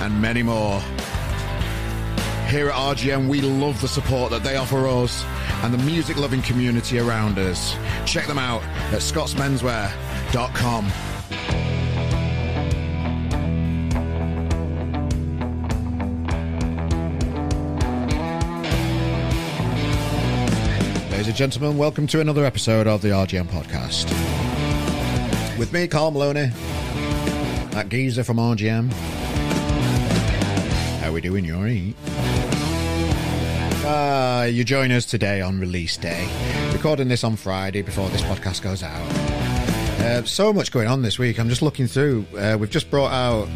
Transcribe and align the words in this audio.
and 0.00 0.20
many 0.20 0.42
more. 0.42 0.80
Here 2.48 2.68
at 2.68 2.74
RGM, 2.74 3.28
we 3.28 3.40
love 3.40 3.80
the 3.80 3.88
support 3.88 4.30
that 4.30 4.42
they 4.42 4.56
offer 4.56 4.88
us 4.88 5.24
and 5.62 5.72
the 5.72 5.78
music 5.78 6.16
loving 6.16 6.42
community 6.42 6.98
around 6.98 7.38
us. 7.38 7.76
Check 8.06 8.26
them 8.26 8.38
out 8.38 8.62
at 8.92 9.00
scottsmenswear.com. 9.00 10.90
Ladies 21.10 21.28
and 21.28 21.36
gentlemen, 21.36 21.76
welcome 21.76 22.06
to 22.08 22.20
another 22.20 22.44
episode 22.44 22.86
of 22.86 23.02
the 23.02 23.08
RGM 23.08 23.46
podcast. 23.46 24.08
With 25.58 25.72
me, 25.72 25.86
Carl 25.86 26.10
Maloney, 26.10 26.50
that 27.72 27.90
geezer 27.90 28.24
from 28.24 28.38
RGM. 28.38 29.19
How 31.10 31.14
we 31.14 31.20
doing, 31.20 31.44
Yuri? 31.44 31.92
Uh, 33.84 34.46
you 34.48 34.62
join 34.62 34.92
us 34.92 35.04
today 35.04 35.40
on 35.40 35.58
release 35.58 35.96
day. 35.96 36.28
Recording 36.72 37.08
this 37.08 37.24
on 37.24 37.34
Friday 37.34 37.82
before 37.82 38.08
this 38.10 38.22
podcast 38.22 38.62
goes 38.62 38.84
out. 38.84 39.10
Uh, 40.00 40.24
so 40.24 40.52
much 40.52 40.70
going 40.70 40.86
on 40.86 41.02
this 41.02 41.18
week. 41.18 41.40
I'm 41.40 41.48
just 41.48 41.62
looking 41.62 41.88
through. 41.88 42.26
Uh, 42.38 42.56
we've 42.60 42.70
just 42.70 42.92
brought 42.92 43.10
out 43.10 43.48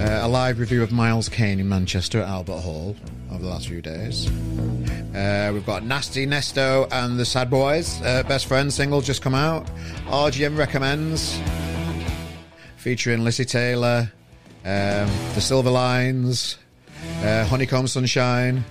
uh, 0.00 0.26
a 0.26 0.28
live 0.28 0.58
review 0.58 0.82
of 0.82 0.90
Miles 0.90 1.28
Kane 1.28 1.60
in 1.60 1.68
Manchester 1.68 2.20
at 2.20 2.26
Albert 2.28 2.62
Hall 2.62 2.96
over 3.30 3.44
the 3.44 3.48
last 3.48 3.68
few 3.68 3.80
days. 3.80 4.28
Uh, 5.14 5.52
we've 5.54 5.66
got 5.66 5.84
Nasty 5.84 6.26
Nesto 6.26 6.88
and 6.90 7.16
the 7.16 7.24
Sad 7.24 7.48
Boys. 7.48 8.02
Uh, 8.02 8.24
Best 8.24 8.46
Friend 8.46 8.72
single 8.72 9.02
just 9.02 9.22
come 9.22 9.36
out. 9.36 9.68
RGM 10.06 10.58
recommends. 10.58 11.40
Featuring 12.78 13.22
Lissy 13.22 13.44
Taylor, 13.44 14.10
um, 14.66 15.08
The 15.36 15.40
Silver 15.40 15.70
Lines, 15.70 16.58
uh, 17.22 17.44
Honeycomb 17.46 17.86
Sunshine, 17.86 18.64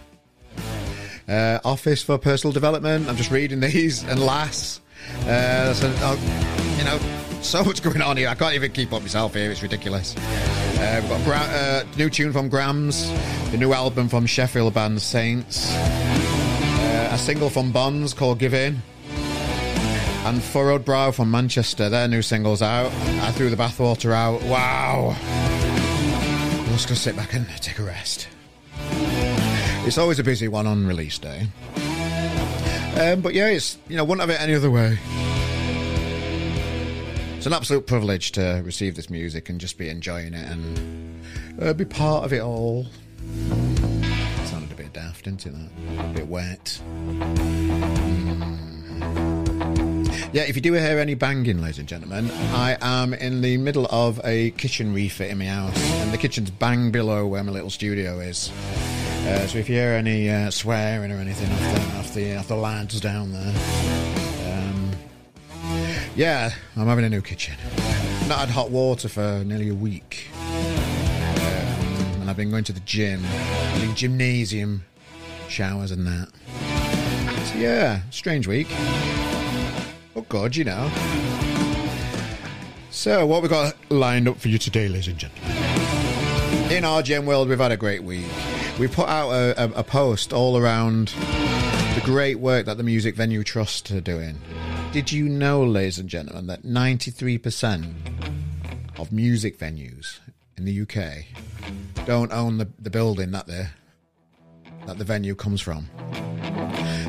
uh, 1.28 1.60
Office 1.64 2.04
for 2.04 2.18
Personal 2.18 2.52
Development. 2.54 3.08
I'm 3.08 3.16
just 3.16 3.32
reading 3.32 3.60
these 3.60 4.04
and 4.04 4.20
Lass. 4.20 4.82
Uh, 5.28 5.74
so, 5.74 5.88
uh, 6.00 6.18
you 6.78 6.84
know, 6.84 7.00
so 7.42 7.64
much 7.64 7.82
going 7.84 8.02
on 8.02 8.18
here. 8.18 8.28
I 8.28 8.36
can't 8.36 8.56
even 8.56 8.72
keep 8.72 8.92
up 8.92 9.02
myself 9.02 9.34
here. 9.34 9.52
It's 9.52 9.62
ridiculous. 9.62 10.16
Uh, 10.18 11.00
we've 11.02 11.10
got 11.10 11.24
Gra- 11.24 11.38
uh, 11.38 11.84
new 11.98 12.10
tune 12.10 12.34
from 12.34 12.50
Grams, 12.50 13.10
the 13.52 13.58
new 13.58 13.72
album 13.74 14.10
from 14.10 14.26
Sheffield 14.26 14.74
band 14.74 15.02
Saints, 15.02 15.72
uh, 15.72 17.10
a 17.12 17.18
single 17.18 17.50
from 17.50 17.72
Bonds 17.72 18.14
called 18.14 18.40
Give 18.40 18.54
In, 18.54 18.82
and 20.26 20.42
Furrowed 20.42 20.84
Brow 20.84 21.12
from 21.12 21.30
Manchester. 21.30 21.88
Their 21.88 22.08
new 22.08 22.22
singles 22.22 22.62
out. 22.62 22.92
I 23.22 23.32
threw 23.32 23.50
the 23.50 23.56
bathwater 23.56 24.12
out. 24.12 24.42
Wow. 24.44 25.16
Just 26.76 26.90
gonna 26.90 26.98
sit 26.98 27.16
back 27.16 27.34
and 27.34 27.48
take 27.62 27.80
a 27.80 27.84
rest. 27.84 28.28
It's 29.88 29.98
always 29.98 30.20
a 30.20 30.26
busy 30.26 30.50
one 30.50 30.68
on 30.68 30.86
release 30.86 31.18
day. 31.18 31.48
Um, 32.98 33.22
but 33.22 33.34
yeah, 33.34 33.48
it's 33.48 33.78
you 33.88 33.96
know 33.96 34.04
wouldn't 34.04 34.20
have 34.20 34.30
it 34.30 34.42
any 34.42 34.56
other 34.56 34.70
way. 34.70 35.00
It's 37.38 37.46
an 37.46 37.54
absolute 37.54 37.88
privilege 37.88 38.34
to 38.34 38.62
receive 38.66 38.98
this 38.98 39.10
music 39.10 39.48
and 39.48 39.58
just 39.58 39.78
be 39.78 39.88
enjoying 39.88 40.34
it 40.34 40.52
and 40.52 41.24
uh, 41.62 41.72
be 41.72 41.86
part 41.86 42.26
of 42.26 42.34
it 42.34 42.42
all. 42.42 42.88
It 43.50 44.48
sounded 44.50 44.70
a 44.70 44.76
bit 44.76 44.92
daft, 44.92 45.24
didn't 45.24 45.46
it? 45.46 45.54
That? 45.54 46.06
A 46.06 46.10
bit 46.10 46.28
wet. 46.28 46.82
Mm. 47.08 48.65
Yeah, 50.36 50.42
if 50.42 50.58
you 50.58 50.62
do 50.62 50.74
hear 50.74 51.00
any 51.00 51.14
banging, 51.14 51.62
ladies 51.62 51.80
and 51.80 51.88
gentlemen, 51.88 52.30
I 52.52 52.76
am 52.82 53.14
in 53.14 53.40
the 53.40 53.56
middle 53.56 53.88
of 53.90 54.20
a 54.26 54.52
kitchen 54.52 54.94
refit 54.94 55.32
in 55.32 55.38
my 55.38 55.46
house, 55.46 55.82
and 56.02 56.12
the 56.12 56.18
kitchen's 56.18 56.52
bang 56.52 56.92
below 56.92 57.26
where 57.26 57.42
my 57.42 57.54
little 57.54 57.70
studio 57.70 58.20
is. 58.20 58.52
Uh, 59.26 59.48
so 59.48 59.58
if 59.58 59.70
you 59.70 59.76
hear 59.76 59.92
any 59.92 60.30
uh, 60.30 60.52
swearing 60.52 61.10
or 61.14 61.20
anything 61.20 61.50
off 61.50 61.60
the, 61.62 61.98
off 61.98 62.14
the 62.14 62.36
off 62.36 62.48
the 62.50 62.56
lads 62.58 63.00
down 63.00 63.32
there, 63.32 63.54
um, 64.58 64.92
yeah, 66.18 66.52
I'm 66.76 66.88
having 66.88 67.06
a 67.06 67.10
new 67.10 67.22
kitchen. 67.22 67.56
Not 68.28 68.40
had 68.40 68.50
hot 68.50 68.72
water 68.72 69.08
for 69.08 69.42
nearly 69.46 69.70
a 69.70 69.74
week, 69.74 70.28
um, 70.34 72.20
and 72.20 72.30
I've 72.30 72.36
been 72.36 72.52
going 72.52 72.66
to 72.66 72.74
the 72.74 72.82
gym, 72.82 73.24
doing 73.76 73.96
gymnasium 73.96 74.84
showers 75.48 75.92
and 75.92 76.06
that. 76.06 76.28
So 77.54 77.58
yeah, 77.58 78.02
strange 78.10 78.48
week. 78.48 78.68
God, 80.30 80.56
you 80.56 80.64
know. 80.64 80.92
So 82.90 83.26
what 83.26 83.44
we 83.44 83.50
got 83.50 83.76
lined 83.92 84.28
up 84.28 84.40
for 84.40 84.48
you 84.48 84.58
today, 84.58 84.88
ladies 84.88 85.08
and 85.08 85.18
gentlemen? 85.18 85.52
In 86.72 86.84
RGM 86.84 87.26
world, 87.26 87.50
we've 87.50 87.60
had 87.60 87.72
a 87.72 87.78
great 87.78 88.04
week. 88.04 88.26
We 88.80 88.88
put 88.88 89.08
out 89.08 89.32
a, 89.32 89.66
a, 89.66 89.80
a 89.80 89.84
post 89.84 90.34
all 90.34 90.58
around 90.58 91.10
the 91.96 92.02
great 92.04 92.40
work 92.40 92.66
that 92.66 92.78
the 92.78 92.84
Music 92.84 93.16
Venue 93.16 93.44
Trust 93.44 93.92
are 93.92 94.02
doing. 94.02 94.40
Did 94.92 95.12
you 95.12 95.30
know, 95.30 95.64
ladies 95.64 96.00
and 96.00 96.10
gentlemen, 96.10 96.48
that 96.48 96.64
93% 96.64 97.94
of 98.98 99.12
music 99.12 99.60
venues 99.60 100.20
in 100.58 100.66
the 100.66 100.82
UK 100.82 101.26
don't 102.06 102.32
own 102.32 102.58
the, 102.58 102.68
the 102.80 102.90
building 102.90 103.32
that 103.32 103.48
the 103.48 103.68
that 104.86 104.98
the 104.98 105.04
venue 105.04 105.36
comes 105.36 105.62
from? 105.62 105.90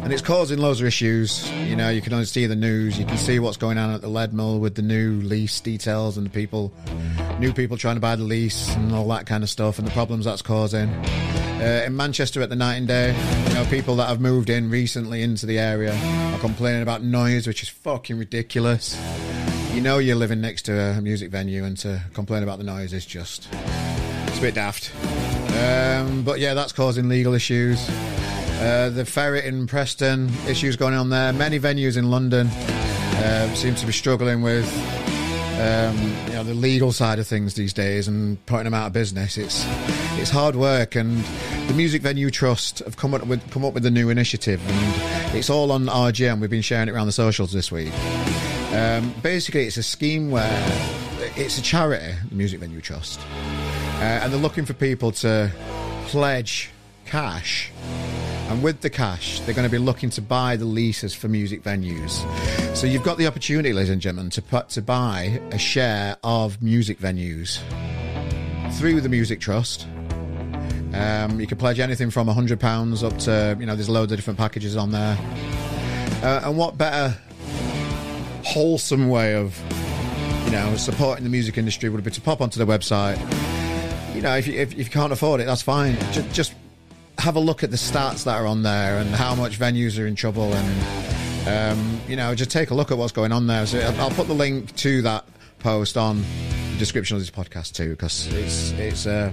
And 0.06 0.12
it's 0.12 0.22
causing 0.22 0.60
loads 0.60 0.80
of 0.80 0.86
issues. 0.86 1.50
You 1.50 1.74
know, 1.74 1.90
you 1.90 2.00
can 2.00 2.12
only 2.12 2.26
see 2.26 2.46
the 2.46 2.54
news. 2.54 2.96
You 2.96 3.04
can 3.04 3.16
see 3.16 3.40
what's 3.40 3.56
going 3.56 3.76
on 3.76 3.90
at 3.90 4.02
the 4.02 4.08
Leadmill 4.08 4.60
with 4.60 4.76
the 4.76 4.82
new 4.82 5.20
lease 5.22 5.58
details 5.58 6.16
and 6.16 6.24
the 6.24 6.30
people, 6.30 6.72
new 7.40 7.52
people 7.52 7.76
trying 7.76 7.96
to 7.96 8.00
buy 8.00 8.14
the 8.14 8.22
lease 8.22 8.72
and 8.76 8.94
all 8.94 9.08
that 9.08 9.26
kind 9.26 9.42
of 9.42 9.50
stuff 9.50 9.80
and 9.80 9.88
the 9.88 9.90
problems 9.90 10.24
that's 10.24 10.42
causing. 10.42 10.88
Uh, 10.90 11.82
in 11.84 11.96
Manchester 11.96 12.40
at 12.40 12.50
the 12.50 12.54
night 12.54 12.76
and 12.76 12.86
day, 12.86 13.16
you 13.48 13.54
know, 13.54 13.66
people 13.68 13.96
that 13.96 14.08
have 14.08 14.20
moved 14.20 14.48
in 14.48 14.70
recently 14.70 15.22
into 15.22 15.44
the 15.44 15.58
area 15.58 15.92
are 15.92 16.38
complaining 16.38 16.82
about 16.82 17.02
noise, 17.02 17.48
which 17.48 17.64
is 17.64 17.68
fucking 17.68 18.16
ridiculous. 18.16 18.96
You 19.74 19.80
know, 19.80 19.98
you're 19.98 20.14
living 20.14 20.40
next 20.40 20.62
to 20.66 20.80
a 20.80 21.00
music 21.00 21.32
venue, 21.32 21.64
and 21.64 21.76
to 21.78 22.00
complain 22.14 22.44
about 22.44 22.58
the 22.58 22.64
noise 22.64 22.92
is 22.92 23.06
just 23.06 23.48
it's 24.28 24.38
a 24.38 24.40
bit 24.40 24.54
daft. 24.54 24.92
Um, 25.56 26.22
but 26.22 26.38
yeah, 26.38 26.54
that's 26.54 26.70
causing 26.70 27.08
legal 27.08 27.34
issues. 27.34 27.90
Uh, 28.58 28.88
the 28.88 29.04
ferret 29.04 29.44
in 29.44 29.66
Preston, 29.66 30.30
issues 30.48 30.76
going 30.76 30.94
on 30.94 31.10
there. 31.10 31.32
Many 31.32 31.60
venues 31.60 31.96
in 31.96 32.10
London 32.10 32.46
uh, 32.46 33.54
seem 33.54 33.74
to 33.74 33.86
be 33.86 33.92
struggling 33.92 34.42
with 34.42 34.66
um, 35.60 35.96
you 36.26 36.34
know 36.34 36.44
the 36.44 36.54
legal 36.54 36.92
side 36.92 37.18
of 37.18 37.26
things 37.26 37.54
these 37.54 37.72
days 37.72 38.08
and 38.08 38.44
putting 38.46 38.64
them 38.64 38.74
out 38.74 38.88
of 38.88 38.92
business. 38.92 39.38
It's 39.38 39.64
it's 40.18 40.30
hard 40.30 40.56
work, 40.56 40.94
and 40.94 41.24
the 41.68 41.74
Music 41.74 42.02
Venue 42.02 42.30
Trust 42.30 42.80
have 42.80 42.96
come 42.96 43.14
up 43.14 43.26
with 43.26 43.50
come 43.50 43.64
up 43.64 43.74
with 43.74 43.86
a 43.86 43.90
new 43.90 44.10
initiative, 44.10 44.60
and 44.66 45.36
it's 45.36 45.50
all 45.50 45.72
on 45.72 45.86
RGM. 45.86 46.40
We've 46.40 46.50
been 46.50 46.62
sharing 46.62 46.88
it 46.88 46.92
around 46.92 47.06
the 47.06 47.12
socials 47.12 47.52
this 47.52 47.72
week. 47.72 47.92
Um, 48.72 49.14
basically, 49.22 49.64
it's 49.64 49.76
a 49.76 49.82
scheme 49.82 50.30
where 50.30 50.62
it's 51.36 51.58
a 51.58 51.62
charity, 51.62 52.14
the 52.28 52.34
Music 52.34 52.60
Venue 52.60 52.80
Trust, 52.80 53.20
uh, 53.20 54.20
and 54.22 54.32
they're 54.32 54.40
looking 54.40 54.64
for 54.64 54.74
people 54.74 55.12
to 55.12 55.50
pledge 56.06 56.70
cash. 57.06 57.70
And 58.48 58.62
with 58.62 58.80
the 58.80 58.90
cash, 58.90 59.40
they're 59.40 59.54
going 59.54 59.68
to 59.68 59.72
be 59.72 59.78
looking 59.78 60.08
to 60.10 60.22
buy 60.22 60.56
the 60.56 60.64
leases 60.64 61.14
for 61.14 61.26
music 61.26 61.62
venues. 61.64 62.24
So 62.76 62.86
you've 62.86 63.02
got 63.02 63.18
the 63.18 63.26
opportunity, 63.26 63.72
ladies 63.72 63.90
and 63.90 64.00
gentlemen, 64.00 64.30
to 64.30 64.42
put 64.42 64.68
to 64.70 64.82
buy 64.82 65.40
a 65.50 65.58
share 65.58 66.16
of 66.22 66.62
music 66.62 66.98
venues 66.98 67.58
through 68.78 69.00
the 69.00 69.08
Music 69.08 69.40
Trust. 69.40 69.86
Um, 70.94 71.40
you 71.40 71.46
can 71.46 71.58
pledge 71.58 71.80
anything 71.80 72.10
from 72.10 72.28
hundred 72.28 72.60
pounds 72.60 73.02
up 73.02 73.18
to 73.18 73.56
you 73.58 73.66
know 73.66 73.74
there's 73.74 73.88
loads 73.88 74.12
of 74.12 74.18
different 74.18 74.38
packages 74.38 74.76
on 74.76 74.92
there. 74.92 75.18
Uh, 76.22 76.42
and 76.44 76.56
what 76.56 76.78
better 76.78 77.16
wholesome 78.44 79.08
way 79.08 79.34
of 79.34 79.60
you 80.44 80.52
know 80.52 80.76
supporting 80.76 81.24
the 81.24 81.30
music 81.30 81.58
industry 81.58 81.88
would 81.88 82.02
be 82.04 82.10
to 82.12 82.20
pop 82.20 82.40
onto 82.40 82.64
the 82.64 82.66
website. 82.66 83.18
You 84.14 84.22
know, 84.22 84.36
if 84.36 84.46
you, 84.46 84.54
if, 84.54 84.72
if 84.72 84.78
you 84.78 84.90
can't 84.90 85.12
afford 85.12 85.40
it, 85.40 85.46
that's 85.46 85.60
fine. 85.60 85.94
Just, 86.12 86.32
just 86.32 86.54
have 87.18 87.36
a 87.36 87.40
look 87.40 87.62
at 87.62 87.70
the 87.70 87.76
stats 87.76 88.24
that 88.24 88.36
are 88.40 88.46
on 88.46 88.62
there 88.62 88.98
and 88.98 89.10
how 89.10 89.34
much 89.34 89.58
venues 89.58 89.98
are 90.02 90.06
in 90.06 90.14
trouble 90.14 90.52
and 90.52 91.48
um, 91.48 92.00
you 92.08 92.16
know 92.16 92.34
just 92.34 92.50
take 92.50 92.70
a 92.70 92.74
look 92.74 92.90
at 92.90 92.98
what's 92.98 93.12
going 93.12 93.32
on 93.32 93.46
there 93.46 93.66
so 93.66 93.78
I'll 93.98 94.10
put 94.10 94.26
the 94.26 94.34
link 94.34 94.74
to 94.76 95.02
that 95.02 95.24
post 95.58 95.96
on 95.96 96.20
the 96.72 96.76
description 96.78 97.16
of 97.16 97.22
this 97.22 97.30
podcast 97.30 97.72
too 97.74 97.90
because 97.90 98.26
it's 98.32 98.70
it's 98.72 99.06
uh, 99.06 99.32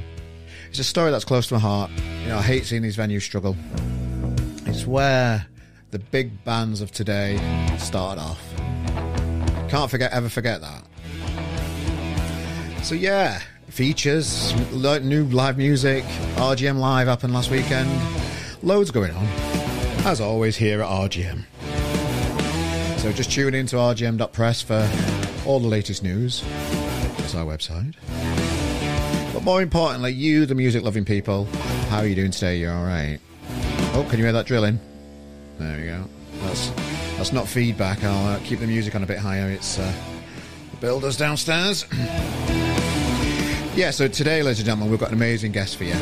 It's 0.69 0.80
a 0.80 0.83
story 0.83 1.12
that's 1.12 1.25
close 1.25 1.47
to 1.47 1.53
my 1.56 1.59
heart. 1.59 1.91
You 2.24 2.30
know, 2.30 2.38
I 2.38 2.41
hate 2.41 2.65
seeing 2.65 2.81
these 2.81 2.97
venues 2.97 3.21
struggle. 3.21 3.56
It's 4.65 4.88
where 4.88 5.45
the 5.91 6.00
big 6.00 6.44
bands 6.45 6.81
of 6.81 6.91
today 6.91 7.38
started 7.77 8.19
off. 8.21 8.41
Can't 9.69 9.91
forget, 9.91 10.12
ever 10.12 10.30
forget 10.30 10.62
that. 10.62 10.83
So 12.83 12.95
yeah, 12.95 13.41
features, 13.74 14.54
new 14.72 15.24
live 15.30 15.58
music, 15.58 16.04
RGM 16.36 16.78
Live 16.78 17.08
happened 17.08 17.34
last 17.34 17.50
weekend. 17.50 17.90
Loads 18.62 18.92
going 18.92 19.10
on, 19.10 19.25
as 20.06 20.22
always 20.22 20.56
here 20.56 20.84
at 20.84 20.88
RGM. 20.88 21.42
So 23.00 23.12
just 23.12 23.31
tune 23.31 23.56
in 23.56 23.66
to 23.68 23.78
rgm.press 23.78 24.62
for 24.62 24.88
all 25.48 25.60
the 25.60 25.68
latest 25.68 26.04
news. 26.04 26.44
That's 27.18 27.34
our 27.34 27.46
website. 27.46 27.96
But 29.34 29.42
more 29.42 29.64
importantly, 29.64 30.12
you, 30.12 30.46
the 30.46 30.54
music 30.54 30.84
loving 30.84 31.04
people, 31.04 31.46
how 31.90 31.98
are 31.98 32.06
you 32.06 32.14
doing 32.14 32.30
today? 32.30 32.58
You're 32.58 32.74
all 32.74 32.86
right? 32.86 33.18
Oh, 33.96 34.06
can 34.08 34.19
you 34.19 34.26
hear 34.26 34.34
that 34.34 34.46
drilling? 34.46 34.80
There 35.58 35.80
we 35.80 35.86
go. 35.86 36.04
That's 36.46 36.69
that's 37.18 37.34
not 37.34 37.48
feedback. 37.48 38.04
I'll 38.04 38.36
uh, 38.36 38.40
keep 38.44 38.60
the 38.60 38.68
music 38.68 38.94
on 38.94 39.02
a 39.02 39.08
bit 39.08 39.18
higher. 39.18 39.50
It's 39.50 39.80
uh, 39.80 39.94
the 40.69 40.78
builders 40.78 41.18
downstairs. 41.18 41.88
yeah. 43.75 43.92
So 43.92 44.08
today, 44.08 44.44
ladies 44.44 44.60
and 44.60 44.66
gentlemen, 44.66 44.90
we've 44.90 45.00
got 45.00 45.10
an 45.10 45.16
amazing 45.16 45.52
guest 45.52 45.78
for 45.78 45.84
you. 45.84 45.94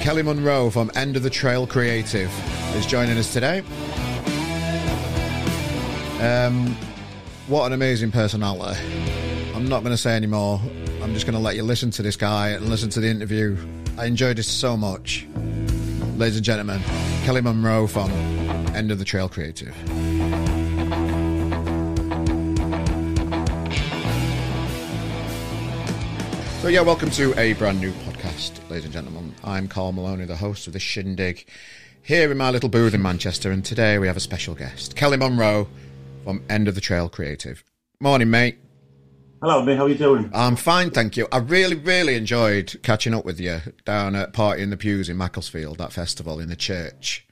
Kelly 0.00 0.22
Munro 0.22 0.70
from 0.70 0.90
End 0.94 1.16
of 1.16 1.22
the 1.22 1.30
Trail 1.30 1.66
Creative 1.66 2.30
is 2.74 2.86
joining 2.86 3.16
us 3.18 3.32
today. 3.32 3.60
Um, 6.20 6.76
what 7.46 7.66
an 7.66 7.72
amazing 7.72 8.10
personality. 8.10 8.80
I'm 9.54 9.68
not 9.68 9.82
going 9.82 9.92
to 9.92 9.96
say 9.96 10.16
anymore. 10.16 10.60
I'm 11.02 11.14
just 11.14 11.26
going 11.26 11.34
to 11.34 11.40
let 11.40 11.56
you 11.56 11.62
listen 11.62 11.90
to 11.92 12.02
this 12.02 12.16
guy 12.16 12.50
and 12.50 12.68
listen 12.68 12.90
to 12.90 13.00
the 13.00 13.08
interview. 13.08 13.56
I 13.98 14.06
enjoyed 14.06 14.38
it 14.38 14.44
so 14.44 14.76
much. 14.76 15.26
Ladies 16.16 16.36
and 16.36 16.44
gentlemen, 16.44 16.80
Kelly 17.24 17.40
Munro 17.40 17.86
from 17.86 18.10
End 18.74 18.90
of 18.90 18.98
the 18.98 19.04
Trail 19.04 19.28
Creative. 19.28 19.74
So, 26.62 26.68
yeah, 26.68 26.82
welcome 26.82 27.10
to 27.10 27.36
a 27.40 27.54
brand 27.54 27.80
new 27.80 27.90
podcast, 27.90 28.52
ladies 28.70 28.84
and 28.84 28.92
gentlemen. 28.92 29.34
I'm 29.42 29.66
Carl 29.66 29.90
Maloney, 29.90 30.26
the 30.26 30.36
host 30.36 30.68
of 30.68 30.72
the 30.72 30.78
Shindig, 30.78 31.44
here 32.02 32.30
in 32.30 32.38
my 32.38 32.50
little 32.50 32.68
booth 32.68 32.94
in 32.94 33.02
Manchester, 33.02 33.50
and 33.50 33.64
today 33.64 33.98
we 33.98 34.06
have 34.06 34.16
a 34.16 34.20
special 34.20 34.54
guest, 34.54 34.94
Kelly 34.94 35.16
Munro 35.16 35.66
from 36.22 36.40
End 36.48 36.68
of 36.68 36.76
the 36.76 36.80
Trail 36.80 37.08
Creative. 37.08 37.64
Morning, 37.98 38.30
mate. 38.30 38.60
Hello, 39.42 39.64
mate. 39.64 39.76
How 39.76 39.86
are 39.86 39.88
you 39.88 39.96
doing? 39.96 40.30
I'm 40.32 40.54
fine, 40.54 40.90
thank 40.92 41.16
you. 41.16 41.26
I 41.32 41.38
really, 41.38 41.74
really 41.74 42.14
enjoyed 42.14 42.80
catching 42.84 43.12
up 43.12 43.24
with 43.24 43.40
you 43.40 43.58
down 43.84 44.14
at 44.14 44.32
Party 44.32 44.62
in 44.62 44.70
the 44.70 44.76
Pews 44.76 45.08
in 45.08 45.16
Macclesfield, 45.16 45.78
that 45.78 45.92
festival 45.92 46.38
in 46.38 46.48
the 46.48 46.54
church 46.54 47.26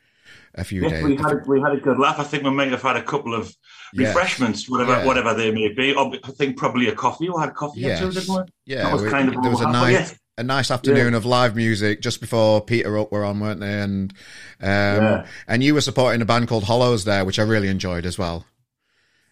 a 0.57 0.65
few 0.65 0.83
yes, 0.83 0.91
days. 0.91 1.05
We 1.05 1.15
had, 1.15 1.47
we 1.47 1.61
had 1.61 1.75
a 1.75 1.81
good 1.81 2.01
laugh. 2.01 2.19
I 2.19 2.25
think 2.25 2.43
we 2.43 2.51
might 2.51 2.73
have 2.73 2.83
had 2.83 2.97
a 2.97 3.03
couple 3.05 3.37
of 3.37 3.57
refreshments, 3.95 4.69
whatever 4.69 4.93
yeah. 4.93 5.05
whatever 5.05 5.35
they 5.35 5.51
may 5.51 5.69
be. 5.73 5.95
I 5.97 6.31
think 6.33 6.57
probably 6.57 6.89
a 6.89 6.95
coffee. 6.95 7.29
We 7.29 7.41
had 7.41 7.55
coffee 7.55 7.81
yes. 7.81 8.01
or 8.01 8.07
two, 8.07 8.21
didn't 8.21 8.35
we? 8.35 8.43
Yeah, 8.67 8.85
that 8.85 8.93
was 8.93 9.03
we, 9.03 9.11
kind 9.11 9.29
of 9.35 9.43
there 9.43 9.51
was 9.51 9.61
a 9.61 9.71
nice, 9.71 10.19
a 10.39 10.43
nice 10.43 10.71
afternoon 10.71 11.13
yeah. 11.13 11.17
of 11.17 11.25
live 11.25 11.57
music 11.57 12.01
just 12.01 12.21
before 12.21 12.61
Peter 12.61 12.97
Hook 12.97 13.13
were 13.13 13.25
on, 13.25 13.41
weren't 13.41 13.61
they? 13.61 13.81
And 13.81 14.13
um, 14.61 14.69
yeah. 14.69 15.27
and 15.49 15.63
you 15.63 15.75
were 15.75 15.81
supporting 15.81 16.23
a 16.23 16.25
band 16.25 16.49
called 16.49 16.65
Hollows 16.65 17.05
there, 17.05 17.25
which 17.25 17.39
I 17.39 17.43
really 17.43 17.69
enjoyed 17.69 18.07
as 18.07 18.19
well. 18.19 18.45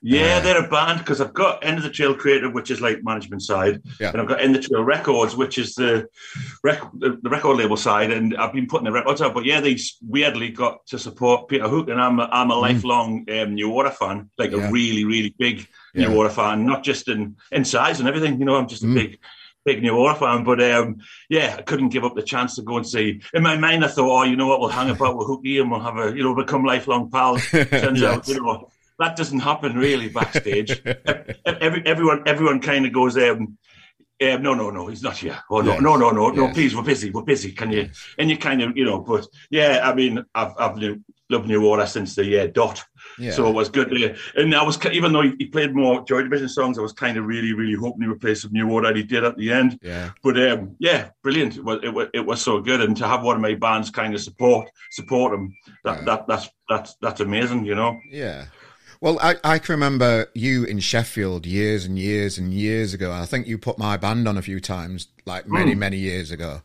Yeah, 0.01 0.39
they're 0.41 0.65
a 0.65 0.69
band 0.69 1.01
because 1.01 1.21
I've 1.21 1.35
got 1.35 1.65
End 1.65 1.77
of 1.77 1.83
the 1.83 1.91
Trail 1.91 2.15
Creative, 2.15 2.53
which 2.53 2.71
is 2.71 2.81
like 2.81 3.03
management 3.03 3.43
side, 3.43 3.83
yeah. 4.01 4.11
and 4.11 4.21
I've 4.21 4.29
got 4.29 4.41
End 4.41 4.55
of 4.55 4.63
the 4.63 4.69
Trail 4.69 4.85
Records, 4.85 5.37
which 5.37 5.59
is 5.59 5.75
the, 5.75 6.07
rec- 6.63 6.93
the 6.95 7.19
record 7.25 7.57
label 7.57 7.77
side, 7.77 8.13
and 8.13 8.37
I've 8.37 8.53
been 8.53 8.69
putting 8.69 8.85
the 8.85 8.93
records 8.93 9.21
out. 9.21 9.35
But 9.35 9.45
yeah, 9.45 9.61
they 9.61 9.77
weirdly 10.07 10.51
got 10.51 10.87
to 10.87 10.99
support 10.99 11.49
Peter 11.49 11.69
Hook, 11.69 11.89
and 11.89 12.01
I'm 12.01 12.21
a, 12.21 12.29
I'm 12.31 12.51
a 12.51 12.55
mm. 12.55 12.61
lifelong 12.61 13.27
um, 13.31 13.55
New 13.55 13.73
Order 13.73 13.91
fan, 13.91 14.31
like 14.39 14.53
yeah. 14.53 14.69
a 14.69 14.71
really 14.71 15.05
really 15.05 15.35
big 15.37 15.67
yeah. 15.95 16.07
New 16.07 16.17
Order 16.17 16.31
fan, 16.31 16.65
not 16.65 16.85
just 16.85 17.09
in 17.09 17.37
in 17.51 17.65
size 17.65 17.99
and 17.99 18.09
everything. 18.09 18.39
You 18.39 18.45
know, 18.45 18.57
I'm 18.57 18.69
just 18.69 18.85
a 18.85 18.87
mm. 18.87 18.95
big 18.95 19.19
big 19.65 19.83
New 19.83 19.97
Order 19.97 20.19
fan. 20.19 20.45
But 20.45 20.63
um, 20.63 20.99
yeah, 21.29 21.57
I 21.59 21.63
couldn't 21.63 21.91
give 21.91 22.05
up 22.05 22.15
the 22.15 22.23
chance 22.23 22.55
to 22.57 22.63
go 22.63 22.77
and 22.77 22.87
see. 22.87 23.21
In 23.35 23.43
my 23.43 23.57
mind, 23.57 23.85
I 23.85 23.89
thought, 23.89 24.21
oh, 24.21 24.23
you 24.23 24.37
know 24.37 24.47
what, 24.47 24.61
we'll 24.61 24.69
hang 24.69 24.91
about 24.91 25.17
with 25.17 25.27
Hooky 25.27 25.59
and 25.59 25.71
we'll 25.71 25.81
have 25.81 25.99
a, 25.99 26.17
you 26.17 26.23
know, 26.23 26.35
become 26.35 26.65
lifelong 26.65 27.11
pals. 27.11 27.45
Turns 27.51 28.01
yes. 28.01 28.03
out, 28.03 28.29
you 28.29 28.41
know, 28.41 28.71
that 28.99 29.17
doesn't 29.17 29.41
happen 29.41 29.77
really 29.77 30.09
backstage. 30.09 30.81
Every, 31.47 31.85
everyone 31.87 32.23
everyone 32.27 32.61
kind 32.61 32.87
of 32.87 32.93
goes, 32.93 33.17
um, 33.17 33.59
um, 34.21 34.43
no, 34.43 34.55
no, 34.55 34.71
no, 34.71 34.87
he's 34.89 35.03
not 35.03 35.17
here. 35.17 35.39
Oh 35.51 35.61
no, 35.61 35.75
yes. 35.75 35.83
no, 35.83 35.97
no, 35.97 36.11
no, 36.11 36.29
yes. 36.29 36.37
no, 36.37 36.53
please, 36.53 36.75
we're 36.75 36.83
busy, 36.83 37.11
we're 37.11 37.23
busy. 37.23 37.53
Can 37.53 37.71
you? 37.71 37.83
Yes. 37.83 38.07
And 38.19 38.31
you 38.31 38.37
kind 38.37 38.63
of, 38.63 38.77
you 38.77 38.85
know, 38.85 39.01
but 39.01 39.27
yeah, 39.51 39.81
I 39.85 39.95
mean, 39.95 40.25
I've 40.35 40.53
I've 40.59 40.77
loved 41.31 41.47
New 41.47 41.65
Order 41.67 41.87
since 41.87 42.15
the 42.15 42.41
uh, 42.41 42.47
dot. 42.49 42.83
Yeah. 43.19 43.33
So 43.33 43.49
it 43.49 43.55
was 43.55 43.69
good. 43.69 43.91
To, 43.91 44.17
and 44.37 44.55
I 44.55 44.63
was 44.63 44.85
even 44.87 45.13
though 45.13 45.23
he 45.23 45.47
played 45.47 45.75
more 45.75 46.05
Joy 46.05 46.23
Division 46.23 46.49
songs, 46.49 46.79
I 46.79 46.83
was 46.83 46.93
kind 46.93 47.17
of 47.17 47.27
really, 47.27 47.53
really 47.53 47.75
hoping 47.75 48.03
he 48.03 48.09
would 48.09 48.21
play 48.21 48.35
some 48.35 48.53
New 48.53 48.71
Order. 48.71 48.89
And 48.89 48.97
he 48.97 49.03
did 49.03 49.25
at 49.25 49.37
the 49.37 49.53
end. 49.53 49.79
Yeah. 49.83 50.11
But 50.23 50.41
um, 50.51 50.77
yeah, 50.79 51.11
brilliant. 51.23 51.57
It 51.57 51.65
was, 51.65 51.81
it 51.83 51.91
was, 51.91 52.09
it 52.15 52.27
was 52.27 52.43
so 52.43 52.61
good, 52.61 52.81
and 52.81 52.97
to 52.97 53.07
have 53.07 53.23
one 53.23 53.37
of 53.37 53.43
my 53.43 53.55
bands 53.55 53.91
kind 53.91 54.15
of 54.15 54.21
support 54.21 54.69
support 54.91 55.35
him, 55.35 55.55
that, 55.85 55.99
yeah. 55.99 56.05
that 56.05 56.27
that's 56.27 56.49
that's 56.69 56.97
that's 57.01 57.21
amazing. 57.21 57.65
You 57.65 57.75
know. 57.75 57.99
Yeah. 58.11 58.47
Well, 59.01 59.19
I, 59.21 59.37
I 59.45 59.59
can 59.59 59.75
remember 59.75 60.27
you 60.35 60.65
in 60.65 60.81
Sheffield 60.81 61.47
years 61.47 61.85
and 61.85 61.99
years 61.99 62.37
and 62.37 62.53
years 62.53 62.95
ago. 62.95 63.13
I 63.13 63.27
think 63.27 63.47
you 63.47 63.57
put 63.57 63.79
my 63.79 63.97
band 63.97 64.27
on 64.27 64.37
a 64.37 64.43
few 64.43 64.59
times, 64.59 65.07
like 65.25 65.47
many, 65.47 65.75
mm. 65.75 65.79
many 65.79 65.99
years 65.99 66.33
ago. 66.33 66.63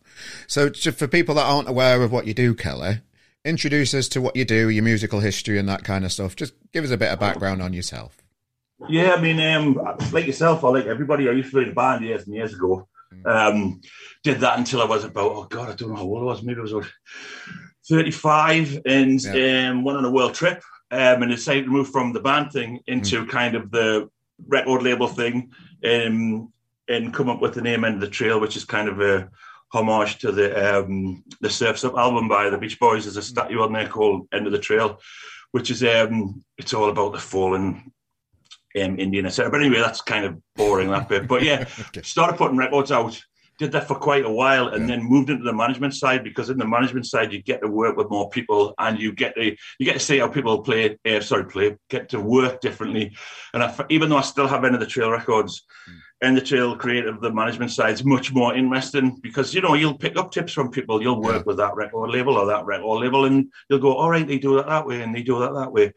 So, 0.48 0.72
for 0.72 1.08
people 1.08 1.36
that 1.36 1.46
aren't 1.46 1.70
aware 1.70 2.02
of 2.02 2.12
what 2.12 2.26
you 2.26 2.34
do, 2.34 2.56
Kelly, 2.56 3.02
introduce 3.46 3.94
us 3.94 4.08
to 4.10 4.22
what 4.22 4.36
you 4.36 4.46
do, 4.46 4.70
your 4.70 4.84
musical 4.84 5.20
history, 5.20 5.60
and 5.60 5.70
that 5.70 5.84
kind 5.84 6.06
of 6.06 6.12
stuff. 6.12 6.36
Just 6.36 6.54
give 6.72 6.84
us 6.84 6.90
a 6.90 6.98
bit 6.98 7.12
of 7.12 7.20
background 7.20 7.62
on 7.62 7.72
yourself. 7.72 8.18
Yeah, 8.90 9.14
I 9.14 9.22
mean, 9.22 9.40
um, 9.40 9.76
like 10.12 10.26
yourself, 10.26 10.64
or 10.64 10.74
like 10.74 10.88
everybody, 10.88 11.30
I 11.30 11.34
used 11.34 11.50
to 11.50 11.58
play 11.58 11.64
in 11.64 11.70
a 11.70 11.74
band 11.74 12.04
years 12.04 12.26
and 12.26 12.36
years 12.36 12.54
ago. 12.54 12.88
Mm. 13.14 13.28
Um, 13.28 13.82
did 14.24 14.40
that 14.40 14.58
until 14.58 14.82
I 14.82 14.86
was 14.86 15.04
about, 15.04 15.32
oh 15.32 15.44
God, 15.44 15.70
I 15.70 15.76
don't 15.76 15.90
know 15.90 15.98
how 15.98 16.04
old 16.04 16.24
I 16.24 16.26
was. 16.26 16.42
Maybe 16.42 16.60
I 16.60 16.64
was 16.64 16.74
about 16.74 16.92
35 17.88 18.82
and 18.88 19.24
yeah. 19.24 19.70
um, 19.70 19.84
went 19.84 20.00
on 20.00 20.06
a 20.06 20.10
world 20.10 20.34
trip 20.34 20.64
um, 20.94 21.24
and 21.24 21.32
decided 21.32 21.66
to 21.66 21.72
move 21.72 21.90
from 21.90 22.14
the 22.14 22.20
band 22.20 22.52
thing 22.52 22.80
into 22.88 23.26
mm. 23.26 23.30
kind 23.30 23.56
of 23.56 23.72
the 23.72 24.10
record 24.48 24.84
label 24.84 25.08
thing 25.08 25.52
um, 25.84 26.52
and 26.88 27.14
come 27.14 27.30
up 27.30 27.42
with 27.42 27.56
the 27.56 27.62
name 27.62 27.84
End 27.84 27.96
of 27.96 28.02
the 28.02 28.08
Trail, 28.08 28.40
which 28.40 28.56
is 28.56 28.64
kind 28.64 28.88
of 28.88 29.02
a 29.02 29.30
homage 29.72 30.20
to 30.20 30.32
the 30.32 30.80
um, 30.80 31.24
the 31.42 31.50
Surf's 31.50 31.84
Up 31.84 31.98
album 31.98 32.28
by 32.28 32.50
the 32.50 32.58
Beach 32.58 32.80
Boys. 32.80 33.06
There's 33.06 33.18
a 33.18 33.24
statue 33.24 33.62
on 33.62 33.74
there 33.74 33.88
called 33.88 34.28
End 34.32 34.46
of 34.46 34.52
the 34.52 34.60
Trail, 34.60 35.00
which 35.52 35.72
is 35.72 35.84
um, 35.84 36.44
it's 36.58 36.74
all 36.74 36.90
about 36.90 37.14
the 37.14 37.20
fallen 37.20 37.92
um, 38.80 39.00
Indian, 39.00 39.26
etc. 39.26 39.50
But 39.50 39.62
anyway, 39.62 39.80
that's 39.80 40.02
kind 40.02 40.26
of 40.26 40.40
boring 40.56 40.90
that 40.92 41.10
bit. 41.10 41.28
But 41.28 41.42
yeah, 41.42 41.66
okay. 41.88 42.04
started 42.04 42.38
putting 42.38 42.58
records 42.58 42.92
out 42.92 43.20
did 43.60 43.72
that 43.72 43.88
for 43.88 43.96
quite 43.96 44.26
a 44.26 44.32
while 44.32 44.70
and 44.70 44.88
yeah. 44.88 44.96
then 44.96 45.06
moved 45.06 45.30
into 45.30 45.44
the 45.44 45.54
management 45.54 45.94
side 45.94 46.24
because 46.24 46.50
in 46.50 46.58
the 46.58 46.68
management 46.68 47.06
side 47.06 47.32
you 47.32 47.42
get 47.42 47.62
to 47.62 47.68
work 47.68 47.96
with 47.96 48.10
more 48.10 48.30
people 48.30 48.74
and 48.80 49.00
you 49.00 49.12
get 49.12 49.36
to 49.36 49.56
you 49.80 49.86
get 49.86 49.94
to 49.94 50.00
see 50.00 50.20
how 50.20 50.28
people 50.28 50.62
play 50.62 50.98
uh, 51.06 51.20
sorry 51.20 51.46
play 51.46 51.76
get 51.90 52.10
to 52.10 52.20
work 52.20 52.62
differently 52.62 53.16
and 53.54 53.64
I, 53.64 53.76
even 53.90 54.10
though 54.10 54.18
I 54.18 54.22
still 54.22 54.48
have 54.48 54.64
end 54.64 54.76
of 54.76 54.82
the 54.82 54.88
trail 54.88 55.12
records 55.12 55.64
mm. 55.90 55.96
and 56.22 56.36
the 56.36 56.42
trail 56.42 56.76
creative 56.76 57.22
the 57.22 57.32
management 57.32 57.72
side 57.72 57.94
is 57.94 58.04
much 58.04 58.34
more 58.34 58.56
interesting 58.56 59.20
because 59.22 59.54
you 59.54 59.62
know 59.62 59.76
you'll 59.76 59.98
pick 59.98 60.18
up 60.18 60.32
tips 60.32 60.54
from 60.54 60.72
people 60.72 61.02
you'll 61.02 61.22
work 61.22 61.38
yeah. 61.38 61.44
with 61.46 61.58
that 61.58 61.76
record 61.76 62.10
label 62.10 62.38
or 62.38 62.46
that 62.48 62.66
record 62.66 63.02
label 63.02 63.26
and 63.26 63.52
you'll 63.70 63.80
go 63.80 63.94
all 63.94 64.10
right 64.10 64.28
they 64.28 64.40
do 64.40 64.56
that 64.56 64.68
that 64.68 64.86
way 64.86 65.02
and 65.02 65.16
they 65.16 65.24
do 65.24 65.40
that 65.40 65.54
that 65.54 65.72
way 65.72 65.92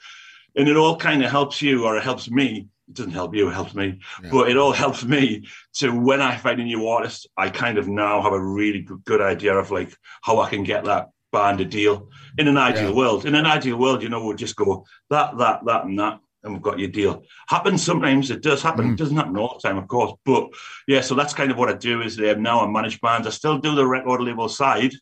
and 0.57 0.69
it 0.69 0.77
all 0.77 0.97
kind 0.97 1.23
of 1.23 1.31
helps 1.31 1.61
you 1.63 1.85
or 1.85 1.97
it 1.97 2.03
helps 2.03 2.31
me 2.31 2.69
it 2.89 2.95
doesn't 2.95 3.13
help 3.13 3.35
you, 3.35 3.49
it 3.49 3.55
helps 3.55 3.75
me. 3.75 4.01
Yeah. 4.23 4.31
But 4.31 4.49
it 4.51 4.57
all 4.57 4.73
helps 4.73 5.05
me 5.05 5.47
to 5.75 5.91
when 5.91 6.21
I 6.21 6.37
find 6.37 6.61
a 6.61 6.65
new 6.65 6.87
artist, 6.89 7.29
I 7.37 7.51
kind 7.51 7.79
of 7.79 7.89
now 7.89 8.23
have 8.23 8.33
a 8.33 8.41
really 8.41 8.83
good, 8.83 9.05
good 9.05 9.21
idea 9.21 9.57
of 9.57 9.71
like 9.71 9.97
how 10.23 10.41
I 10.41 10.51
can 10.51 10.63
get 10.63 10.85
that 10.85 11.11
band 11.33 11.61
a 11.61 11.65
deal. 11.65 12.11
In 12.39 12.49
an 12.49 12.57
ideal 12.57 12.91
yeah. 12.91 12.97
world, 12.97 13.27
in 13.27 13.35
an 13.35 13.47
ideal 13.47 13.79
world, 13.79 14.03
you 14.03 14.09
know, 14.09 14.25
we'll 14.25 14.37
just 14.37 14.57
go 14.57 14.85
that, 15.11 15.37
that, 15.39 15.65
that, 15.65 15.85
and 15.85 15.99
that, 15.99 16.21
and 16.45 16.55
we've 16.55 16.63
got 16.63 16.79
your 16.79 16.89
deal. 16.89 17.25
Happens 17.49 17.83
sometimes. 17.83 18.31
It 18.31 18.43
does 18.43 18.63
happen. 18.63 18.87
Mm. 18.87 18.93
It 18.93 18.99
doesn't 18.99 19.17
happen 19.17 19.37
all 19.37 19.59
the 19.61 19.69
time, 19.69 19.79
of 19.79 19.89
course. 19.89 20.13
But 20.25 20.49
yeah, 20.87 21.01
so 21.01 21.15
that's 21.15 21.35
kind 21.35 21.51
of 21.51 21.59
what 21.59 21.69
I 21.69 21.75
do. 21.75 22.03
Is 22.03 22.19
um, 22.19 22.43
now 22.43 22.61
I 22.61 22.69
manage 22.69 23.01
bands. 23.01 23.27
I 23.27 23.31
still 23.31 23.59
do 23.59 23.75
the 23.75 23.87
record 23.87 24.23
label 24.23 24.49
side 24.49 24.93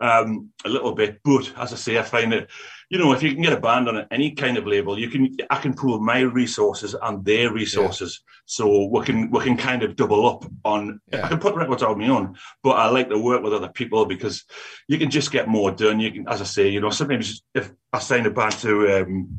um, 0.00 0.50
a 0.64 0.68
little 0.68 0.92
bit, 0.92 1.20
but 1.24 1.52
as 1.58 1.72
I 1.72 1.76
say, 1.76 1.98
I 1.98 2.02
find 2.02 2.32
it 2.32 2.50
you 2.94 3.00
know, 3.00 3.12
if 3.12 3.24
you 3.24 3.32
can 3.32 3.42
get 3.42 3.52
a 3.52 3.60
band 3.60 3.88
on 3.88 4.06
any 4.12 4.30
kind 4.30 4.56
of 4.56 4.68
label, 4.68 4.96
you 4.96 5.10
can 5.10 5.36
I 5.50 5.56
can 5.56 5.74
pool 5.74 5.98
my 5.98 6.20
resources 6.20 6.94
and 7.02 7.24
their 7.24 7.52
resources, 7.52 8.22
yeah. 8.24 8.32
so 8.46 8.86
we 8.86 9.04
can 9.04 9.32
we 9.32 9.42
can 9.42 9.56
kind 9.56 9.82
of 9.82 9.96
double 9.96 10.28
up 10.28 10.44
on. 10.64 11.00
Yeah. 11.12 11.24
I 11.24 11.28
can 11.28 11.40
put 11.40 11.56
records 11.56 11.82
on 11.82 11.98
my 11.98 12.06
own, 12.06 12.36
but 12.62 12.76
I 12.76 12.88
like 12.88 13.08
to 13.08 13.18
work 13.18 13.42
with 13.42 13.52
other 13.52 13.68
people 13.68 14.06
because 14.06 14.44
you 14.86 14.96
can 14.96 15.10
just 15.10 15.32
get 15.32 15.48
more 15.48 15.72
done. 15.72 15.98
You 15.98 16.12
can, 16.12 16.28
as 16.28 16.40
I 16.40 16.44
say, 16.44 16.68
you 16.68 16.80
know, 16.80 16.90
sometimes 16.90 17.42
if 17.52 17.72
I 17.92 17.98
signed 17.98 18.26
a 18.26 18.30
band 18.30 18.52
to 18.58 19.02
um, 19.02 19.38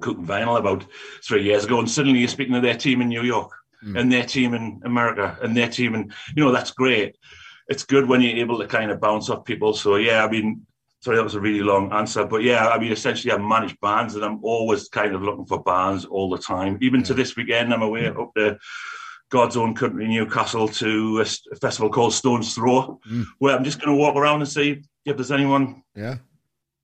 Cooking 0.00 0.24
Vinyl 0.24 0.58
about 0.58 0.86
three 1.28 1.42
years 1.42 1.66
ago, 1.66 1.80
and 1.80 1.90
suddenly 1.90 2.20
you're 2.20 2.28
speaking 2.28 2.54
to 2.54 2.62
their 2.62 2.78
team 2.78 3.02
in 3.02 3.08
New 3.10 3.22
York 3.22 3.52
mm. 3.84 4.00
and 4.00 4.10
their 4.10 4.24
team 4.24 4.54
in 4.54 4.80
America 4.86 5.36
and 5.42 5.54
their 5.54 5.68
team, 5.68 5.94
and 5.94 6.10
you 6.34 6.42
know 6.42 6.52
that's 6.52 6.70
great 6.70 7.16
it's 7.66 7.84
good 7.84 8.06
when 8.06 8.20
you're 8.20 8.36
able 8.36 8.58
to 8.58 8.66
kind 8.66 8.90
of 8.90 9.00
bounce 9.00 9.30
off 9.30 9.44
people. 9.44 9.72
So 9.72 9.96
yeah, 9.96 10.22
I 10.22 10.30
mean, 10.30 10.66
sorry, 11.04 11.18
that 11.18 11.22
was 11.22 11.34
a 11.34 11.40
really 11.40 11.60
long 11.60 11.92
answer, 11.92 12.24
but 12.24 12.42
yeah, 12.42 12.68
I 12.68 12.78
mean, 12.78 12.90
essentially, 12.90 13.30
I 13.30 13.36
manage 13.36 13.78
bands, 13.80 14.14
and 14.14 14.24
I'm 14.24 14.42
always 14.42 14.88
kind 14.88 15.14
of 15.14 15.22
looking 15.22 15.44
for 15.44 15.62
bands 15.62 16.06
all 16.06 16.30
the 16.30 16.38
time. 16.38 16.78
Even 16.80 17.00
yeah. 17.00 17.06
to 17.06 17.14
this 17.14 17.36
weekend, 17.36 17.74
I'm 17.74 17.82
away 17.82 18.06
up 18.06 18.32
to 18.36 18.58
God's 19.28 19.58
own 19.58 19.74
country, 19.74 20.08
Newcastle, 20.08 20.66
to 20.66 21.20
a 21.20 21.56
festival 21.56 21.90
called 21.90 22.14
Stones 22.14 22.54
Throw, 22.54 22.98
mm. 23.06 23.26
where 23.38 23.54
I'm 23.54 23.64
just 23.64 23.80
going 23.80 23.94
to 23.94 24.00
walk 24.00 24.16
around 24.16 24.40
and 24.40 24.48
see 24.48 24.82
if 25.04 25.16
there's 25.16 25.30
anyone. 25.30 25.82
Yeah. 25.94 26.16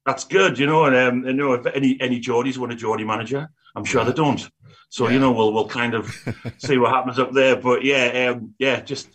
That's 0.05 0.25
good, 0.25 0.59
you 0.59 0.67
know, 0.67 0.85
and, 0.85 0.97
um, 0.97 1.25
you 1.27 1.33
know 1.33 1.53
if 1.55 1.67
any 1.67 1.99
any 2.01 2.21
Geordies 2.21 2.59
want 2.59 2.73
a 2.73 2.77
Geordie 2.77 3.05
manager, 3.05 3.49
I'm 3.75 3.85
sure 3.85 4.03
yeah. 4.03 4.09
they 4.09 4.15
don't. 4.15 4.51
So 4.91 5.07
yeah. 5.07 5.15
you 5.15 5.19
know, 5.21 5.33
we'll 5.33 5.53
we'll 5.53 5.69
kind 5.69 5.95
of 5.95 6.11
see 6.59 6.77
what 6.77 6.93
happens 6.93 7.19
up 7.19 7.33
there. 7.33 7.57
But 7.57 7.85
yeah, 7.85 8.33
um, 8.33 8.55
yeah, 8.59 8.81
just 8.81 9.09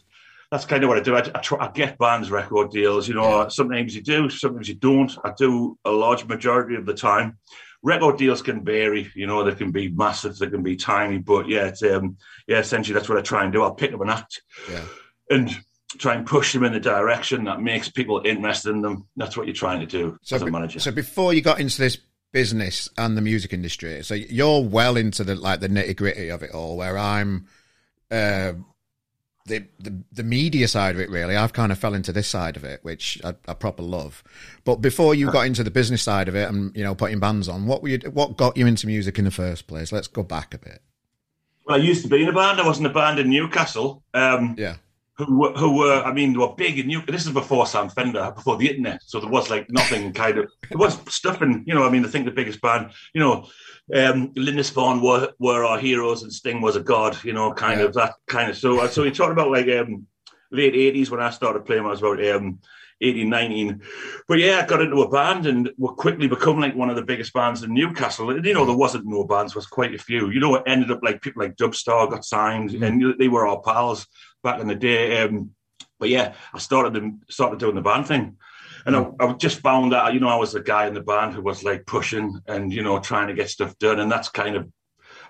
that's 0.55 0.65
kind 0.65 0.81
of 0.83 0.87
what 0.87 0.97
I 0.97 1.01
do. 1.01 1.15
I, 1.15 1.19
I, 1.19 1.41
try, 1.41 1.65
I 1.65 1.69
get 1.69 1.97
bands 1.97 2.31
record 2.31 2.71
deals. 2.71 3.09
You 3.09 3.15
know, 3.15 3.41
yeah. 3.41 3.47
sometimes 3.49 3.93
you 3.93 4.01
do, 4.01 4.29
sometimes 4.29 4.69
you 4.69 4.75
don't. 4.75 5.11
I 5.25 5.33
do 5.37 5.77
a 5.83 5.91
large 5.91 6.25
majority 6.25 6.75
of 6.75 6.85
the 6.85 6.93
time. 6.93 7.37
Record 7.83 8.17
deals 8.17 8.41
can 8.41 8.63
vary. 8.63 9.11
You 9.15 9.27
know, 9.27 9.43
they 9.43 9.53
can 9.53 9.71
be 9.71 9.89
massive, 9.89 10.37
they 10.37 10.47
can 10.47 10.63
be 10.63 10.77
tiny. 10.77 11.17
But 11.17 11.49
yeah, 11.49 11.65
it's, 11.65 11.83
um, 11.83 12.15
yeah, 12.47 12.59
essentially 12.59 12.93
that's 12.93 13.09
what 13.09 13.17
I 13.17 13.21
try 13.21 13.43
and 13.43 13.51
do. 13.51 13.63
I'll 13.63 13.75
pick 13.75 13.93
up 13.93 13.99
an 13.99 14.09
act, 14.09 14.41
yeah. 14.71 14.85
and 15.29 15.51
try 15.97 16.15
and 16.15 16.25
push 16.25 16.53
them 16.53 16.63
in 16.63 16.71
the 16.71 16.79
direction 16.79 17.43
that 17.43 17.59
makes 17.59 17.89
people 17.89 18.21
interested 18.23 18.69
in 18.69 18.81
them. 18.81 19.07
That's 19.17 19.35
what 19.35 19.47
you're 19.47 19.53
trying 19.53 19.81
to 19.81 19.85
do 19.85 20.17
so 20.21 20.37
as 20.37 20.41
a 20.41 20.45
manager. 20.45 20.79
So 20.79 20.91
before 20.91 21.33
you 21.33 21.41
got 21.41 21.59
into 21.59 21.79
this 21.79 21.97
business 22.31 22.87
and 22.97 23.17
the 23.17 23.21
music 23.21 23.51
industry, 23.51 24.03
so 24.03 24.13
you're 24.13 24.63
well 24.63 24.95
into 24.95 25.25
the 25.25 25.35
like 25.35 25.59
the 25.59 25.67
nitty 25.67 25.97
gritty 25.97 26.29
of 26.29 26.43
it 26.43 26.51
all. 26.51 26.77
Where 26.77 26.97
I'm. 26.97 27.47
Uh, 28.09 28.53
the, 29.45 29.63
the 29.79 29.95
the 30.11 30.23
media 30.23 30.67
side 30.67 30.95
of 30.95 31.01
it 31.01 31.09
really. 31.09 31.35
I've 31.35 31.53
kind 31.53 31.71
of 31.71 31.77
fell 31.77 31.93
into 31.93 32.11
this 32.11 32.27
side 32.27 32.57
of 32.57 32.63
it 32.63 32.79
which 32.83 33.21
i, 33.23 33.35
I 33.47 33.53
proper 33.53 33.83
love. 33.83 34.23
But 34.63 34.77
before 34.77 35.13
you 35.13 35.31
got 35.31 35.45
into 35.45 35.63
the 35.63 35.71
business 35.71 36.01
side 36.01 36.27
of 36.27 36.35
it 36.35 36.49
and 36.49 36.75
you 36.75 36.83
know 36.83 36.95
putting 36.95 37.19
bands 37.19 37.47
on 37.47 37.67
what 37.67 37.83
were 37.83 37.89
you 37.89 37.99
what 38.11 38.37
got 38.37 38.57
you 38.57 38.65
into 38.65 38.87
music 38.87 39.19
in 39.19 39.25
the 39.25 39.31
first 39.31 39.67
place? 39.67 39.91
Let's 39.91 40.07
go 40.07 40.23
back 40.23 40.53
a 40.53 40.57
bit. 40.57 40.81
Well 41.65 41.79
i 41.79 41.83
used 41.83 42.03
to 42.03 42.09
be 42.09 42.23
in 42.23 42.29
a 42.29 42.33
band. 42.33 42.59
I 42.59 42.67
was 42.67 42.79
in 42.79 42.85
a 42.85 42.93
band 42.93 43.19
in 43.19 43.29
newcastle. 43.29 44.03
Um, 44.13 44.55
yeah. 44.57 44.75
who 45.17 45.53
who 45.53 45.77
were 45.77 46.03
I 46.03 46.11
mean 46.11 46.33
they 46.33 46.39
were 46.39 46.55
big 46.55 46.79
in 46.79 46.87
New. 46.87 47.01
This 47.05 47.27
is 47.27 47.31
before 47.31 47.67
Sam 47.67 47.89
Fender, 47.89 48.31
before 48.35 48.57
the 48.57 48.69
internet, 48.69 49.01
so 49.05 49.19
there 49.19 49.29
was 49.29 49.51
like 49.51 49.69
nothing 49.69 50.11
kind 50.13 50.39
of 50.39 50.51
there 50.69 50.79
was 50.79 50.97
stuff 51.13 51.41
and 51.41 51.65
you 51.67 51.75
know 51.75 51.85
I 51.85 51.91
mean 51.91 52.03
I 52.03 52.07
think 52.07 52.25
the 52.25 52.31
biggest 52.31 52.61
band 52.61 52.91
you 53.13 53.21
know 53.21 53.47
um, 53.93 54.31
Lindisfarne 54.35 55.01
were 55.01 55.33
were 55.39 55.63
our 55.63 55.77
heroes 55.77 56.23
and 56.23 56.33
Sting 56.33 56.61
was 56.61 56.75
a 56.75 56.81
god 56.81 57.17
you 57.23 57.33
know 57.33 57.53
kind 57.53 57.79
yeah. 57.79 57.85
of 57.87 57.93
that 57.93 58.15
kind 58.27 58.49
of 58.49 58.57
so 58.57 58.87
so 58.87 59.03
you 59.03 59.11
talked 59.11 59.31
about 59.31 59.51
like 59.51 59.67
um, 59.67 60.07
late 60.51 60.75
eighties 60.75 61.11
when 61.11 61.21
I 61.21 61.29
started 61.29 61.65
playing 61.65 61.85
I 61.85 61.89
was 61.89 61.99
about 61.99 62.25
um, 62.25 62.59
18, 63.01 63.29
19. 63.29 63.81
But 64.27 64.39
yeah, 64.39 64.61
I 64.63 64.65
got 64.65 64.81
into 64.81 65.01
a 65.01 65.09
band 65.09 65.45
and 65.45 65.69
we 65.77 65.89
quickly 65.89 66.27
become 66.27 66.59
like 66.59 66.75
one 66.75 66.89
of 66.89 66.95
the 66.95 67.03
biggest 67.03 67.33
bands 67.33 67.63
in 67.63 67.73
Newcastle. 67.73 68.29
And, 68.29 68.45
you 68.45 68.53
know, 68.53 68.65
there 68.65 68.75
wasn't 68.75 69.05
no 69.05 69.25
bands, 69.25 69.55
was 69.55 69.67
quite 69.67 69.93
a 69.93 69.97
few. 69.97 70.29
You 70.29 70.39
know, 70.39 70.55
it 70.55 70.63
ended 70.65 70.91
up 70.91 71.01
like 71.03 71.21
people 71.21 71.43
like 71.43 71.55
Dubstar 71.55 72.09
got 72.09 72.25
signed 72.25 72.71
mm. 72.71 72.85
and 72.85 73.19
they 73.19 73.27
were 73.27 73.47
our 73.47 73.61
pals 73.61 74.07
back 74.43 74.59
in 74.61 74.67
the 74.67 74.75
day. 74.75 75.21
Um, 75.21 75.51
but 75.99 76.09
yeah, 76.09 76.33
I 76.53 76.59
started 76.59 76.93
them 76.93 77.21
started 77.29 77.59
doing 77.59 77.75
the 77.75 77.81
band 77.81 78.07
thing. 78.07 78.37
And 78.85 78.95
I. 78.95 79.09
I, 79.19 79.33
just 79.33 79.59
found 79.59 79.91
that, 79.91 80.13
you 80.13 80.19
know, 80.19 80.29
I 80.29 80.35
was 80.35 80.53
the 80.53 80.61
guy 80.61 80.87
in 80.87 80.93
the 80.93 81.01
band 81.01 81.33
who 81.33 81.41
was 81.41 81.63
like 81.63 81.85
pushing 81.85 82.39
and, 82.47 82.71
you 82.71 82.83
know, 82.83 82.99
trying 82.99 83.27
to 83.27 83.33
get 83.33 83.49
stuff 83.49 83.77
done. 83.79 83.99
And 83.99 84.11
that's 84.11 84.29
kind 84.29 84.55
of, 84.55 84.69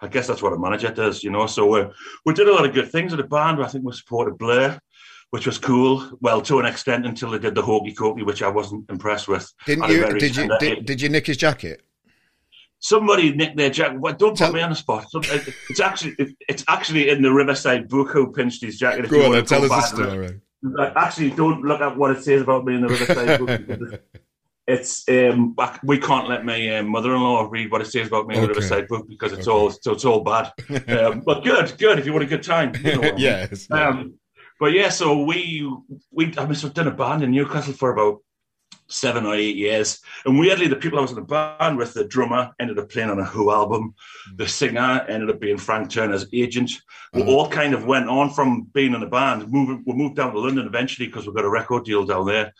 I 0.01 0.07
guess 0.07 0.27
that's 0.27 0.41
what 0.41 0.53
a 0.53 0.59
manager 0.59 0.91
does, 0.91 1.23
you 1.23 1.31
know. 1.31 1.47
So 1.47 1.73
uh, 1.75 1.91
we 2.25 2.33
did 2.33 2.47
a 2.47 2.53
lot 2.53 2.65
of 2.65 2.73
good 2.73 2.91
things 2.91 3.13
at 3.13 3.17
the 3.17 3.23
band. 3.23 3.63
I 3.63 3.67
think 3.67 3.85
we 3.85 3.93
supported 3.93 4.37
Blur 4.37 4.79
which 5.35 5.45
was 5.45 5.57
cool. 5.57 6.09
Well, 6.21 6.41
to 6.43 6.59
an 6.59 6.65
extent, 6.65 7.05
until 7.05 7.31
they 7.31 7.39
did 7.39 7.55
the 7.55 7.61
hokey 7.61 7.93
cokey, 7.93 8.25
which 8.25 8.41
I 8.41 8.47
wasn't 8.47 8.89
impressed 8.89 9.27
with. 9.27 9.51
Didn't 9.65 9.89
you? 9.89 10.17
Did 10.17 10.35
you? 10.35 10.57
Did, 10.59 10.85
did, 10.85 11.01
you 11.01 11.09
nick 11.09 11.27
his 11.27 11.35
jacket? 11.35 11.81
Somebody 12.79 13.33
nicked 13.33 13.57
their 13.57 13.69
jacket. 13.69 13.99
Well, 13.99 14.13
don't 14.13 14.37
tell, 14.37 14.47
put 14.47 14.55
me 14.55 14.61
on 14.61 14.69
the 14.69 14.75
spot. 14.75 15.07
It's 15.13 15.79
actually 15.79 16.15
it's 16.47 16.63
actually 16.67 17.09
in 17.09 17.21
the 17.21 17.33
Riverside 17.33 17.89
book 17.89 18.11
who 18.11 18.31
pinched 18.31 18.63
his 18.63 18.77
jacket. 18.77 19.09
Go 19.09 19.35
on, 19.35 19.45
tell 19.45 19.63
us 19.65 19.91
the 19.91 20.03
story. 20.03 20.41
Actually, 20.79 21.31
don't 21.31 21.61
look 21.63 21.81
at 21.81 21.97
what 21.97 22.11
it 22.11 22.23
says 22.23 22.41
about 22.41 22.65
me 22.65 22.75
in 22.75 22.81
the 22.81 22.87
Riverside 22.87 23.39
book. 23.39 24.01
it's 24.67 25.07
um, 25.09 25.55
we 25.83 25.99
can't 25.99 26.27
let 26.27 26.43
my 26.43 26.77
um, 26.77 26.87
mother-in-law 26.87 27.47
read 27.51 27.71
what 27.71 27.81
it 27.81 27.85
says 27.85 28.07
about 28.07 28.27
me 28.27 28.35
in 28.35 28.41
the 28.41 28.47
Riverside 28.47 28.87
book 28.87 29.07
because 29.07 29.31
it's 29.31 29.47
okay. 29.47 29.57
all 29.57 29.69
so 29.69 29.91
it's 29.91 30.05
all 30.05 30.21
bad. 30.21 30.51
Um, 30.87 31.19
but 31.25 31.43
good, 31.43 31.77
good. 31.77 31.99
If 31.99 32.05
you 32.05 32.13
want 32.13 32.23
a 32.23 32.27
good 32.27 32.43
time, 32.43 32.73
you 32.83 32.99
know 32.99 33.13
yes. 33.17 33.67
Um, 33.69 34.15
but 34.59 34.71
yeah, 34.71 34.89
so 34.89 35.23
we 35.23 35.71
we 36.11 36.33
I 36.37 36.45
mean, 36.45 36.55
so 36.55 36.69
done 36.69 36.87
a 36.87 36.91
band 36.91 37.23
in 37.23 37.31
Newcastle 37.31 37.73
for 37.73 37.91
about 37.91 38.21
seven 38.87 39.25
or 39.25 39.35
eight 39.35 39.55
years. 39.55 40.01
And 40.25 40.37
weirdly, 40.37 40.67
the 40.67 40.75
people 40.75 40.99
I 40.99 41.01
was 41.01 41.11
in 41.11 41.17
the 41.17 41.21
band 41.21 41.77
with, 41.77 41.93
the 41.93 42.05
drummer 42.05 42.51
ended 42.59 42.79
up 42.79 42.89
playing 42.89 43.09
on 43.09 43.19
a 43.19 43.25
Who 43.25 43.51
album. 43.51 43.95
Mm. 44.31 44.37
The 44.37 44.47
singer 44.47 45.05
ended 45.07 45.29
up 45.29 45.39
being 45.39 45.57
Frank 45.57 45.89
Turner's 45.89 46.27
agent. 46.33 46.71
We 47.13 47.23
mm. 47.23 47.27
all 47.27 47.49
kind 47.49 47.73
of 47.73 47.85
went 47.85 48.09
on 48.09 48.29
from 48.31 48.63
being 48.73 48.93
in 48.93 48.99
the 48.99 49.07
band. 49.07 49.51
Moving, 49.51 49.83
we 49.85 49.93
moved 49.93 50.15
down 50.15 50.33
to 50.33 50.39
London 50.39 50.67
eventually 50.67 51.07
because 51.07 51.27
we 51.27 51.33
got 51.33 51.45
a 51.45 51.49
record 51.49 51.85
deal 51.85 52.05
down 52.05 52.25
there. 52.25 52.53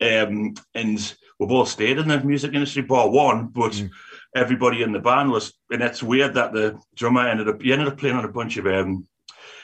Um, 0.00 0.54
and 0.74 1.14
we 1.38 1.46
both 1.46 1.68
stayed 1.68 1.98
in 1.98 2.08
the 2.08 2.20
music 2.20 2.54
industry, 2.54 2.82
bar 2.82 3.08
one, 3.08 3.48
but 3.48 3.72
mm. 3.72 3.90
everybody 4.34 4.82
in 4.82 4.92
the 4.92 4.98
band 4.98 5.30
was, 5.30 5.52
and 5.70 5.82
it's 5.82 6.02
weird 6.02 6.34
that 6.34 6.52
the 6.52 6.78
drummer 6.94 7.26
ended 7.26 7.48
up, 7.48 7.62
he 7.62 7.72
ended 7.72 7.88
up 7.88 7.98
playing 7.98 8.16
on 8.16 8.24
a 8.24 8.32
bunch 8.32 8.56
of 8.56 8.66
um, 8.66 9.06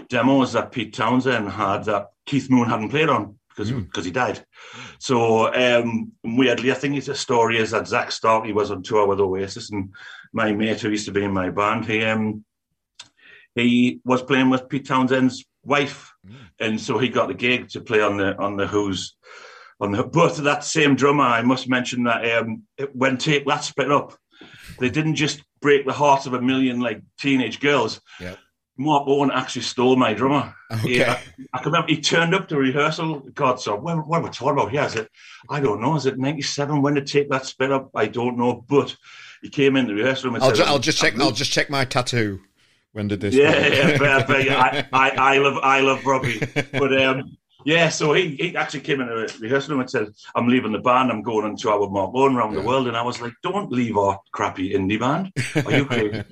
demos 0.08 0.52
that 0.52 0.72
Pete 0.72 0.94
Townshend 0.94 1.50
had 1.50 1.84
that 1.84 2.08
Keith 2.26 2.50
Moon 2.50 2.68
hadn't 2.68 2.90
played 2.90 3.08
on 3.08 3.38
because 3.59 3.73
mm. 3.73 3.85
because 3.85 4.05
he 4.05 4.11
died. 4.11 4.45
So 5.00 5.53
um, 5.53 6.12
weirdly, 6.23 6.71
I 6.71 6.75
think 6.75 6.97
it's 6.97 7.09
a 7.09 7.15
story 7.15 7.59
is 7.59 7.73
that 7.73 7.88
Zak 7.88 8.12
Starkey 8.12 8.53
was 8.53 8.71
on 8.71 8.83
tour 8.83 9.07
with 9.07 9.21
Oasis, 9.21 9.71
and 9.71 9.93
my 10.33 10.53
mate 10.53 10.81
who 10.81 10.91
used 10.91 11.07
to 11.07 11.12
be 11.12 11.25
in 11.25 11.33
my 11.33 11.50
band, 11.50 11.85
he 11.85 12.05
um, 12.05 12.45
he 13.55 14.00
was 14.05 14.23
playing 14.23 14.50
with 14.50 14.69
Pete 14.69 14.87
Townshend's 14.87 15.45
wife, 15.65 16.12
mm. 16.27 16.37
and 16.61 16.81
so 16.81 16.99
he 16.99 17.09
got 17.09 17.29
the 17.29 17.35
gig 17.35 17.69
to 17.71 17.81
play 17.81 18.00
on 18.00 18.17
the 18.17 18.37
on 18.38 18.57
the 18.57 18.67
Who's. 18.67 19.17
On 19.81 19.93
the, 19.93 20.03
but 20.03 20.35
that 20.38 20.65
same 20.65 20.97
drummer, 20.97 21.23
I 21.23 21.43
must 21.43 21.69
mention 21.69 22.03
that 22.03 22.29
um, 22.37 22.65
when 22.95 23.17
Take 23.17 23.47
That 23.47 23.62
split 23.62 23.93
up, 23.93 24.12
they 24.81 24.91
didn't 24.91 25.15
just 25.15 25.41
break 25.61 25.87
the 25.87 25.93
hearts 25.93 26.27
of 26.27 26.35
a 26.35 26.43
million 26.43 26.81
like 26.81 27.00
teenage 27.17 27.61
girls. 27.61 28.00
Yep 28.21 28.38
Mark 28.78 29.04
Owen 29.08 29.30
actually 29.32 29.62
stole 29.62 29.97
my 29.97 30.14
drummer. 30.14 30.54
Okay. 30.70 30.88
He, 30.88 31.04
I, 31.04 31.20
I, 31.52 31.58
can 31.58 31.73
remember 31.73 31.88
he 31.88 32.00
turned 32.00 32.35
up 32.35 32.49
to 32.49 32.56
rehearsal. 32.56 33.20
God, 33.35 33.61
so 33.61 33.75
what, 33.75 34.06
what 34.06 34.20
are 34.20 34.25
we 34.25 34.30
talking 34.30 34.52
about 34.52 34.70
here? 34.70 34.85
Is 34.85 34.92
said, 34.92 35.08
I 35.50 35.61
don't 35.61 35.80
know. 35.80 35.97
Is 35.97 36.06
it 36.06 36.16
97 36.16 36.80
when 36.80 36.94
to 36.94 37.02
take 37.02 37.28
that 37.30 37.44
spit 37.44 37.73
up? 37.73 37.90
I 37.94 38.06
don't 38.06 38.38
know. 38.38 38.64
But 38.68 38.97
he 39.42 39.50
came 39.50 39.76
in 39.76 39.88
the 39.88 39.94
rehearsal 39.94 40.28
room 40.28 40.37
and 40.37 40.44
I'll, 40.44 40.50
said, 40.50 40.56
ju- 40.58 40.68
I'll 40.68 40.78
just 40.78 40.99
check. 40.99 41.18
I'll 41.18 41.32
just 41.32 41.50
check 41.50 41.70
my 41.70 41.85
tattoo. 41.85 42.40
When 42.92 43.08
did 43.08 43.20
this? 43.20 43.35
Yeah, 43.35 43.66
yeah, 43.66 43.99
but, 43.99 44.30
I, 44.30 44.87
I, 44.92 45.11
I 45.11 45.38
love, 45.38 45.58
I 45.62 45.80
love 45.80 46.06
Robbie. 46.06 46.40
But 46.73 47.00
um, 47.02 47.37
yeah, 47.65 47.88
so 47.88 48.12
he, 48.12 48.37
he 48.37 48.57
actually 48.57 48.81
came 48.81 49.00
in 49.00 49.09
the 49.09 49.37
rehearsal 49.41 49.73
room 49.73 49.81
and 49.81 49.91
said, 49.91 50.09
I'm 50.35 50.49
leaving 50.49 50.73
the 50.73 50.79
band, 50.79 51.11
I'm 51.11 51.23
going 51.23 51.45
on 51.45 51.57
tour 51.57 51.81
with 51.81 51.91
Mark 51.91 52.12
Owen 52.15 52.37
around 52.37 52.55
the 52.55 52.62
world. 52.62 52.87
And 52.87 52.97
I 52.97 53.03
was 53.03 53.21
like, 53.21 53.33
don't 53.43 53.73
leave 53.73 53.97
our 53.97 54.21
crappy 54.33 54.75
indie 54.75 54.99
band. 54.99 55.33
Are 55.67 55.77
you 55.77 55.85
crazy? 55.85 56.23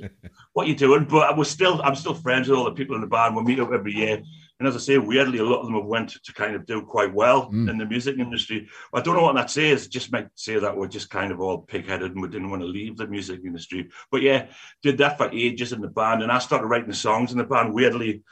what 0.52 0.66
are 0.66 0.71
you 0.71 0.76
doing? 0.76 1.04
But 1.04 1.30
I 1.30 1.37
was 1.37 1.50
still, 1.50 1.83
I'm 1.83 1.97
still 1.97 2.14
friends 2.14 2.49
with 2.49 2.59
all 2.59 2.64
the 2.64 2.73
people 2.73 2.95
in 2.95 3.00
the 3.00 3.09
band. 3.09 3.35
We 3.35 3.42
meet 3.42 3.61
up 3.61 3.73
every 3.73 3.92
year. 3.92 4.23
And 4.59 4.66
as 4.66 4.75
I 4.75 4.78
say, 4.78 4.99
weirdly, 4.99 5.38
a 5.38 5.45
lot 5.45 5.61
of 5.61 5.66
them 5.66 5.75
have 5.75 5.85
went 5.85 6.11
to 6.23 6.33
kind 6.33 6.54
of 6.54 6.64
do 6.64 6.80
quite 6.80 7.12
well 7.12 7.50
mm. 7.50 7.68
in 7.68 7.76
the 7.76 7.85
music 7.85 8.18
industry. 8.18 8.68
I 8.95 9.02
don't 9.02 9.16
know 9.16 9.23
what 9.23 9.35
that 9.35 9.50
says. 9.50 9.85
It 9.85 9.92
just 9.92 10.12
might 10.12 10.28
say 10.35 10.59
that 10.59 10.75
we're 10.75 10.88
just 10.88 11.11
kind 11.11 11.30
of 11.30 11.40
all 11.40 11.59
pig-headed 11.59 12.12
and 12.12 12.23
we 12.23 12.28
didn't 12.28 12.49
want 12.49 12.62
to 12.62 12.68
leave 12.68 12.97
the 12.97 13.06
music 13.06 13.40
industry. 13.45 13.90
But 14.11 14.23
yeah, 14.23 14.47
did 14.83 14.97
that 14.99 15.18
for 15.18 15.30
ages 15.30 15.73
in 15.73 15.83
the 15.83 15.88
band. 15.88 16.23
And 16.23 16.33
I 16.33 16.38
started 16.38 16.68
writing 16.68 16.88
the 16.88 16.95
songs 16.95 17.33
in 17.33 17.38
the 17.38 17.45
band. 17.45 17.75
Weirdly, 17.75 18.23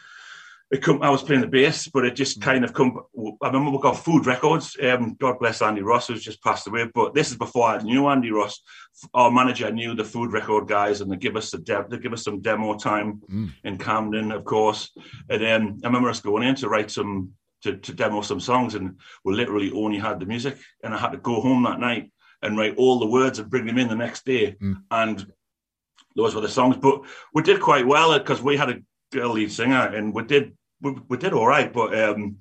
it 0.70 0.82
come, 0.82 1.02
I 1.02 1.10
was 1.10 1.22
playing 1.22 1.42
the 1.42 1.46
bass, 1.46 1.88
but 1.88 2.04
it 2.04 2.16
just 2.16 2.40
mm. 2.40 2.42
kind 2.42 2.64
of 2.64 2.72
come. 2.72 3.00
I 3.42 3.46
remember 3.46 3.70
we 3.70 3.78
got 3.78 3.98
Food 3.98 4.26
Records. 4.26 4.76
Um, 4.82 5.14
God 5.20 5.38
bless 5.38 5.62
Andy 5.62 5.82
Ross, 5.82 6.08
who's 6.08 6.24
just 6.24 6.42
passed 6.42 6.66
away. 6.66 6.88
But 6.92 7.14
this 7.14 7.30
is 7.30 7.36
before 7.36 7.68
I 7.68 7.82
knew 7.82 8.08
Andy 8.08 8.30
Ross. 8.30 8.60
Our 9.12 9.30
manager 9.30 9.70
knew 9.70 9.94
the 9.94 10.04
Food 10.04 10.32
Record 10.32 10.66
guys, 10.66 11.00
and 11.00 11.12
they 11.12 11.16
give 11.16 11.36
us 11.36 11.52
a 11.52 11.58
de- 11.58 11.86
they 11.88 11.98
give 11.98 12.12
us 12.12 12.24
some 12.24 12.40
demo 12.40 12.76
time 12.76 13.20
mm. 13.30 13.52
in 13.62 13.78
Camden, 13.78 14.32
of 14.32 14.44
course. 14.44 14.90
And 15.28 15.42
then 15.42 15.80
I 15.84 15.86
remember 15.86 16.08
us 16.08 16.20
going 16.20 16.42
in 16.42 16.54
to 16.56 16.68
write 16.68 16.90
some 16.90 17.32
to, 17.62 17.76
to 17.76 17.92
demo 17.92 18.22
some 18.22 18.40
songs, 18.40 18.74
and 18.74 18.98
we 19.24 19.34
literally 19.34 19.70
only 19.72 19.98
had 19.98 20.18
the 20.18 20.26
music, 20.26 20.56
and 20.82 20.94
I 20.94 20.98
had 20.98 21.12
to 21.12 21.18
go 21.18 21.40
home 21.40 21.62
that 21.64 21.80
night 21.80 22.10
and 22.42 22.58
write 22.58 22.76
all 22.76 22.98
the 22.98 23.06
words 23.06 23.38
and 23.38 23.50
bring 23.50 23.66
them 23.66 23.78
in 23.78 23.88
the 23.88 23.96
next 23.96 24.24
day, 24.24 24.56
mm. 24.60 24.76
and 24.90 25.26
those 26.16 26.34
were 26.34 26.40
the 26.40 26.48
songs. 26.48 26.76
But 26.76 27.02
we 27.32 27.42
did 27.42 27.60
quite 27.60 27.86
well 27.86 28.18
because 28.18 28.42
we 28.42 28.56
had 28.56 28.70
a 28.70 28.76
lead 29.14 29.52
singer, 29.52 29.86
and 29.86 30.14
we 30.14 30.22
did 30.24 30.56
we, 30.80 30.96
we 31.08 31.16
did 31.16 31.32
all 31.32 31.46
right, 31.46 31.72
but 31.72 31.98
um, 31.98 32.36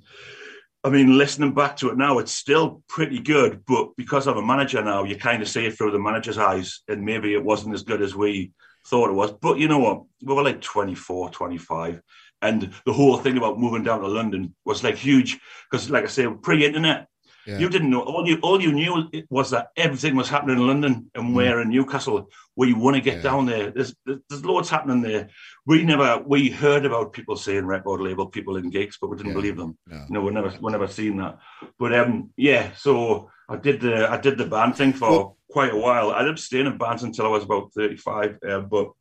I 0.84 0.90
mean, 0.90 1.18
listening 1.18 1.54
back 1.54 1.78
to 1.78 1.90
it 1.90 1.98
now, 1.98 2.20
it's 2.20 2.34
still 2.34 2.84
pretty 2.90 3.20
good. 3.20 3.64
But 3.66 3.96
because 3.96 4.28
I'm 4.28 4.38
a 4.38 4.46
manager 4.46 4.84
now, 4.84 5.06
you 5.06 5.16
kind 5.16 5.42
of 5.42 5.48
see 5.48 5.66
it 5.66 5.78
through 5.78 5.92
the 5.92 6.00
manager's 6.00 6.38
eyes, 6.38 6.82
and 6.88 7.06
maybe 7.06 7.34
it 7.34 7.44
wasn't 7.44 7.74
as 7.74 7.84
good 7.84 8.02
as 8.02 8.16
we 8.16 8.52
thought 8.88 9.10
it 9.10 9.14
was. 9.14 9.32
But 9.32 9.60
you 9.60 9.68
know 9.68 9.80
what? 9.80 10.04
We 10.22 10.34
were 10.34 10.44
like 10.44 10.62
24, 10.62 11.30
25, 11.30 12.02
and 12.42 12.74
the 12.86 12.94
whole 12.94 13.18
thing 13.18 13.38
about 13.38 13.60
moving 13.60 13.84
down 13.84 14.02
to 14.02 14.08
London 14.08 14.54
was 14.66 14.84
like 14.84 14.96
huge 14.96 15.40
because, 15.72 15.90
like 15.90 16.04
I 16.04 16.08
say, 16.08 16.28
pre-internet, 16.28 17.08
yeah. 17.46 17.58
You 17.58 17.70
didn't 17.70 17.90
know. 17.90 18.02
All 18.02 18.28
you 18.28 18.38
all 18.42 18.62
you 18.62 18.72
knew 18.72 19.10
was 19.30 19.50
that 19.52 19.70
everything 19.76 20.16
was 20.16 20.30
happening 20.30 20.58
in 20.58 20.68
London 20.68 21.12
and 21.16 21.26
mm. 21.26 21.34
where 21.34 21.62
in 21.62 21.70
Newcastle, 21.70 22.30
where 22.56 22.70
you 22.70 22.78
want 22.78 22.96
to 22.96 23.02
get 23.02 23.18
yeah. 23.18 23.22
down 23.22 23.46
there. 23.46 23.72
There's 23.72 23.94
there's 24.06 24.46
loads 24.46 24.70
happening 24.70 25.02
there. 25.02 25.30
We 25.66 25.84
never 25.84 26.24
we 26.26 26.50
heard 26.50 26.86
about 26.86 27.14
people 27.14 27.36
saying 27.36 27.66
record 27.66 28.02
label 28.02 28.28
people 28.28 28.58
in 28.58 28.70
gigs, 28.70 28.98
but 29.00 29.10
we 29.10 29.18
didn't 29.18 29.32
yeah. 29.32 29.38
believe 29.38 29.58
them. 29.58 29.78
No. 29.88 30.06
no, 30.10 30.22
we 30.22 30.32
never 30.32 30.54
we 30.62 30.72
never 30.72 30.88
seen 30.88 31.18
that. 31.18 31.40
But 31.78 31.94
um, 31.94 32.32
yeah. 32.38 32.72
So 32.78 33.30
I 33.50 33.58
did 33.58 33.82
the 33.82 34.10
I 34.10 34.18
did 34.18 34.38
the 34.38 34.46
band 34.46 34.78
thing 34.78 34.94
for 34.94 35.10
well, 35.10 35.38
quite 35.50 35.74
a 35.74 35.78
while. 35.78 36.12
I 36.12 36.28
up 36.28 36.40
staying 36.40 36.68
in 36.68 36.78
bands 36.78 37.04
until 37.04 37.26
I 37.26 37.30
was 37.30 37.44
about 37.44 37.74
thirty 37.74 37.98
five. 37.98 38.38
Uh, 38.48 38.62
but 38.62 38.92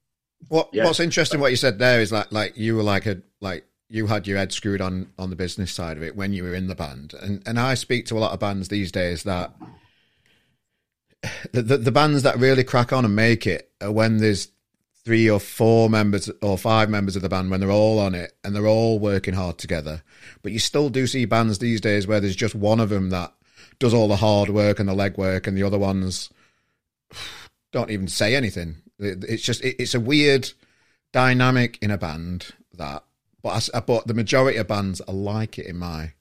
what 0.49 0.69
yeah. 0.73 0.85
what's 0.85 1.01
interesting 1.01 1.41
what 1.41 1.51
you 1.51 1.57
said 1.57 1.79
there 1.79 2.01
is 2.01 2.11
like 2.11 2.33
like 2.33 2.57
you 2.57 2.77
were 2.77 2.83
like 2.83 3.07
a 3.07 3.23
like 3.41 3.65
you 3.93 4.07
had 4.07 4.27
your 4.27 4.39
head 4.39 4.53
screwed 4.53 4.81
on 4.81 5.13
on 5.19 5.29
the 5.29 5.37
business 5.37 5.71
side 5.71 5.99
of 5.99 6.03
it 6.03 6.17
when 6.17 6.33
you 6.33 6.43
were 6.43 6.55
in 6.55 6.67
the 6.67 6.75
band, 6.75 7.13
and 7.21 7.43
and 7.47 7.61
I 7.61 7.75
speak 7.75 8.07
to 8.07 8.17
a 8.17 8.21
lot 8.21 8.33
of 8.33 8.41
bands 8.41 8.69
these 8.69 8.91
days 8.91 9.25
that 9.25 9.55
the, 11.53 11.63
the, 11.63 11.77
the 11.77 11.93
bands 11.93 12.23
that 12.23 12.39
really 12.39 12.65
crack 12.65 12.93
on 12.93 13.05
and 13.05 13.15
make 13.15 13.47
it 13.47 13.71
are 13.83 13.93
when 13.93 14.17
there's 14.17 14.49
three 15.05 15.29
or 15.29 15.39
four 15.39 15.91
members 15.91 16.31
or 16.41 16.57
five 16.57 16.89
members 16.89 17.17
of 17.17 17.23
the 17.23 17.29
band 17.29 17.51
when 17.51 17.61
they're 17.61 17.71
all 17.71 17.99
on 17.99 18.15
it 18.15 18.33
and 18.43 18.55
they're 18.55 18.67
all 18.67 18.99
working 18.99 19.35
hard 19.35 19.59
together. 19.59 20.03
But 20.43 20.53
you 20.53 20.59
still 20.59 20.89
do 20.89 21.07
see 21.07 21.25
bands 21.27 21.59
these 21.59 21.81
days 21.81 22.07
where 22.07 22.21
there's 22.21 22.37
just 22.37 22.55
one 22.55 22.81
of 22.81 22.89
them 22.89 23.11
that 23.11 23.33
does 23.79 23.93
all 23.93 24.09
the 24.09 24.17
hard 24.17 24.49
work 24.49 24.79
and 24.79 24.89
the 24.89 24.95
legwork, 24.95 25.47
and 25.47 25.57
the 25.57 25.65
other 25.65 25.79
ones 25.79 26.31
don't 27.73 27.91
even 27.91 28.09
say 28.09 28.35
anything. 28.35 28.77
It's 28.99 29.43
just 29.43 29.63
it's 29.63 29.95
a 29.95 30.01
weird 30.01 30.51
dynamic 31.13 31.79
in 31.83 31.91
a 31.91 31.99
band 31.99 32.47
that 32.75 33.05
but 33.43 33.71
I, 33.75 33.81
but 33.81 34.07
the 34.07 34.15
majority 34.15 34.59
of 34.59 34.69
bands 34.69 35.01
are 35.03 35.15
like 35.15 35.59
it 35.59 35.67
in 35.67 35.79
my. 35.79 36.13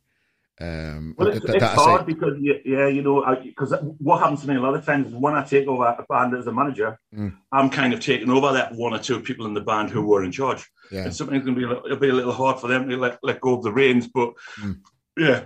Um, 0.59 1.15
well, 1.17 1.29
it's, 1.29 1.43
it's 1.43 1.63
hard 1.63 2.05
because 2.05 2.37
yeah, 2.39 2.87
you 2.87 3.01
know, 3.01 3.35
because 3.43 3.73
what 3.97 4.19
happens 4.19 4.41
to 4.41 4.47
me 4.47 4.55
a 4.55 4.59
lot 4.59 4.75
of 4.75 4.85
times 4.85 5.11
when 5.11 5.33
I 5.33 5.43
take 5.43 5.67
over 5.67 5.85
a 5.85 6.05
band 6.07 6.35
as 6.35 6.45
a 6.45 6.51
manager, 6.51 6.99
mm. 7.15 7.35
I'm 7.51 7.71
kind 7.71 7.93
of 7.93 7.99
taking 7.99 8.29
over 8.29 8.51
that 8.53 8.75
one 8.75 8.93
or 8.93 8.99
two 8.99 9.21
people 9.21 9.47
in 9.47 9.55
the 9.55 9.61
band 9.61 9.89
who 9.89 10.03
were 10.03 10.23
in 10.23 10.31
charge. 10.31 10.69
Yeah. 10.91 11.05
And 11.05 11.15
something's 11.15 11.45
going 11.45 11.55
to 11.55 11.67
be 11.67 11.73
it'll 11.85 11.97
be 11.97 12.09
a 12.09 12.13
little 12.13 12.33
hard 12.33 12.59
for 12.59 12.67
them 12.67 12.87
to 12.89 12.97
let, 12.97 13.17
let 13.23 13.41
go 13.41 13.55
of 13.55 13.63
the 13.63 13.71
reins, 13.71 14.07
but 14.07 14.33
mm. 14.59 14.79
yeah, 15.17 15.45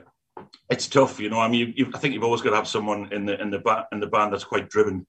it's 0.69 0.87
tough. 0.87 1.17
You 1.19 1.29
know, 1.29 1.39
I 1.39 1.47
mean, 1.47 1.73
you, 1.77 1.91
I 1.93 1.99
think 1.99 2.13
you've 2.13 2.23
always 2.23 2.41
got 2.41 2.49
to 2.49 2.57
have 2.57 2.67
someone 2.67 3.13
in 3.13 3.25
the 3.25 3.41
in 3.41 3.51
the 3.51 3.59
band 3.59 3.85
in 3.93 4.01
the 4.01 4.07
band 4.07 4.33
that's 4.33 4.43
quite 4.43 4.69
driven. 4.69 5.07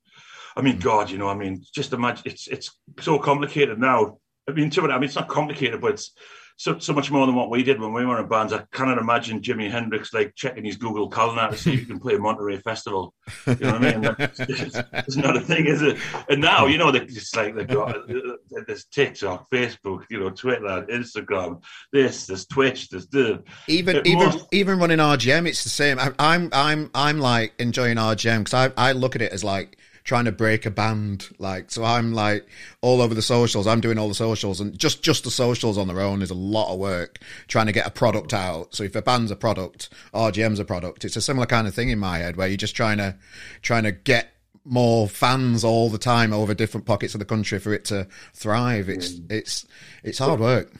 I 0.57 0.63
mean, 0.63 0.77
mm. 0.77 0.83
God, 0.83 1.11
you 1.11 1.19
know, 1.19 1.29
I 1.29 1.35
mean, 1.35 1.65
just 1.75 1.93
imagine 1.93 2.23
it's 2.27 2.47
it's 2.47 2.79
so 3.01 3.19
complicated 3.19 3.81
now. 3.81 4.19
I 4.49 4.53
mean, 4.53 4.71
to 4.71 4.85
it, 4.85 4.91
I 4.93 4.95
mean, 4.95 5.05
it's 5.05 5.17
not 5.17 5.27
complicated, 5.27 5.81
but 5.81 5.95
it's 5.95 6.13
so 6.59 6.79
so 6.79 6.95
much 6.95 7.11
more 7.11 7.27
than 7.27 7.35
what 7.35 7.51
we 7.51 7.63
did 7.63 7.81
when 7.81 7.93
we 7.93 8.05
were 8.05 8.19
in 8.19 8.29
bands. 8.29 8.53
I 8.53 8.65
cannot 8.73 8.99
imagine 8.99 9.41
Jimi 9.41 9.71
Hendrix 9.71 10.15
like 10.15 10.35
checking 10.35 10.65
his 10.65 10.77
Google 10.77 11.09
Calendar 11.09 11.55
to 11.55 11.57
see 11.57 11.75
if 11.75 11.81
he 11.81 11.87
can 11.87 12.01
play 12.01 12.15
a 12.15 12.19
Monterey 12.19 12.59
Festival. 12.61 13.15
You 13.47 13.55
know 13.57 13.73
what 13.73 13.85
I 13.85 13.97
mean? 13.97 14.17
it's 14.39 15.17
not 15.17 15.37
a 15.37 15.41
thing, 15.41 15.67
is 15.67 15.83
it? 15.83 15.99
And 16.31 16.41
now 16.41 16.67
you 16.67 16.79
know 16.79 16.91
they, 16.91 17.03
it's 17.03 17.37
like 17.37 17.55
they've 17.55 17.69
got 17.69 17.97
uh, 17.97 18.01
uh, 18.01 18.61
there's 18.67 18.87
TikTok, 18.87 19.51
Facebook, 19.51 20.05
you 20.11 20.21
know, 20.21 20.31
Twitter, 20.31 20.87
Instagram, 20.91 21.63
this, 21.93 22.27
there's 22.27 22.47
Twitch, 22.47 22.89
there's 22.89 23.07
the 23.09 23.43
even 23.69 23.97
even 24.07 24.31
most... 24.31 24.47
even 24.53 24.79
running 24.79 24.99
RGM. 24.99 25.47
It's 25.47 25.63
the 25.63 25.71
same. 25.71 25.99
I'm 26.19 26.49
I'm 26.53 26.91
I'm 26.95 27.19
like 27.19 27.53
enjoying 27.59 27.97
RGM 27.97 28.45
because 28.45 28.55
I 28.55 28.89
I 28.89 28.93
look 28.93 29.15
at 29.15 29.21
it 29.21 29.33
as 29.33 29.45
like 29.45 29.79
trying 30.07 30.25
to 30.25 30.33
break 30.33 30.65
a 30.65 30.71
band. 30.71 31.29
Like, 31.39 31.71
so 31.71 31.85
I'm 31.85 32.15
like 32.15 32.47
all 32.81 33.03
over 33.03 33.13
the 33.13 33.21
socials. 33.21 33.67
I'm 33.67 33.81
doing 33.81 33.99
all 33.99 34.09
the 34.09 34.15
socials, 34.15 34.61
and 34.61 34.79
just 34.79 35.03
just 35.03 35.25
the 35.25 35.31
socials 35.31 35.77
on 35.77 35.89
their 35.89 36.01
own 36.01 36.23
is 36.23 36.31
a 36.31 36.35
lot 36.35 36.73
of 36.73 36.79
work 36.79 37.19
trying 37.49 37.67
to 37.67 37.73
get 37.73 37.87
a 37.87 37.91
product 37.91 38.33
out. 38.33 38.75
So 38.75 38.85
if 38.85 38.95
a 38.95 39.03
band's 39.03 39.31
a 39.31 39.37
product, 39.37 39.91
RGM's 40.15 40.61
a 40.61 40.65
product. 40.65 41.05
It's 41.05 41.17
a 41.17 41.21
similar 41.21 41.47
kind 41.47 41.67
of 41.67 41.75
thing 41.75 41.91
in 41.91 41.99
my 41.99 42.19
head 42.19 42.37
where 42.37 42.49
you're 42.49 42.57
just 42.57 42.77
trying 42.77 42.99
to 42.99 43.17
trying 43.61 43.83
to 43.83 43.93
get 43.93 44.33
more 44.65 45.09
fans 45.09 45.63
all 45.63 45.91
the 45.91 45.99
time 45.99 46.33
over 46.33 46.55
different 46.55 46.87
pockets 46.87 47.15
of 47.15 47.19
the 47.19 47.27
country 47.27 47.59
for 47.59 47.75
it 47.75 47.85
to 47.87 48.07
thrive. 48.33 48.89
It's 48.89 49.13
mm. 49.13 49.31
it's 49.31 49.67
it's 50.03 50.19
hard 50.19 50.41
work. 50.41 50.73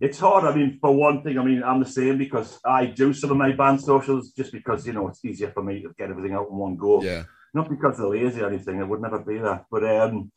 It's 0.00 0.18
hard. 0.18 0.44
I 0.44 0.54
mean, 0.54 0.78
for 0.80 0.92
one 0.92 1.22
thing, 1.22 1.38
I 1.38 1.44
mean, 1.44 1.62
I'm 1.62 1.78
the 1.78 1.88
same 1.88 2.18
because 2.18 2.58
I 2.64 2.86
do 2.86 3.12
some 3.12 3.30
of 3.30 3.36
my 3.36 3.52
band 3.52 3.80
socials 3.80 4.32
just 4.32 4.50
because 4.52 4.86
you 4.86 4.92
know 4.92 5.08
it's 5.08 5.24
easier 5.24 5.50
for 5.50 5.62
me 5.62 5.82
to 5.82 5.92
get 5.98 6.10
everything 6.10 6.34
out 6.34 6.48
in 6.48 6.56
one 6.56 6.76
go. 6.76 7.02
Yeah 7.02 7.24
not 7.54 7.70
because 7.70 7.96
they're 7.96 8.06
lazy 8.06 8.40
or 8.40 8.48
anything. 8.48 8.80
It 8.80 8.88
would 8.88 9.00
never 9.00 9.18
be 9.18 9.38
that. 9.38 9.66
But 9.70 9.84
um, 9.84 10.30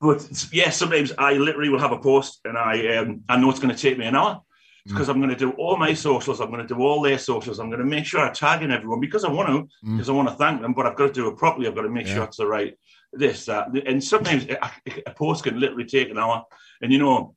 but 0.00 0.48
yeah, 0.52 0.70
sometimes 0.70 1.12
I 1.16 1.34
literally 1.34 1.68
will 1.68 1.78
have 1.78 1.92
a 1.92 1.98
post 1.98 2.40
and 2.44 2.58
I 2.58 2.96
um, 2.96 3.22
I 3.28 3.36
know 3.36 3.50
it's 3.50 3.60
going 3.60 3.74
to 3.74 3.80
take 3.80 3.98
me 3.98 4.06
an 4.06 4.16
hour 4.16 4.40
because 4.84 5.06
mm. 5.06 5.10
I'm 5.10 5.18
going 5.18 5.30
to 5.30 5.36
do 5.36 5.52
all 5.52 5.76
my 5.76 5.94
socials. 5.94 6.40
I'm 6.40 6.50
going 6.50 6.66
to 6.66 6.74
do 6.74 6.80
all 6.80 7.02
their 7.02 7.18
socials. 7.18 7.60
I'm 7.60 7.68
going 7.68 7.78
to 7.80 7.86
make 7.86 8.04
sure 8.04 8.20
I 8.20 8.30
tag 8.30 8.62
in 8.62 8.72
everyone 8.72 9.00
because 9.00 9.24
I 9.24 9.30
want 9.30 9.48
to, 9.48 9.68
because 9.92 10.08
mm. 10.08 10.12
I 10.12 10.16
want 10.16 10.28
to 10.28 10.34
thank 10.34 10.60
them. 10.60 10.74
But 10.74 10.86
I've 10.86 10.96
got 10.96 11.08
to 11.08 11.12
do 11.12 11.28
it 11.28 11.36
properly. 11.36 11.68
I've 11.68 11.74
got 11.74 11.82
to 11.82 11.90
make 11.90 12.06
yeah. 12.06 12.14
sure 12.14 12.24
it's 12.24 12.38
the 12.38 12.46
right 12.46 12.76
this 13.12 13.46
that. 13.46 13.68
And 13.86 14.02
sometimes 14.02 14.46
a 14.48 15.10
post 15.12 15.44
can 15.44 15.60
literally 15.60 15.84
take 15.84 16.10
an 16.10 16.18
hour. 16.18 16.44
And 16.80 16.92
you 16.92 16.98
know, 16.98 17.36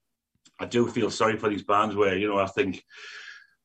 I 0.59 0.65
do 0.65 0.87
feel 0.87 1.11
sorry 1.11 1.37
for 1.37 1.49
these 1.49 1.63
bands 1.63 1.95
where 1.95 2.17
you 2.17 2.27
know 2.27 2.39
I 2.39 2.47
think 2.47 2.83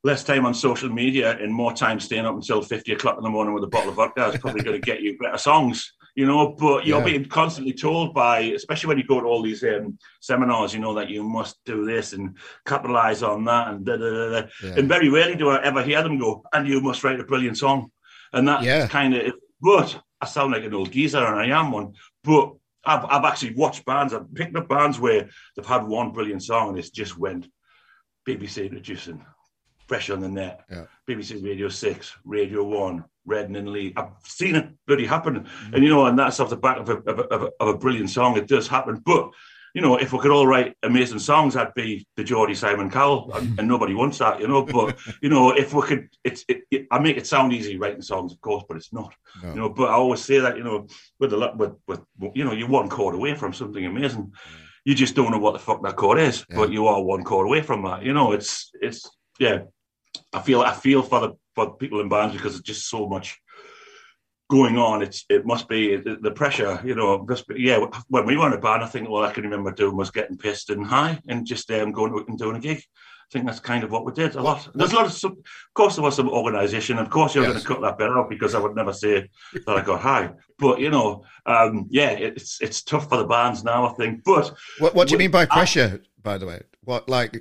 less 0.02 0.24
time 0.24 0.46
on 0.46 0.54
social 0.54 0.88
media 0.88 1.36
and 1.38 1.52
more 1.52 1.72
time 1.72 2.00
staying 2.00 2.24
up 2.24 2.34
until 2.34 2.62
50 2.62 2.92
o'clock 2.92 3.18
in 3.18 3.22
the 3.22 3.28
morning 3.28 3.52
with 3.52 3.64
a 3.64 3.68
bottle 3.68 3.90
of 3.90 3.96
vodka 3.96 4.28
is 4.28 4.40
probably 4.40 4.62
going 4.62 4.80
to 4.80 4.84
get 4.84 5.02
you 5.02 5.18
better 5.18 5.36
songs, 5.36 5.92
you 6.14 6.26
know. 6.26 6.54
But 6.58 6.86
you're 6.86 7.00
yeah. 7.00 7.04
being 7.04 7.24
constantly 7.26 7.74
told 7.74 8.14
by, 8.14 8.40
especially 8.40 8.88
when 8.88 8.98
you 8.98 9.04
go 9.04 9.20
to 9.20 9.26
all 9.26 9.42
these 9.42 9.62
um, 9.62 9.98
seminars, 10.20 10.72
you 10.72 10.80
know, 10.80 10.94
that 10.94 11.10
you 11.10 11.22
must 11.22 11.58
do 11.66 11.84
this 11.84 12.14
and 12.14 12.38
capitalize 12.66 13.22
on 13.22 13.44
that 13.44 13.68
and 13.68 13.84
da 13.84 13.96
da 13.96 14.10
da. 14.10 14.40
da. 14.40 14.46
Yeah. 14.62 14.74
And 14.78 14.88
very 14.88 15.10
rarely 15.10 15.36
do 15.36 15.50
I 15.50 15.62
ever 15.62 15.82
hear 15.82 16.02
them 16.02 16.18
go, 16.18 16.44
and 16.52 16.66
you 16.66 16.80
must 16.80 17.04
write 17.04 17.20
a 17.20 17.24
brilliant 17.24 17.58
song. 17.58 17.90
And 18.32 18.48
that's 18.48 18.64
yeah. 18.64 18.86
kind 18.86 19.14
of, 19.14 19.34
but 19.60 20.00
I 20.20 20.26
sound 20.26 20.52
like 20.52 20.64
an 20.64 20.74
old 20.74 20.92
geezer 20.92 21.24
and 21.24 21.38
I 21.38 21.58
am 21.58 21.72
one. 21.72 21.92
But 22.24 22.54
I've, 22.84 23.04
I've 23.04 23.24
actually 23.24 23.54
watched 23.54 23.84
bands, 23.84 24.14
I've 24.14 24.32
picked 24.32 24.56
up 24.56 24.68
bands 24.68 24.98
where 24.98 25.28
they've 25.56 25.66
had 25.66 25.84
one 25.84 26.12
brilliant 26.12 26.42
song 26.42 26.70
and 26.70 26.78
it's 26.78 26.90
just 26.90 27.18
went 27.18 27.48
BBC 28.26 28.64
introducing 28.64 29.24
fresh 29.90 30.08
on 30.08 30.20
the 30.20 30.28
net. 30.28 30.60
Yeah. 30.70 30.84
BBC 31.08 31.44
Radio 31.44 31.68
6, 31.68 32.16
Radio 32.24 32.62
1, 32.62 33.04
Redden 33.26 33.56
and 33.56 33.70
Lee. 33.70 33.92
I've 33.96 34.12
seen 34.22 34.54
it 34.54 34.68
bloody 34.86 35.04
happen. 35.04 35.40
Mm-hmm. 35.40 35.74
And, 35.74 35.82
you 35.82 35.90
know, 35.90 36.06
and 36.06 36.16
that's 36.16 36.38
off 36.38 36.48
the 36.48 36.56
back 36.56 36.78
of 36.78 36.88
a, 36.90 36.98
of, 36.98 37.18
a, 37.18 37.50
of 37.58 37.68
a, 37.74 37.76
brilliant 37.76 38.08
song. 38.08 38.36
It 38.36 38.46
does 38.46 38.68
happen. 38.68 39.02
But, 39.04 39.30
you 39.74 39.82
know, 39.82 39.96
if 39.96 40.12
we 40.12 40.20
could 40.20 40.30
all 40.30 40.46
write 40.46 40.76
amazing 40.84 41.18
songs, 41.18 41.56
I'd 41.56 41.74
be 41.74 42.06
the 42.16 42.22
Geordie 42.22 42.54
Simon 42.54 42.88
Cowell, 42.88 43.32
and, 43.34 43.58
and, 43.58 43.66
nobody 43.66 43.94
wants 43.94 44.18
that, 44.18 44.40
you 44.40 44.46
know. 44.46 44.62
But, 44.62 44.96
you 45.20 45.28
know, 45.28 45.50
if 45.50 45.74
we 45.74 45.82
could, 45.82 46.08
it's, 46.22 46.44
it, 46.46 46.60
it, 46.70 46.86
I 46.92 47.00
make 47.00 47.16
it 47.16 47.26
sound 47.26 47.52
easy 47.52 47.76
writing 47.76 48.00
songs, 48.00 48.32
of 48.32 48.40
course, 48.40 48.62
but 48.68 48.76
it's 48.76 48.92
not, 48.92 49.12
no. 49.42 49.48
you 49.48 49.56
know. 49.56 49.70
But 49.70 49.88
I 49.88 49.94
always 49.94 50.20
say 50.20 50.38
that, 50.38 50.56
you 50.56 50.62
know, 50.62 50.86
with 51.18 51.32
a 51.32 51.36
lot, 51.36 51.56
with, 51.56 51.72
with, 51.88 52.02
you 52.32 52.44
know, 52.44 52.52
you're 52.52 52.68
one 52.68 52.88
chord 52.88 53.16
away 53.16 53.34
from 53.34 53.52
something 53.52 53.84
amazing. 53.84 54.32
You 54.84 54.94
just 54.94 55.16
don't 55.16 55.32
know 55.32 55.40
what 55.40 55.54
the 55.54 55.58
fuck 55.58 55.82
that 55.82 55.96
chord 55.96 56.20
is, 56.20 56.46
yeah. 56.48 56.56
but 56.58 56.70
you 56.70 56.86
are 56.86 57.02
one 57.02 57.24
chord 57.24 57.48
away 57.48 57.60
from 57.60 57.82
that. 57.82 58.04
You 58.04 58.14
know, 58.14 58.30
it's, 58.30 58.70
it's, 58.80 59.10
yeah, 59.40 59.62
I 60.32 60.40
feel 60.40 60.60
I 60.62 60.74
feel 60.74 61.02
for 61.02 61.20
the 61.20 61.34
for 61.54 61.76
people 61.76 62.00
in 62.00 62.08
bands 62.08 62.34
because 62.34 62.54
it's 62.54 62.66
just 62.66 62.88
so 62.88 63.08
much 63.08 63.40
going 64.50 64.76
on. 64.76 65.02
It's 65.02 65.24
it 65.28 65.46
must 65.46 65.68
be 65.68 65.96
the 65.96 66.32
pressure, 66.34 66.80
you 66.84 66.94
know. 66.94 67.24
Just 67.28 67.44
yeah, 67.56 67.84
when 68.08 68.26
we 68.26 68.36
were 68.36 68.48
in 68.48 68.52
a 68.52 68.58
band, 68.58 68.82
I 68.82 68.86
think 68.86 69.08
all 69.08 69.24
I 69.24 69.32
can 69.32 69.44
remember 69.44 69.72
doing 69.72 69.96
was 69.96 70.10
getting 70.10 70.36
pissed 70.36 70.70
and 70.70 70.86
high 70.86 71.18
and 71.28 71.46
just 71.46 71.70
um, 71.70 71.92
going 71.92 72.12
to, 72.12 72.24
and 72.28 72.38
doing 72.38 72.56
a 72.56 72.60
gig. 72.60 72.78
I 72.78 73.32
think 73.32 73.46
that's 73.46 73.60
kind 73.60 73.84
of 73.84 73.92
what 73.92 74.04
we 74.04 74.12
did 74.12 74.34
a 74.34 74.42
lot. 74.42 74.68
There's 74.74 74.92
a 74.92 74.96
lot 74.96 75.06
of, 75.06 75.24
of 75.24 75.38
course, 75.74 75.94
there 75.94 76.02
was 76.02 76.16
some 76.16 76.28
organisation. 76.28 76.98
Of 76.98 77.10
course, 77.10 77.32
you're 77.32 77.44
yes. 77.44 77.52
going 77.52 77.62
to 77.62 77.68
cut 77.68 77.80
that 77.82 77.96
bit 77.96 78.10
out 78.10 78.28
because 78.28 78.56
I 78.56 78.58
would 78.58 78.74
never 78.74 78.92
say 78.92 79.28
that 79.54 79.76
I 79.76 79.82
got 79.82 80.00
high. 80.00 80.30
But 80.58 80.80
you 80.80 80.90
know, 80.90 81.24
um, 81.46 81.86
yeah, 81.90 82.10
it's 82.10 82.60
it's 82.60 82.82
tough 82.82 83.08
for 83.08 83.18
the 83.18 83.26
bands 83.26 83.62
now. 83.62 83.86
I 83.86 83.92
think. 83.94 84.24
But 84.24 84.52
what, 84.80 84.94
what 84.96 85.08
do 85.08 85.12
you 85.12 85.18
mean 85.18 85.30
by 85.30 85.46
pressure? 85.46 86.00
I, 86.02 86.06
by 86.22 86.38
the 86.38 86.46
way, 86.46 86.60
what 86.84 87.08
like 87.08 87.38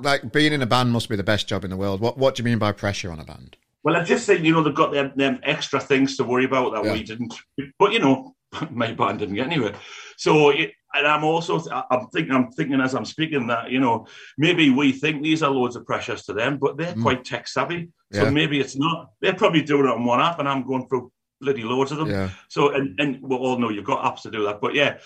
like 0.00 0.32
being 0.32 0.52
in 0.52 0.62
a 0.62 0.66
band 0.66 0.92
must 0.92 1.08
be 1.08 1.16
the 1.16 1.24
best 1.24 1.48
job 1.48 1.64
in 1.64 1.70
the 1.70 1.76
world. 1.76 2.00
What 2.00 2.18
what 2.18 2.34
do 2.34 2.42
you 2.42 2.44
mean 2.44 2.58
by 2.58 2.72
pressure 2.72 3.10
on 3.10 3.18
a 3.18 3.24
band? 3.24 3.56
Well, 3.82 3.96
I 3.96 4.04
just 4.04 4.26
think 4.26 4.44
you 4.44 4.52
know 4.52 4.62
they've 4.62 4.74
got 4.74 4.92
them, 4.92 5.12
them 5.16 5.40
extra 5.42 5.80
things 5.80 6.16
to 6.16 6.24
worry 6.24 6.44
about 6.44 6.74
that 6.74 6.84
yeah. 6.84 6.92
we 6.92 7.02
didn't. 7.02 7.34
But 7.78 7.92
you 7.92 7.98
know, 7.98 8.34
my 8.70 8.92
band 8.92 9.20
didn't 9.20 9.36
get 9.36 9.46
anywhere. 9.46 9.74
So, 10.16 10.50
it, 10.50 10.72
and 10.92 11.06
I'm 11.06 11.24
also 11.24 11.60
I'm 11.90 12.06
thinking 12.08 12.34
I'm 12.34 12.50
thinking 12.52 12.80
as 12.80 12.94
I'm 12.94 13.04
speaking 13.04 13.46
that 13.48 13.70
you 13.70 13.80
know 13.80 14.06
maybe 14.38 14.70
we 14.70 14.92
think 14.92 15.22
these 15.22 15.42
are 15.42 15.50
loads 15.50 15.76
of 15.76 15.86
pressures 15.86 16.24
to 16.24 16.32
them, 16.32 16.58
but 16.58 16.76
they're 16.76 16.94
mm. 16.94 17.02
quite 17.02 17.24
tech 17.24 17.48
savvy. 17.48 17.90
So 18.12 18.24
yeah. 18.24 18.30
maybe 18.30 18.60
it's 18.60 18.76
not. 18.76 19.10
They're 19.20 19.34
probably 19.34 19.62
doing 19.62 19.86
it 19.86 19.92
on 19.92 20.04
one 20.04 20.20
app, 20.20 20.40
and 20.40 20.48
I'm 20.48 20.66
going 20.66 20.88
through 20.88 21.12
bloody 21.40 21.62
loads 21.62 21.92
of 21.92 21.98
them. 21.98 22.10
Yeah. 22.10 22.30
So 22.48 22.74
and 22.74 22.98
and 23.00 23.18
we 23.22 23.36
all 23.36 23.58
know 23.58 23.70
you've 23.70 23.84
got 23.84 24.04
apps 24.04 24.22
to 24.22 24.30
do 24.30 24.44
that, 24.44 24.60
but 24.60 24.74
yeah 24.74 24.98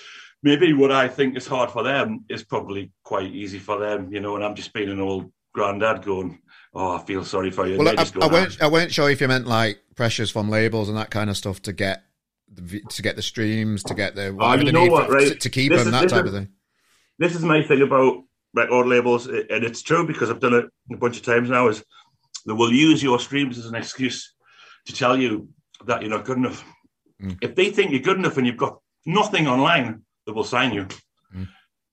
maybe 0.45 0.75
what 0.75 0.93
I 0.93 1.09
think 1.09 1.37
is 1.37 1.47
hard 1.47 1.71
for 1.71 1.83
them 1.83 2.25
is 2.29 2.45
probably 2.45 2.93
quite 3.03 3.33
easy 3.33 3.59
for 3.59 3.79
them, 3.79 4.13
you 4.13 4.21
know. 4.21 4.37
And 4.37 4.45
I'm 4.45 4.55
just 4.55 4.73
being 4.73 4.91
an 4.91 5.01
old 5.01 5.33
granddad 5.53 6.05
going, 6.05 6.39
"Oh, 6.75 6.97
I 6.97 7.03
feel 7.03 7.25
sorry 7.25 7.51
for 7.51 7.67
you." 7.67 7.79
Well, 7.79 7.89
I, 7.89 8.07
I, 8.21 8.27
weren't, 8.29 8.63
I 8.63 8.69
weren't 8.69 8.93
sure 8.93 9.11
if 9.11 9.21
you 9.21 9.27
meant 9.27 9.47
like 9.47 9.81
pressures 9.97 10.31
from 10.31 10.51
labels 10.51 10.89
and 10.89 10.99
that 10.99 11.11
kind 11.11 11.31
of 11.31 11.37
stuff 11.37 11.63
to 11.63 11.73
get 11.73 12.05
the, 12.49 12.81
to 12.91 13.03
get 13.03 13.17
the 13.17 13.23
streams, 13.23 13.83
to 13.85 13.95
get 13.95 14.15
the 14.15 14.37
oh, 14.39 14.55
you 14.55 14.71
know 14.71 14.87
what, 14.87 15.11
right? 15.11 15.29
to, 15.29 15.35
to 15.35 15.51
keep 15.51 15.73
this 15.73 15.85
them, 15.85 15.95
is, 15.95 16.01
that 16.01 16.09
type 16.11 16.27
is, 16.27 16.35
of 16.35 16.39
thing. 16.39 16.53
This 17.19 17.35
is 17.35 17.43
my 17.43 17.63
thing 17.63 17.81
about 17.83 18.23
record 18.53 18.87
labels, 18.87 19.27
and 19.27 19.65
it's 19.65 19.83
true 19.83 20.07
because 20.07 20.31
I've 20.31 20.41
done 20.41 20.55
it 20.55 20.67
a 20.93 20.97
bunch 20.97 21.17
of 21.17 21.25
times 21.25 21.49
now. 21.49 21.69
Is 21.69 21.83
they 22.47 22.53
will 22.53 22.73
use 22.73 23.03
your 23.03 23.19
streams 23.19 23.59
as 23.59 23.67
an 23.67 23.75
excuse 23.75 24.35
to 24.87 24.93
tell 24.93 25.17
you 25.17 25.49
that 25.87 26.03
you're 26.03 26.11
not 26.11 26.27
good 26.27 26.37
enough. 26.37 26.63
Mm. 27.23 27.39
If 27.41 27.55
they 27.55 27.71
think 27.71 27.93
you're 27.93 28.01
good 28.01 28.19
enough 28.19 28.37
and 28.37 28.47
you've 28.47 28.59
got 28.59 28.79
nothing 29.07 29.47
online, 29.47 30.03
they 30.27 30.33
will 30.33 30.45
sign 30.45 30.73
you. 30.73 30.87
Mm. 31.35 31.49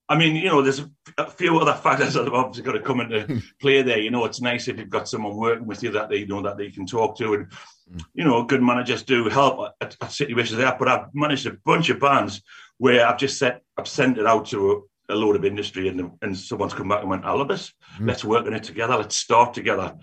I 0.09 0.17
mean, 0.17 0.35
you 0.35 0.49
know, 0.49 0.61
there's 0.61 0.81
a 1.17 1.29
few 1.29 1.57
other 1.57 1.73
factors 1.73 2.13
that 2.15 2.25
have 2.25 2.33
obviously 2.33 2.63
got 2.63 2.73
to 2.73 2.81
come 2.81 2.99
into 2.99 3.41
play 3.61 3.81
there. 3.81 3.99
You 3.99 4.11
know, 4.11 4.25
it's 4.25 4.41
nice 4.41 4.67
if 4.67 4.77
you've 4.77 4.89
got 4.89 5.07
someone 5.07 5.37
working 5.37 5.65
with 5.65 5.81
you 5.83 5.91
that 5.91 6.09
they 6.09 6.17
you 6.17 6.27
know 6.27 6.41
that 6.41 6.57
they 6.57 6.69
can 6.69 6.85
talk 6.85 7.17
to, 7.17 7.33
and 7.33 7.47
mm. 7.91 8.03
you 8.13 8.25
know, 8.25 8.43
good 8.43 8.61
managers 8.61 9.03
do 9.03 9.29
help 9.29 9.73
at, 9.81 9.95
at 10.01 10.11
situations 10.11 10.57
there. 10.57 10.75
But 10.77 10.87
I've 10.87 11.15
managed 11.15 11.45
a 11.45 11.57
bunch 11.65 11.89
of 11.89 11.99
bands 11.99 12.41
where 12.77 13.07
I've 13.07 13.17
just 13.17 13.37
set, 13.37 13.61
I've 13.77 13.87
sent 13.87 14.17
it 14.17 14.25
out 14.25 14.47
to 14.47 14.85
a, 15.09 15.13
a 15.13 15.15
load 15.15 15.35
of 15.35 15.45
industry, 15.45 15.87
and 15.87 16.11
and 16.21 16.37
someone's 16.37 16.73
come 16.73 16.89
back 16.89 17.01
and 17.01 17.09
went, 17.09 17.25
"I 17.25 17.31
love 17.31 17.47
this. 17.47 17.73
Mm. 17.97 18.07
Let's 18.07 18.25
work 18.25 18.45
on 18.45 18.53
it 18.53 18.63
together. 18.63 18.97
Let's 18.97 19.15
start 19.15 19.53
together." 19.53 19.95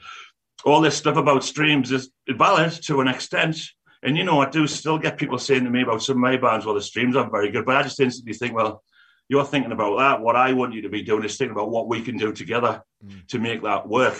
All 0.64 0.80
this 0.80 0.96
stuff 0.96 1.16
about 1.16 1.44
streams 1.44 1.92
is 1.92 2.10
valid 2.28 2.72
to 2.84 3.00
an 3.00 3.06
extent, 3.06 3.58
and 4.02 4.16
you 4.16 4.24
know, 4.24 4.40
I 4.40 4.48
do 4.48 4.66
still 4.66 4.98
get 4.98 5.16
people 5.16 5.38
saying 5.38 5.64
to 5.64 5.70
me 5.70 5.82
about 5.82 6.02
some 6.02 6.16
of 6.16 6.20
my 6.20 6.36
bands, 6.36 6.64
well, 6.64 6.74
the 6.74 6.82
streams 6.82 7.16
aren't 7.16 7.32
very 7.32 7.50
good. 7.50 7.64
But 7.64 7.76
I 7.76 7.82
just 7.82 8.00
instantly 8.00 8.34
think, 8.34 8.54
well, 8.54 8.82
you're 9.28 9.44
thinking 9.44 9.72
about 9.72 9.98
that. 9.98 10.20
What 10.20 10.36
I 10.36 10.52
want 10.52 10.74
you 10.74 10.82
to 10.82 10.88
be 10.88 11.02
doing 11.02 11.24
is 11.24 11.36
thinking 11.36 11.52
about 11.52 11.70
what 11.70 11.88
we 11.88 12.02
can 12.02 12.16
do 12.16 12.32
together 12.32 12.82
mm. 13.04 13.26
to 13.28 13.38
make 13.38 13.62
that 13.62 13.88
work. 13.88 14.16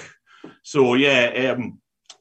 So 0.63 0.95
yeah, 0.95 1.55
um, 1.57 1.81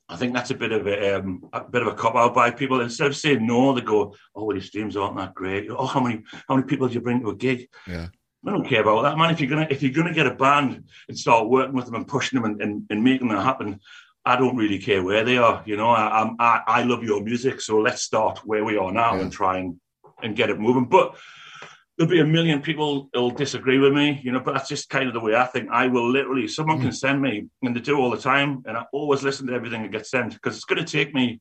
I 0.10 0.15
think 0.15 0.34
that's 0.34 0.52
a 0.52 0.56
bit 0.56 0.72
of 0.72 0.88
a, 0.88 1.17
um, 1.17 1.50
a 1.52 1.62
bit 1.62 1.82
of 1.82 1.89
a 1.89 1.93
cop 1.93 2.15
out 2.15 2.34
by 2.34 2.52
people. 2.52 2.80
Instead 2.80 3.08
of 3.08 3.17
saying 3.17 3.46
no, 3.46 3.74
they 3.74 3.82
go, 3.82 4.15
"Oh, 4.34 4.46
well, 4.46 4.56
your 4.56 4.63
streams 4.63 4.96
aren't 4.96 5.17
that 5.17 5.34
great." 5.34 5.70
Oh, 5.70 5.86
how 5.86 6.00
many 6.00 6.24
how 6.48 6.56
many 6.56 6.65
people 6.65 6.88
do 6.88 6.93
you 6.93 7.02
bring 7.02 7.22
to 7.22 7.30
a 7.30 7.36
gig? 7.36 7.67
Yeah. 7.86 8.08
I 8.46 8.52
don't 8.52 8.67
care 8.67 8.82
about 8.82 9.02
that, 9.02 9.17
man. 9.17 9.32
If 9.32 9.41
you're 9.41 9.50
gonna 9.50 9.67
if 9.70 9.84
you're 9.84 9.91
gonna 9.91 10.13
get 10.13 10.28
a 10.28 10.34
band 10.34 10.86
and 11.10 11.17
start 11.17 11.50
working 11.50 11.76
with 11.76 11.86
them 11.86 11.96
and 11.96 12.08
pushing 12.08 12.39
them 12.39 12.50
and, 12.50 12.62
and, 12.62 12.84
and 12.89 13.04
making 13.04 13.28
that 13.28 13.43
happen, 13.43 13.82
I 14.27 14.35
don't 14.35 14.57
really 14.57 14.77
care 14.77 15.01
where 15.01 15.23
they 15.23 15.37
are. 15.37 15.63
You 15.65 15.77
know, 15.77 15.89
I, 15.89 16.29
I, 16.37 16.61
I 16.67 16.83
love 16.83 17.01
your 17.01 17.23
music, 17.23 17.61
so 17.61 17.77
let's 17.79 18.01
start 18.01 18.39
where 18.43 18.65
we 18.65 18.75
are 18.75 18.91
now 18.91 19.15
yeah. 19.15 19.21
and 19.21 19.31
try 19.31 19.59
and, 19.59 19.79
and 20.21 20.35
get 20.35 20.49
it 20.49 20.59
moving. 20.59 20.83
But 20.83 21.15
there'll 21.97 22.11
be 22.11 22.19
a 22.19 22.25
million 22.25 22.61
people 22.61 23.09
who'll 23.13 23.31
disagree 23.31 23.79
with 23.79 23.93
me, 23.93 24.19
you 24.21 24.33
know, 24.33 24.41
but 24.41 24.53
that's 24.53 24.67
just 24.67 24.89
kind 24.89 25.07
of 25.07 25.13
the 25.13 25.21
way 25.21 25.33
I 25.33 25.45
think. 25.45 25.69
I 25.71 25.87
will 25.87 26.11
literally, 26.11 26.45
someone 26.49 26.79
mm. 26.79 26.81
can 26.81 26.91
send 26.91 27.21
me, 27.21 27.47
and 27.61 27.73
they 27.73 27.79
do 27.79 27.97
all 27.97 28.11
the 28.11 28.17
time, 28.17 28.63
and 28.65 28.75
I 28.75 28.83
always 28.91 29.23
listen 29.23 29.47
to 29.47 29.53
everything 29.53 29.83
that 29.83 29.93
gets 29.93 30.11
sent 30.11 30.33
because 30.33 30.57
it's 30.57 30.65
going 30.65 30.83
to 30.83 30.91
take 30.91 31.13
me. 31.13 31.39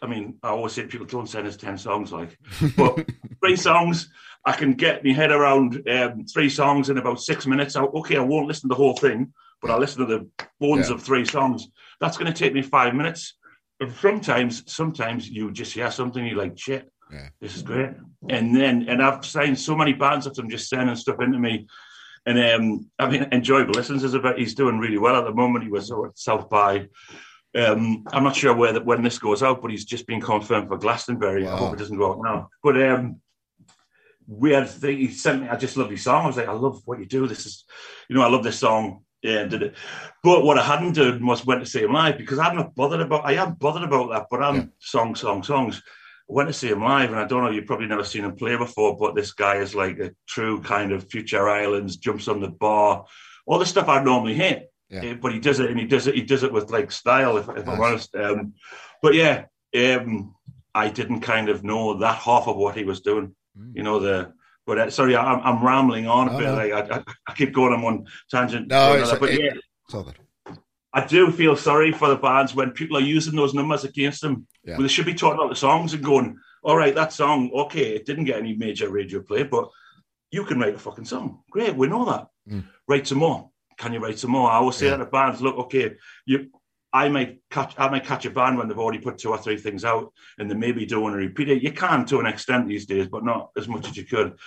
I 0.00 0.06
mean, 0.06 0.38
I 0.44 0.50
always 0.50 0.74
say 0.74 0.86
people, 0.86 1.06
don't 1.06 1.28
send 1.28 1.48
us 1.48 1.56
10 1.56 1.76
songs, 1.76 2.12
like, 2.12 2.38
but 2.76 3.04
three 3.42 3.56
songs, 3.56 4.12
I 4.44 4.52
can 4.52 4.74
get 4.74 5.04
my 5.04 5.12
head 5.12 5.32
around 5.32 5.82
um, 5.90 6.24
three 6.24 6.50
songs 6.50 6.88
in 6.88 6.98
about 6.98 7.20
six 7.20 7.48
minutes. 7.48 7.74
I, 7.74 7.82
okay, 7.82 8.16
I 8.16 8.20
won't 8.20 8.46
listen 8.46 8.70
to 8.70 8.74
the 8.74 8.80
whole 8.80 8.96
thing, 8.96 9.32
but 9.60 9.72
I'll 9.72 9.80
listen 9.80 10.06
to 10.06 10.18
the 10.18 10.46
bones 10.60 10.88
yeah. 10.88 10.94
of 10.94 11.02
three 11.02 11.24
songs. 11.24 11.66
That's 12.00 12.16
going 12.16 12.32
to 12.32 12.38
take 12.38 12.54
me 12.54 12.62
five 12.62 12.94
minutes. 12.94 13.34
And 13.80 13.92
sometimes, 13.92 14.62
sometimes 14.72 15.28
you 15.28 15.52
just 15.52 15.72
hear 15.72 15.90
something 15.90 16.24
you're 16.24 16.36
like, 16.36 16.58
shit, 16.58 16.90
yeah. 17.12 17.28
this 17.40 17.56
is 17.56 17.62
great. 17.62 17.90
And 18.28 18.54
then, 18.54 18.88
and 18.88 19.02
I've 19.02 19.24
signed 19.24 19.58
so 19.58 19.76
many 19.76 19.92
bands 19.92 20.26
of 20.26 20.34
them 20.34 20.50
just 20.50 20.68
sending 20.68 20.96
stuff 20.96 21.20
into 21.20 21.38
me. 21.38 21.66
And 22.26 22.38
um, 22.38 22.90
I 22.98 23.08
mean, 23.08 23.26
enjoyable 23.32 23.74
listens 23.74 24.04
is 24.04 24.14
about. 24.14 24.38
He's 24.38 24.54
doing 24.54 24.78
really 24.78 24.98
well 24.98 25.16
at 25.16 25.24
the 25.24 25.32
moment. 25.32 25.64
He 25.64 25.70
was 25.70 25.90
at 25.90 26.18
South 26.18 26.50
by. 26.50 26.88
Um, 27.56 28.04
I'm 28.12 28.24
not 28.24 28.36
sure 28.36 28.54
where 28.54 28.72
that 28.74 28.84
when 28.84 29.02
this 29.02 29.18
goes 29.18 29.42
out, 29.42 29.62
but 29.62 29.70
he's 29.70 29.86
just 29.86 30.06
been 30.06 30.20
confirmed 30.20 30.68
for 30.68 30.76
Glastonbury. 30.76 31.44
Wow. 31.44 31.54
I 31.54 31.58
hope 31.58 31.74
it 31.74 31.78
doesn't 31.78 31.96
go 31.96 32.12
out 32.12 32.20
now. 32.22 32.48
But 32.62 32.82
um, 32.82 33.20
we 34.26 34.52
had 34.52 34.68
he 34.68 35.08
sent 35.08 35.42
me. 35.42 35.48
I 35.48 35.56
just 35.56 35.76
love 35.76 35.88
your 35.88 35.96
song. 35.98 36.24
I 36.24 36.26
was 36.26 36.36
like, 36.36 36.48
I 36.48 36.52
love 36.52 36.82
what 36.84 36.98
you 36.98 37.06
do. 37.06 37.26
This 37.26 37.46
is, 37.46 37.64
you 38.10 38.16
know, 38.16 38.22
I 38.22 38.28
love 38.28 38.44
this 38.44 38.58
song. 38.58 39.04
Yeah, 39.22 39.44
did 39.44 39.62
it. 39.62 39.74
But 40.22 40.44
what 40.44 40.58
I 40.58 40.62
hadn't 40.62 40.94
done 40.94 41.26
was 41.26 41.44
went 41.44 41.60
to 41.64 41.70
see 41.70 41.82
him 41.82 41.92
live 41.92 42.18
because 42.18 42.38
I'm 42.38 42.54
not 42.54 42.74
bothered 42.74 43.00
about. 43.00 43.26
I 43.26 43.32
am 43.32 43.54
bothered 43.54 43.82
about 43.82 44.10
that, 44.10 44.26
but 44.30 44.42
I'm 44.42 44.56
yeah. 44.56 44.66
song, 44.78 45.14
song, 45.16 45.42
songs. 45.42 45.82
I 46.30 46.32
went 46.32 46.48
to 46.48 46.52
see 46.52 46.68
him 46.68 46.82
live, 46.82 47.10
and 47.10 47.18
I 47.18 47.26
don't 47.26 47.42
know. 47.42 47.50
You've 47.50 47.66
probably 47.66 47.86
never 47.86 48.04
seen 48.04 48.24
him 48.24 48.36
play 48.36 48.56
before, 48.56 48.96
but 48.96 49.16
this 49.16 49.32
guy 49.32 49.56
is 49.56 49.74
like 49.74 49.98
a 49.98 50.14
true 50.28 50.60
kind 50.60 50.92
of 50.92 51.10
Future 51.10 51.48
Islands. 51.48 51.96
Jumps 51.96 52.28
on 52.28 52.40
the 52.40 52.48
bar, 52.48 53.06
all 53.46 53.58
the 53.58 53.66
stuff 53.66 53.88
I 53.88 54.02
normally 54.02 54.34
hate. 54.34 54.66
Yeah. 54.88 55.02
Eh, 55.02 55.14
but 55.14 55.32
he 55.32 55.40
does 55.40 55.58
it, 55.58 55.70
and 55.70 55.80
he 55.80 55.86
does 55.86 56.06
it. 56.06 56.14
He 56.14 56.22
does 56.22 56.44
it 56.44 56.52
with 56.52 56.70
like 56.70 56.92
style, 56.92 57.38
if, 57.38 57.48
if 57.48 57.66
nice. 57.66 57.68
I'm 57.68 57.80
honest. 57.80 58.14
Um, 58.14 58.54
but 59.02 59.14
yeah, 59.14 59.46
um, 59.76 60.34
I 60.74 60.90
didn't 60.90 61.20
kind 61.20 61.48
of 61.48 61.64
know 61.64 61.98
that 61.98 62.18
half 62.18 62.46
of 62.46 62.56
what 62.56 62.76
he 62.76 62.84
was 62.84 63.00
doing. 63.00 63.34
Mm. 63.58 63.72
You 63.74 63.82
know 63.82 63.98
the 63.98 64.32
but 64.68 64.78
uh, 64.78 64.90
sorry, 64.90 65.16
I'm, 65.16 65.40
I'm, 65.40 65.64
rambling 65.64 66.06
on 66.06 66.28
a 66.28 66.36
bit. 66.36 66.44
No. 66.44 66.54
Like, 66.54 66.92
I, 66.92 67.02
I, 67.26 67.32
keep 67.32 67.54
going 67.54 67.72
on 67.72 67.80
one 67.80 68.06
tangent. 68.30 68.68
No, 68.68 68.92
it's, 68.92 69.10
but 69.14 69.30
it, 69.30 69.40
yeah, 69.40 69.52
it's 69.86 69.94
all 69.94 70.02
good. 70.02 70.18
I 70.92 71.06
do 71.06 71.32
feel 71.32 71.56
sorry 71.56 71.90
for 71.90 72.08
the 72.08 72.16
bands 72.16 72.54
when 72.54 72.72
people 72.72 72.98
are 72.98 73.00
using 73.16 73.34
those 73.34 73.54
numbers 73.54 73.84
against 73.84 74.20
them. 74.20 74.46
Yeah. 74.62 74.74
Well, 74.74 74.82
they 74.82 74.88
should 74.88 75.06
be 75.06 75.14
talking 75.14 75.38
about 75.38 75.48
the 75.48 75.56
songs 75.56 75.94
and 75.94 76.04
going, 76.04 76.36
all 76.62 76.76
right, 76.76 76.94
that 76.94 77.14
song, 77.14 77.50
okay, 77.54 77.94
it 77.94 78.04
didn't 78.04 78.24
get 78.24 78.38
any 78.38 78.54
major 78.56 78.90
radio 78.90 79.22
play, 79.22 79.42
but 79.42 79.70
you 80.30 80.44
can 80.44 80.60
write 80.60 80.74
a 80.74 80.78
fucking 80.78 81.06
song. 81.06 81.40
Great, 81.50 81.74
we 81.74 81.88
know 81.88 82.04
that. 82.04 82.26
Mm. 82.50 82.64
Write 82.86 83.06
some 83.06 83.18
more. 83.18 83.50
Can 83.78 83.94
you 83.94 84.00
write 84.00 84.18
some 84.18 84.32
more? 84.32 84.50
I 84.50 84.56
always 84.56 84.76
say 84.76 84.86
yeah. 84.86 84.98
that 84.98 85.04
to 85.04 85.10
bands, 85.10 85.40
look, 85.40 85.56
okay, 85.56 85.94
you 86.26 86.50
I 86.92 87.08
might 87.08 87.40
catch 87.50 87.74
I 87.78 87.88
might 87.88 88.06
catch 88.06 88.24
a 88.24 88.30
band 88.30 88.56
when 88.56 88.68
they've 88.68 88.78
already 88.78 88.98
put 88.98 89.18
two 89.18 89.30
or 89.30 89.38
three 89.38 89.58
things 89.58 89.84
out 89.84 90.12
and 90.38 90.50
they 90.50 90.54
maybe 90.54 90.86
don't 90.86 91.02
want 91.02 91.14
to 91.14 91.18
repeat 91.18 91.50
it. 91.50 91.62
You 91.62 91.72
can 91.72 92.06
to 92.06 92.20
an 92.20 92.26
extent 92.26 92.66
these 92.66 92.86
days, 92.86 93.08
but 93.08 93.24
not 93.24 93.50
as 93.56 93.68
much 93.68 93.88
as 93.88 93.96
you 93.96 94.04
could. 94.04 94.38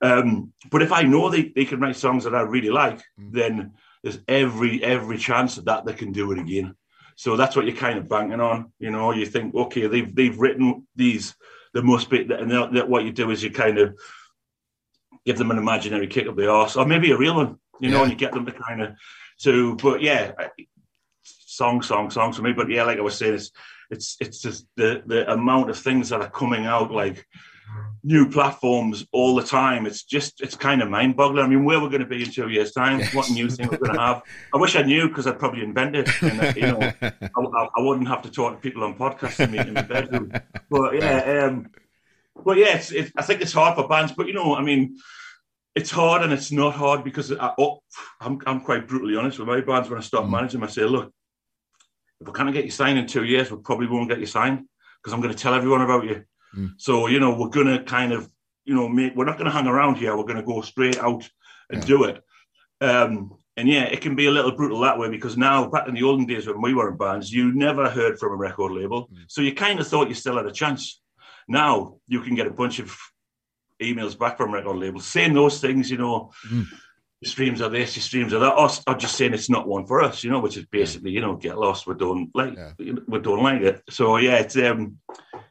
Um, 0.00 0.52
but 0.70 0.82
if 0.82 0.92
I 0.92 1.02
know 1.02 1.28
they, 1.28 1.52
they 1.54 1.64
can 1.64 1.80
write 1.80 1.96
songs 1.96 2.24
that 2.24 2.34
I 2.34 2.42
really 2.42 2.70
like, 2.70 2.98
mm. 3.20 3.32
then 3.32 3.72
there's 4.02 4.20
every 4.28 4.82
every 4.82 5.18
chance 5.18 5.56
that 5.56 5.84
they 5.84 5.92
can 5.92 6.12
do 6.12 6.30
it 6.32 6.38
again. 6.38 6.76
So 7.16 7.36
that's 7.36 7.56
what 7.56 7.66
you're 7.66 7.74
kind 7.74 7.98
of 7.98 8.08
banking 8.08 8.40
on. 8.40 8.72
You 8.78 8.90
know, 8.90 9.12
you 9.12 9.26
think, 9.26 9.54
okay, 9.54 9.88
they've 9.88 10.14
they've 10.14 10.38
written 10.38 10.86
these, 10.94 11.34
there 11.74 11.82
must 11.82 12.10
be, 12.10 12.20
and 12.20 12.50
that 12.50 12.88
what 12.88 13.04
you 13.04 13.12
do 13.12 13.30
is 13.30 13.42
you 13.42 13.50
kind 13.50 13.78
of 13.78 13.98
give 15.26 15.36
them 15.36 15.50
an 15.50 15.58
imaginary 15.58 16.06
kick 16.06 16.28
up 16.28 16.36
the 16.36 16.48
arse, 16.48 16.76
or 16.76 16.86
maybe 16.86 17.10
a 17.10 17.18
real 17.18 17.34
one. 17.34 17.58
You 17.80 17.90
know, 17.90 17.98
yeah. 17.98 18.02
and 18.04 18.12
you 18.12 18.18
get 18.18 18.32
them 18.32 18.46
to 18.46 18.52
kind 18.52 18.82
of 18.82 18.94
to. 19.40 19.74
But 19.76 20.00
yeah, 20.00 20.32
song, 21.58 21.82
song, 21.82 22.10
songs 22.10 22.36
for 22.36 22.42
me. 22.42 22.52
But 22.52 22.70
yeah, 22.70 22.84
like 22.84 22.98
I 22.98 23.02
was 23.02 23.18
saying, 23.18 23.34
it's 23.34 23.50
it's 23.90 24.16
it's 24.20 24.40
just 24.40 24.66
the 24.76 25.02
the 25.06 25.30
amount 25.32 25.70
of 25.70 25.78
things 25.78 26.08
that 26.10 26.20
are 26.20 26.30
coming 26.30 26.66
out 26.66 26.90
like 26.90 27.26
new 28.02 28.28
platforms 28.30 29.06
all 29.12 29.34
the 29.34 29.42
time. 29.42 29.86
It's 29.86 30.04
just 30.04 30.40
it's 30.40 30.56
kind 30.56 30.82
of 30.82 30.88
mind 30.88 31.16
boggling. 31.16 31.44
I 31.44 31.48
mean, 31.48 31.64
where 31.64 31.80
we're 31.80 31.88
going 31.88 32.06
to 32.08 32.14
be 32.16 32.22
in 32.24 32.30
two 32.30 32.48
years' 32.48 32.72
time, 32.72 33.00
yes. 33.00 33.14
what 33.14 33.30
new 33.30 33.48
thing 33.50 33.68
we're 33.68 33.78
going 33.78 33.94
to 33.94 34.00
have. 34.00 34.22
I 34.54 34.58
wish 34.58 34.76
I 34.76 34.82
knew 34.82 35.08
because 35.08 35.26
I'd 35.26 35.38
probably 35.38 35.62
invent 35.62 35.96
it. 35.96 36.08
And, 36.22 36.56
you 36.56 36.62
know, 36.62 36.80
I, 37.02 37.68
I, 37.76 37.80
wouldn't 37.80 38.08
have 38.08 38.22
to 38.22 38.30
talk 38.30 38.54
to 38.54 38.60
people 38.60 38.84
on 38.84 38.96
podcasts 38.96 39.40
and 39.40 39.52
meet 39.52 39.66
in 39.66 39.74
the 39.74 39.82
bedroom. 39.82 40.32
But 40.70 40.94
yeah, 40.94 41.44
um, 41.44 41.70
but 42.44 42.56
yeah, 42.56 42.76
it's, 42.76 42.92
it's, 42.92 43.12
I 43.16 43.22
think 43.22 43.40
it's 43.40 43.52
hard 43.52 43.74
for 43.76 43.88
bands. 43.88 44.12
But 44.12 44.26
you 44.26 44.34
know, 44.34 44.54
I 44.54 44.62
mean. 44.62 44.98
It's 45.74 45.92
hard 45.92 46.22
and 46.22 46.32
it's 46.32 46.50
not 46.50 46.74
hard 46.74 47.04
because 47.04 47.30
I, 47.30 47.52
oh, 47.56 47.78
I'm, 48.20 48.40
I'm 48.46 48.62
quite 48.62 48.88
brutally 48.88 49.14
honest 49.14 49.38
with 49.38 49.46
my 49.46 49.60
bands. 49.60 49.88
When 49.88 49.98
I 49.98 50.02
start 50.02 50.24
mm. 50.24 50.30
managing, 50.30 50.60
I 50.64 50.66
say, 50.66 50.82
look, 50.82 51.12
if 52.20 52.26
we 52.26 52.32
can't 52.32 52.52
get 52.52 52.64
you 52.64 52.70
signed 52.70 52.98
in 52.98 53.06
two 53.06 53.24
years, 53.24 53.50
we 53.50 53.58
probably 53.58 53.86
won't 53.86 54.08
get 54.08 54.20
you 54.20 54.26
signed 54.26 54.66
because 54.98 55.12
I'm 55.12 55.20
going 55.20 55.34
to 55.34 55.38
tell 55.38 55.54
everyone 55.54 55.82
about 55.82 56.04
you. 56.04 56.24
Mm. 56.56 56.72
So, 56.76 57.06
you 57.06 57.20
know, 57.20 57.36
we're 57.36 57.48
going 57.48 57.66
to 57.66 57.82
kind 57.84 58.12
of, 58.12 58.28
you 58.64 58.74
know, 58.74 58.88
make, 58.88 59.14
we're 59.14 59.24
not 59.24 59.38
going 59.38 59.46
to 59.46 59.56
hang 59.56 59.66
around 59.66 59.96
here. 59.96 60.16
We're 60.16 60.24
going 60.24 60.36
to 60.36 60.42
go 60.42 60.60
straight 60.60 60.98
out 60.98 61.28
and 61.70 61.80
yeah. 61.80 61.86
do 61.86 62.04
it. 62.04 62.22
Um, 62.80 63.36
and 63.56 63.68
yeah, 63.68 63.84
it 63.84 64.00
can 64.00 64.14
be 64.14 64.26
a 64.26 64.30
little 64.30 64.52
brutal 64.52 64.80
that 64.80 64.98
way 64.98 65.08
because 65.10 65.36
now, 65.36 65.68
back 65.68 65.88
in 65.88 65.94
the 65.94 66.02
olden 66.02 66.26
days 66.26 66.46
when 66.46 66.62
we 66.62 66.74
were 66.74 66.90
in 66.90 66.96
bands, 66.96 67.32
you 67.32 67.52
never 67.52 67.88
heard 67.88 68.18
from 68.18 68.32
a 68.32 68.36
record 68.36 68.72
label. 68.72 69.08
Mm. 69.08 69.24
So 69.28 69.40
you 69.40 69.54
kind 69.54 69.80
of 69.80 69.86
thought 69.86 70.08
you 70.08 70.14
still 70.14 70.36
had 70.36 70.46
a 70.46 70.52
chance. 70.52 71.00
Now 71.48 71.98
you 72.06 72.20
can 72.20 72.34
get 72.34 72.46
a 72.46 72.52
bunch 72.52 72.78
of 72.78 72.96
emails 73.80 74.18
back 74.18 74.36
from 74.36 74.52
record 74.52 74.76
labels 74.76 75.06
saying 75.06 75.34
those 75.34 75.60
things, 75.60 75.90
you 75.90 75.98
know. 75.98 76.32
Mm 76.50 76.66
streams 77.24 77.60
are 77.60 77.68
this, 77.68 77.96
your 77.96 78.02
streams 78.02 78.32
are 78.32 78.38
that. 78.38 78.54
Or, 78.54 78.68
or 78.86 78.98
just 78.98 79.16
saying 79.16 79.34
it's 79.34 79.50
not 79.50 79.66
one 79.66 79.86
for 79.86 80.02
us, 80.02 80.22
you 80.22 80.30
know, 80.30 80.40
which 80.40 80.56
is 80.56 80.66
basically, 80.66 81.10
you 81.10 81.20
know, 81.20 81.36
get 81.36 81.58
lost. 81.58 81.86
We 81.86 81.94
don't 81.94 82.30
like, 82.34 82.54
yeah. 82.56 82.72
we 83.06 83.18
don't 83.18 83.42
like 83.42 83.62
it. 83.62 83.82
So 83.90 84.16
yeah, 84.18 84.36
it's 84.36 84.56
um, 84.56 84.98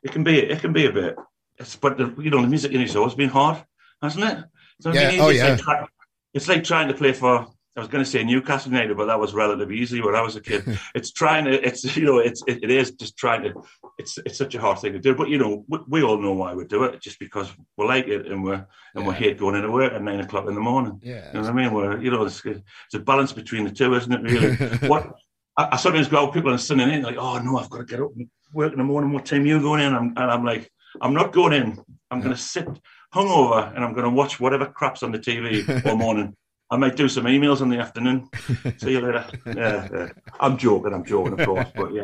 it 0.03 0.12
can 0.12 0.23
be, 0.23 0.39
it 0.39 0.60
can 0.60 0.73
be 0.73 0.86
a 0.86 0.91
bit. 0.91 1.15
It's 1.58 1.75
but 1.75 1.97
the, 1.97 2.15
you 2.19 2.30
know, 2.30 2.41
the 2.41 2.47
music 2.47 2.71
industry 2.71 3.01
has 3.01 3.15
been 3.15 3.30
hard, 3.30 3.63
hasn't 4.01 4.23
it? 4.23 4.45
So, 4.80 4.93
yeah. 4.93 5.01
I 5.01 5.12
mean, 5.12 5.21
oh 5.21 5.30
yeah. 5.30 5.58
Like 5.65 5.89
it's 6.34 6.47
like 6.47 6.63
trying 6.63 6.88
to 6.88 6.93
play 6.93 7.13
for 7.13 7.47
I 7.78 7.80
was 7.80 7.90
going 7.90 8.04
to 8.04 8.10
say 8.10 8.24
Newcastle 8.24 8.72
United, 8.72 8.98
but 8.98 9.06
that 9.06 9.20
was 9.20 9.36
relatively 9.36 9.78
easy 9.78 10.02
when 10.02 10.16
I 10.16 10.22
was 10.22 10.36
a 10.36 10.42
kid. 10.42 10.63
it's 10.96 11.12
trying 11.12 11.46
to, 11.46 11.52
it's 11.66 11.96
you 11.96 12.06
know, 12.06 12.18
it's 12.18 12.42
it, 12.48 12.63
it 12.63 12.72
is 12.72 12.92
just 12.92 13.16
trying 13.18 13.44
to. 13.44 13.63
It's 14.00 14.18
it's 14.26 14.38
such 14.38 14.56
a 14.56 14.60
hard 14.60 14.80
thing 14.80 14.94
to 14.94 15.00
do, 15.00 15.13
but 15.13 15.30
you 15.30 15.38
know, 15.38 15.63
we, 15.68 15.80
we 15.88 16.04
all 16.04 16.18
know 16.18 16.34
why 16.34 16.56
we 16.56 16.66
do 16.66 16.86
it, 16.86 17.00
just 17.02 17.20
because 17.20 17.52
we 17.78 17.86
like 17.86 18.08
it 18.08 18.26
and 18.26 18.44
we're 18.44 18.66
and 18.96 19.04
yeah. 19.04 19.08
we 19.08 19.13
hate 19.13 19.38
going 19.38 19.56
into 19.56 19.70
work 19.70 19.94
at 19.94 20.02
nine 20.02 20.20
o'clock 20.22 20.48
in 20.48 20.56
the 20.56 20.62
morning. 20.62 21.00
Yeah, 21.04 21.28
you 21.28 21.34
know 21.34 21.42
what 21.42 21.50
I 21.50 21.54
mean. 21.54 21.72
We're 21.72 22.02
you 22.02 22.10
know, 22.10 22.26
it's, 22.26 22.44
it's 22.46 22.94
a 22.96 23.00
balance 23.00 23.32
between 23.32 23.63
the 23.63 23.72
two, 23.72 23.94
isn't 23.94 24.12
it? 24.12 24.22
Really. 24.24 24.56
what 24.88 25.13
I, 25.56 25.70
I, 25.74 25.78
sometimes 25.78 26.08
go 26.08 26.26
out 26.26 26.34
people 26.34 26.52
are 26.52 26.58
sitting 26.58 26.90
in 26.90 27.04
like, 27.04 27.18
oh 27.18 27.38
no, 27.38 27.60
I've 27.60 27.70
got 27.70 27.80
to 27.80 27.86
get 27.86 28.02
up 28.02 28.12
and 28.16 28.28
work 28.54 28.72
in 28.72 28.80
the 28.80 28.86
morning. 28.86 29.12
What 29.12 29.28
time 29.28 29.44
are 29.44 29.46
you 29.46 29.62
going 29.62 29.82
in? 29.82 29.94
I'm, 29.94 30.13
and 30.18 30.32
I'm 30.32 30.44
like, 30.44 30.72
I'm 31.00 31.13
not 31.13 31.32
going 31.32 31.54
in. 31.54 31.80
I'm 32.10 32.20
yeah. 32.20 32.24
going 32.24 32.36
to 32.36 32.42
sit 32.42 32.68
hungover 33.13 33.76
and 33.76 33.84
I'm 33.84 33.94
going 33.94 34.06
to 34.06 34.10
watch 34.10 34.40
whatever 34.40 34.66
craps 34.66 35.04
on 35.04 35.12
the 35.12 35.20
TV 35.20 35.86
all 35.86 35.96
morning 35.96 36.36
I 36.69 36.75
might 36.77 36.95
do 36.97 37.08
some 37.08 37.25
emails 37.25 37.62
in 37.62 37.69
the 37.69 37.80
afternoon. 37.80 38.30
See 38.77 38.91
you 38.91 39.01
later. 39.01 39.25
Yeah, 39.45 39.88
yeah, 39.91 40.10
I'm 40.39 40.58
joking. 40.58 40.93
I'm 40.93 41.06
joking, 41.06 41.39
of 41.39 41.45
course. 41.45 41.69
But 41.75 41.93
yeah. 41.93 42.03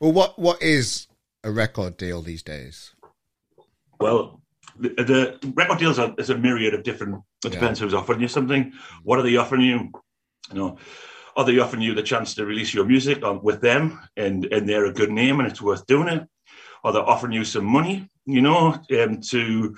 Well, 0.00 0.12
what 0.12 0.38
what 0.38 0.60
is 0.62 1.06
a 1.44 1.50
record 1.50 1.96
deal 1.96 2.20
these 2.20 2.42
days? 2.42 2.94
Well, 3.98 4.42
the, 4.78 4.88
the 5.42 5.52
record 5.54 5.78
deals 5.78 5.98
are 5.98 6.14
is 6.18 6.30
a 6.30 6.36
myriad 6.36 6.74
of 6.74 6.82
different. 6.82 7.22
It 7.44 7.52
depends 7.52 7.80
yeah. 7.80 7.84
who's 7.86 7.94
offering 7.94 8.20
you 8.20 8.28
something. 8.28 8.72
What 9.02 9.18
are 9.18 9.22
they 9.22 9.36
offering 9.36 9.62
you? 9.62 9.90
You 10.50 10.54
know, 10.54 10.78
are 11.36 11.44
they 11.44 11.58
offering 11.58 11.82
you 11.82 11.94
the 11.94 12.02
chance 12.02 12.34
to 12.34 12.44
release 12.44 12.74
your 12.74 12.84
music 12.84 13.24
on, 13.24 13.42
with 13.42 13.62
them, 13.62 13.98
and 14.16 14.44
and 14.46 14.68
they're 14.68 14.86
a 14.86 14.92
good 14.92 15.10
name 15.10 15.40
and 15.40 15.50
it's 15.50 15.62
worth 15.62 15.86
doing 15.86 16.08
it? 16.08 16.28
Are 16.84 16.92
they 16.92 16.98
offering 16.98 17.32
you 17.32 17.44
some 17.44 17.64
money? 17.64 18.10
You 18.26 18.42
know, 18.42 18.78
um, 19.00 19.20
to 19.30 19.76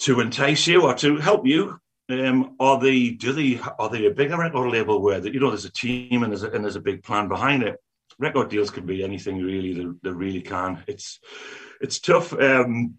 to 0.00 0.20
entice 0.20 0.66
you 0.66 0.82
or 0.82 0.94
to 0.94 1.16
help 1.16 1.46
you 1.46 1.80
um, 2.08 2.54
are 2.60 2.78
they 2.78 3.10
do 3.10 3.32
they 3.32 3.60
are 3.78 3.88
they 3.88 4.06
a 4.06 4.10
bigger 4.10 4.38
record 4.38 4.70
label 4.70 5.02
where 5.02 5.20
that 5.20 5.34
you 5.34 5.40
know 5.40 5.50
there's 5.50 5.64
a 5.64 5.72
team 5.72 6.22
and 6.22 6.32
there's 6.32 6.44
a, 6.44 6.50
and 6.50 6.64
there's 6.64 6.76
a 6.76 6.80
big 6.80 7.02
plan 7.02 7.28
behind 7.28 7.62
it? 7.62 7.76
Record 8.18 8.48
deals 8.48 8.70
can 8.70 8.86
be 8.86 9.04
anything 9.04 9.42
really. 9.42 9.74
They, 9.74 9.86
they 10.02 10.10
really 10.10 10.40
can. 10.40 10.82
It's 10.86 11.20
it's 11.80 11.98
tough. 11.98 12.32
Um, 12.32 12.94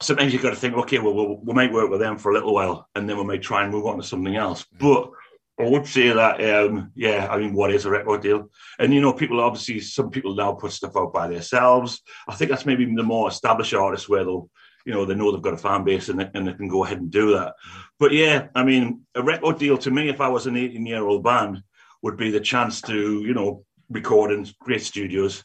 sometimes 0.00 0.32
you've 0.32 0.42
got 0.42 0.50
to 0.50 0.56
think, 0.56 0.74
okay, 0.74 0.98
well, 0.98 1.14
well, 1.14 1.40
we 1.42 1.54
might 1.54 1.72
work 1.72 1.90
with 1.90 2.00
them 2.00 2.18
for 2.18 2.30
a 2.30 2.34
little 2.34 2.54
while, 2.54 2.88
and 2.94 3.08
then 3.08 3.18
we 3.18 3.24
might 3.24 3.42
try 3.42 3.62
and 3.62 3.72
move 3.72 3.86
on 3.86 3.98
to 3.98 4.02
something 4.02 4.36
else. 4.36 4.64
But 4.78 5.10
I 5.58 5.64
would 5.64 5.86
say 5.86 6.08
that, 6.10 6.42
um, 6.44 6.92
yeah, 6.94 7.28
I 7.30 7.38
mean, 7.38 7.54
what 7.54 7.72
is 7.72 7.86
a 7.86 7.90
record 7.90 8.22
deal? 8.22 8.50
And 8.78 8.92
you 8.92 9.00
know, 9.00 9.12
people 9.12 9.40
obviously, 9.40 9.80
some 9.80 10.10
people 10.10 10.34
now 10.34 10.52
put 10.52 10.72
stuff 10.72 10.96
out 10.96 11.12
by 11.12 11.28
themselves. 11.28 12.02
I 12.28 12.34
think 12.34 12.50
that's 12.50 12.66
maybe 12.66 12.84
the 12.84 13.02
more 13.02 13.28
established 13.28 13.74
artists 13.74 14.08
where 14.08 14.24
they'll 14.24 14.50
you 14.86 14.94
know, 14.94 15.04
they 15.04 15.14
know 15.14 15.32
they've 15.32 15.42
got 15.42 15.54
a 15.54 15.58
fan 15.58 15.84
base 15.84 16.08
and 16.08 16.20
they, 16.20 16.30
and 16.32 16.46
they 16.46 16.52
can 16.54 16.68
go 16.68 16.84
ahead 16.84 16.98
and 16.98 17.10
do 17.10 17.32
that. 17.32 17.54
But 17.98 18.12
yeah, 18.12 18.46
I 18.54 18.62
mean, 18.62 19.02
a 19.14 19.22
record 19.22 19.58
deal 19.58 19.76
to 19.78 19.90
me, 19.90 20.08
if 20.08 20.20
I 20.20 20.28
was 20.28 20.46
an 20.46 20.56
18 20.56 20.86
year 20.86 21.04
old 21.04 21.24
band, 21.24 21.62
would 22.02 22.16
be 22.16 22.30
the 22.30 22.40
chance 22.40 22.80
to, 22.82 23.22
you 23.24 23.34
know, 23.34 23.64
record 23.90 24.30
in 24.30 24.46
great 24.60 24.82
studios, 24.82 25.44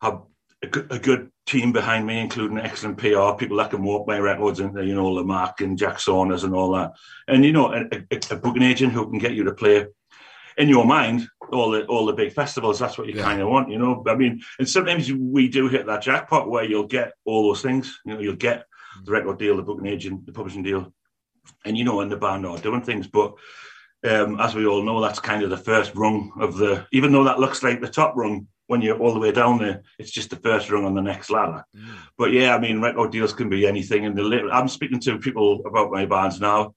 have 0.00 0.22
a 0.62 0.66
good, 0.66 0.90
a 0.90 0.98
good 0.98 1.30
team 1.46 1.70
behind 1.70 2.06
me, 2.06 2.18
including 2.18 2.58
excellent 2.58 2.98
PR, 2.98 3.32
people 3.38 3.56
that 3.58 3.70
can 3.70 3.84
walk 3.84 4.06
my 4.08 4.18
records 4.18 4.58
and, 4.58 4.76
you 4.86 4.94
know, 4.94 5.10
Lamacq 5.12 5.60
and 5.60 5.78
Jack 5.78 6.00
Saunders 6.00 6.42
and 6.42 6.54
all 6.54 6.72
that. 6.72 6.92
And, 7.28 7.44
you 7.44 7.52
know, 7.52 7.72
a, 7.72 7.84
a, 8.10 8.20
a 8.30 8.36
booking 8.36 8.62
agent 8.62 8.92
who 8.92 9.08
can 9.08 9.18
get 9.18 9.34
you 9.34 9.44
to 9.44 9.54
play 9.54 9.86
in 10.58 10.68
your 10.68 10.84
mind 10.84 11.26
all 11.52 11.70
the 11.70 11.84
all 11.86 12.06
the 12.06 12.12
big 12.12 12.32
festivals. 12.32 12.78
That's 12.78 12.98
what 12.98 13.06
you 13.06 13.14
yeah. 13.14 13.22
kind 13.22 13.40
of 13.40 13.48
want, 13.48 13.70
you 13.70 13.78
know. 13.78 14.02
I 14.06 14.14
mean, 14.14 14.42
and 14.58 14.68
sometimes 14.68 15.12
we 15.12 15.48
do 15.48 15.68
hit 15.68 15.86
that 15.86 16.02
jackpot 16.02 16.48
where 16.48 16.64
you'll 16.64 16.86
get 16.86 17.12
all 17.24 17.48
those 17.48 17.62
things. 17.62 17.98
You 18.04 18.14
know, 18.14 18.20
you'll 18.20 18.36
get 18.36 18.66
the 19.04 19.12
record 19.12 19.38
deal, 19.38 19.56
the 19.56 19.62
booking 19.62 19.86
agent, 19.86 20.26
the 20.26 20.32
publishing 20.32 20.62
deal, 20.62 20.92
and 21.64 21.76
you 21.76 21.84
know, 21.84 22.00
and 22.00 22.10
the 22.10 22.16
band 22.16 22.46
are 22.46 22.58
doing 22.58 22.82
things. 22.82 23.06
But 23.06 23.34
um, 24.04 24.40
as 24.40 24.54
we 24.54 24.66
all 24.66 24.82
know, 24.82 25.00
that's 25.00 25.20
kind 25.20 25.42
of 25.42 25.50
the 25.50 25.56
first 25.56 25.94
rung 25.94 26.32
of 26.40 26.56
the. 26.56 26.86
Even 26.92 27.12
though 27.12 27.24
that 27.24 27.38
looks 27.38 27.62
like 27.62 27.80
the 27.80 27.88
top 27.88 28.14
rung 28.16 28.46
when 28.66 28.80
you're 28.80 28.98
all 28.98 29.12
the 29.12 29.20
way 29.20 29.32
down 29.32 29.58
there, 29.58 29.82
it's 29.98 30.10
just 30.10 30.30
the 30.30 30.36
first 30.36 30.70
rung 30.70 30.84
on 30.84 30.94
the 30.94 31.02
next 31.02 31.30
ladder. 31.30 31.64
Mm. 31.76 31.94
But 32.16 32.32
yeah, 32.32 32.54
I 32.54 32.58
mean, 32.58 32.80
record 32.80 33.12
deals 33.12 33.32
can 33.32 33.48
be 33.48 33.66
anything. 33.66 34.06
And 34.06 34.16
the 34.16 34.50
I'm 34.52 34.68
speaking 34.68 35.00
to 35.00 35.18
people 35.18 35.62
about 35.66 35.92
my 35.92 36.06
bands 36.06 36.40
now. 36.40 36.74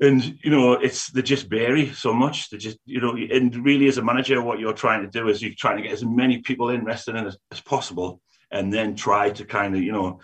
And 0.00 0.22
you 0.42 0.50
know, 0.50 0.72
it's 0.72 1.10
they 1.10 1.22
just 1.22 1.48
vary 1.48 1.92
so 1.92 2.12
much. 2.12 2.50
They 2.50 2.58
just 2.58 2.78
you 2.84 3.00
know, 3.00 3.16
and 3.16 3.64
really, 3.64 3.86
as 3.86 3.98
a 3.98 4.02
manager, 4.02 4.42
what 4.42 4.58
you're 4.58 4.72
trying 4.72 5.02
to 5.02 5.08
do 5.08 5.28
is 5.28 5.40
you're 5.40 5.52
trying 5.56 5.76
to 5.76 5.82
get 5.82 5.92
as 5.92 6.04
many 6.04 6.38
people 6.38 6.68
interested 6.70 7.14
in 7.14 7.26
as, 7.26 7.38
as 7.52 7.60
possible, 7.60 8.20
and 8.50 8.72
then 8.72 8.96
try 8.96 9.30
to 9.30 9.44
kind 9.44 9.74
of 9.74 9.82
you 9.82 9.92
know 9.92 10.20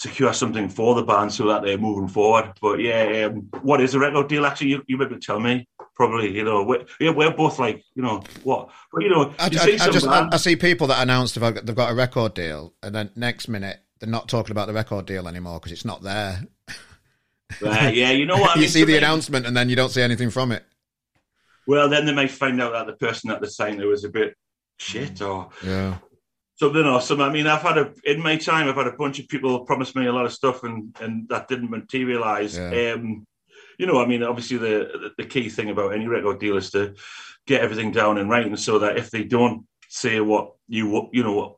secure 0.00 0.32
something 0.32 0.66
for 0.66 0.94
the 0.94 1.02
band 1.02 1.30
so 1.30 1.46
that 1.46 1.62
they're 1.62 1.76
moving 1.76 2.08
forward. 2.08 2.54
But 2.62 2.80
yeah, 2.80 3.26
um, 3.26 3.50
what 3.60 3.82
is 3.82 3.94
a 3.94 3.98
record 3.98 4.28
deal? 4.28 4.46
Actually, 4.46 4.68
you, 4.68 4.82
you 4.86 4.96
maybe 4.96 5.18
tell 5.18 5.38
me. 5.38 5.68
Probably, 5.94 6.34
you 6.34 6.42
know, 6.42 6.62
we're, 6.62 6.86
yeah, 6.98 7.10
we're 7.10 7.30
both 7.30 7.58
like, 7.58 7.84
you 7.94 8.02
know, 8.02 8.22
what? 8.42 8.70
But 8.90 9.02
you 9.02 9.10
know, 9.10 9.34
I, 9.38 9.50
you 9.50 9.58
I, 9.58 9.64
see 9.66 9.78
I 9.78 9.90
just 9.90 10.06
band- 10.06 10.32
I, 10.32 10.38
see 10.38 10.56
people 10.56 10.86
that 10.86 11.02
announced 11.02 11.34
they've 11.34 11.54
got, 11.54 11.66
they've 11.66 11.76
got 11.76 11.92
a 11.92 11.94
record 11.94 12.32
deal, 12.32 12.72
and 12.82 12.94
then 12.94 13.10
next 13.14 13.48
minute 13.48 13.80
they're 13.98 14.08
not 14.08 14.26
talking 14.26 14.52
about 14.52 14.66
the 14.66 14.72
record 14.72 15.04
deal 15.04 15.28
anymore 15.28 15.60
because 15.60 15.72
it's 15.72 15.84
not 15.84 16.02
there. 16.02 16.42
Right, 17.60 17.94
yeah, 17.94 18.12
you 18.12 18.24
know 18.24 18.38
what? 18.38 18.52
I 18.52 18.54
you 18.54 18.60
mean, 18.62 18.70
see 18.70 18.84
the 18.84 18.96
announcement, 18.96 19.44
and 19.44 19.54
then 19.54 19.68
you 19.68 19.76
don't 19.76 19.90
see 19.90 20.00
anything 20.00 20.30
from 20.30 20.52
it. 20.52 20.64
Well, 21.66 21.90
then 21.90 22.06
they 22.06 22.14
may 22.14 22.28
find 22.28 22.62
out 22.62 22.72
that 22.72 22.86
the 22.86 22.94
person 22.94 23.30
at 23.30 23.42
the 23.42 23.50
sign 23.50 23.76
there 23.76 23.88
was 23.88 24.04
a 24.04 24.08
bit 24.08 24.34
shit, 24.78 25.20
or 25.20 25.50
yeah, 25.62 25.98
something 26.60 26.84
awesome. 26.84 27.22
I 27.22 27.30
mean, 27.30 27.46
I've 27.46 27.62
had 27.62 27.78
a 27.78 27.92
in 28.04 28.22
my 28.22 28.36
time, 28.36 28.68
I've 28.68 28.76
had 28.76 28.86
a 28.86 28.92
bunch 28.92 29.18
of 29.18 29.28
people 29.28 29.64
promise 29.64 29.94
me 29.94 30.06
a 30.06 30.12
lot 30.12 30.26
of 30.26 30.32
stuff, 30.32 30.62
and 30.62 30.94
and 31.00 31.28
that 31.30 31.48
didn't 31.48 31.70
materialize. 31.70 32.56
Yeah. 32.56 32.92
Um, 32.92 33.26
you 33.78 33.86
know, 33.86 34.00
I 34.00 34.06
mean, 34.06 34.22
obviously 34.22 34.58
the 34.58 35.12
the 35.16 35.24
key 35.24 35.48
thing 35.48 35.70
about 35.70 35.94
any 35.94 36.06
record 36.06 36.38
deal 36.38 36.58
is 36.58 36.70
to 36.72 36.94
get 37.46 37.62
everything 37.62 37.92
down 37.92 38.18
in 38.18 38.28
writing, 38.28 38.56
so 38.56 38.78
that 38.80 38.98
if 38.98 39.10
they 39.10 39.24
don't 39.24 39.66
say 39.88 40.20
what 40.20 40.52
you 40.68 41.08
you 41.12 41.24
know 41.24 41.56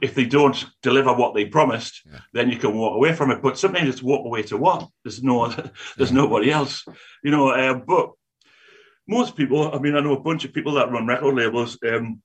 if 0.00 0.14
they 0.14 0.24
don't 0.24 0.64
deliver 0.82 1.12
what 1.12 1.34
they 1.34 1.44
promised, 1.44 2.02
yeah. 2.04 2.18
then 2.32 2.50
you 2.50 2.58
can 2.58 2.74
walk 2.74 2.96
away 2.96 3.12
from 3.14 3.30
it. 3.30 3.40
But 3.42 3.58
sometimes 3.58 3.88
it's 3.88 4.02
walk 4.02 4.24
away 4.24 4.42
to 4.44 4.56
what? 4.56 4.88
There's 5.04 5.22
no, 5.22 5.46
there's 5.96 6.10
yeah. 6.10 6.16
nobody 6.16 6.50
else, 6.50 6.84
you 7.22 7.30
know. 7.30 7.50
Uh, 7.50 7.74
but 7.74 8.10
most 9.06 9.36
people, 9.36 9.72
I 9.72 9.78
mean, 9.78 9.94
I 9.94 10.00
know 10.00 10.16
a 10.16 10.20
bunch 10.20 10.44
of 10.44 10.52
people 10.52 10.72
that 10.74 10.90
run 10.90 11.06
record 11.06 11.36
labels. 11.36 11.78
Um, 11.86 12.20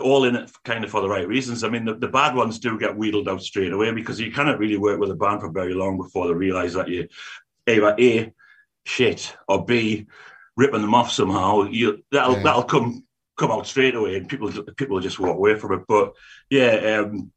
all 0.00 0.24
in 0.24 0.36
it 0.36 0.50
kind 0.64 0.84
of 0.84 0.90
for 0.90 1.00
the 1.00 1.08
right 1.08 1.26
reasons. 1.26 1.64
I 1.64 1.68
mean, 1.68 1.84
the, 1.84 1.94
the, 1.94 2.08
bad 2.08 2.34
ones 2.34 2.58
do 2.58 2.78
get 2.78 2.96
wheedled 2.96 3.28
out 3.28 3.42
straight 3.42 3.72
away 3.72 3.92
because 3.92 4.18
you 4.18 4.32
cannot 4.32 4.58
really 4.58 4.78
work 4.78 4.98
with 4.98 5.10
a 5.10 5.14
band 5.14 5.40
for 5.40 5.50
very 5.50 5.74
long 5.74 5.98
before 5.98 6.26
they 6.26 6.34
realise 6.34 6.74
that 6.74 6.88
you 6.88 7.08
either 7.66 7.94
a 7.98 8.32
shit 8.84 9.36
or 9.48 9.64
b 9.64 10.06
ripping 10.56 10.82
them 10.82 10.94
off 10.94 11.10
somehow. 11.10 11.64
You 11.64 12.02
that'll 12.10 12.36
yeah. 12.36 12.42
that'll 12.42 12.64
come 12.64 13.04
come 13.36 13.50
out 13.50 13.66
straight 13.66 13.94
away, 13.94 14.16
and 14.16 14.28
people 14.28 14.50
people 14.76 15.00
just 15.00 15.18
walk 15.18 15.36
away 15.36 15.56
from 15.56 15.72
it. 15.72 15.84
But 15.88 16.14
yeah, 16.50 17.00
um, 17.00 17.31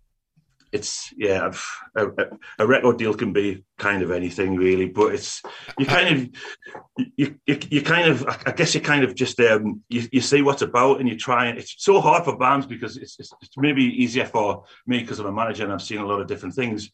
it's 0.75 1.13
yeah, 1.15 1.51
a, 1.95 2.07
a, 2.59 2.67
record 2.67 2.97
deal 2.97 3.13
can 3.13 3.31
be 3.31 3.63
kind 3.77 4.03
of 4.03 4.11
anything 4.11 4.57
really, 4.57 4.87
but 4.87 5.13
it's 5.15 5.41
you 5.79 5.85
kind 5.85 6.15
of 6.15 6.29
you, 7.15 7.35
you, 7.47 7.59
you 7.69 7.81
kind 7.81 8.09
of 8.09 8.27
I 8.45 8.51
guess 8.51 8.75
you 8.75 8.81
kind 8.81 9.05
of 9.05 9.15
just 9.15 9.39
um, 9.39 9.81
you, 9.87 10.03
you 10.11 10.19
see 10.19 10.41
what's 10.41 10.61
about 10.61 10.99
and 10.99 11.07
you 11.07 11.17
try 11.17 11.45
and 11.45 11.57
it's 11.57 11.75
so 11.77 12.01
hard 12.01 12.25
for 12.25 12.37
bands 12.37 12.65
because 12.65 12.97
it's, 12.97 13.17
it's, 13.19 13.31
it's 13.41 13.57
maybe 13.57 13.83
easier 13.83 14.25
for 14.25 14.65
me 14.85 14.99
because 14.99 15.19
I'm 15.19 15.27
a 15.27 15.31
manager 15.31 15.63
and 15.63 15.71
I've 15.71 15.81
seen 15.81 15.99
a 15.99 16.05
lot 16.05 16.19
of 16.19 16.27
different 16.27 16.55
things 16.55 16.91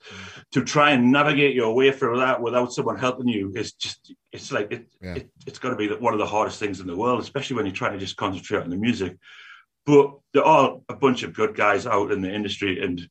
to 0.51 0.63
try 0.63 0.91
and 0.91 1.11
navigate 1.11 1.55
your 1.55 1.73
way 1.73 1.91
through 1.91 2.19
that 2.19 2.39
without 2.39 2.71
someone 2.71 2.99
helping 2.99 3.27
you 3.27 3.51
is 3.55 3.73
just 3.73 4.13
it's 4.31 4.51
like 4.51 4.71
it, 4.71 4.87
yeah. 5.01 5.15
it, 5.15 5.29
it's 5.47 5.59
got 5.59 5.71
to 5.71 5.75
be 5.75 5.89
one 5.89 6.13
of 6.13 6.19
the 6.19 6.25
hardest 6.25 6.59
things 6.59 6.79
in 6.79 6.87
the 6.87 6.95
world, 6.95 7.19
especially 7.19 7.55
when 7.55 7.65
you're 7.65 7.75
trying 7.75 7.93
to 7.93 7.99
just 7.99 8.15
concentrate 8.15 8.63
on 8.63 8.69
the 8.69 8.77
music. 8.77 9.17
But 9.85 10.11
there 10.33 10.43
are 10.43 10.79
a 10.89 10.95
bunch 10.95 11.23
of 11.23 11.33
good 11.33 11.55
guys 11.55 11.85
out 11.85 12.11
in 12.11 12.21
the 12.21 12.33
industry, 12.33 12.83
and 12.83 13.01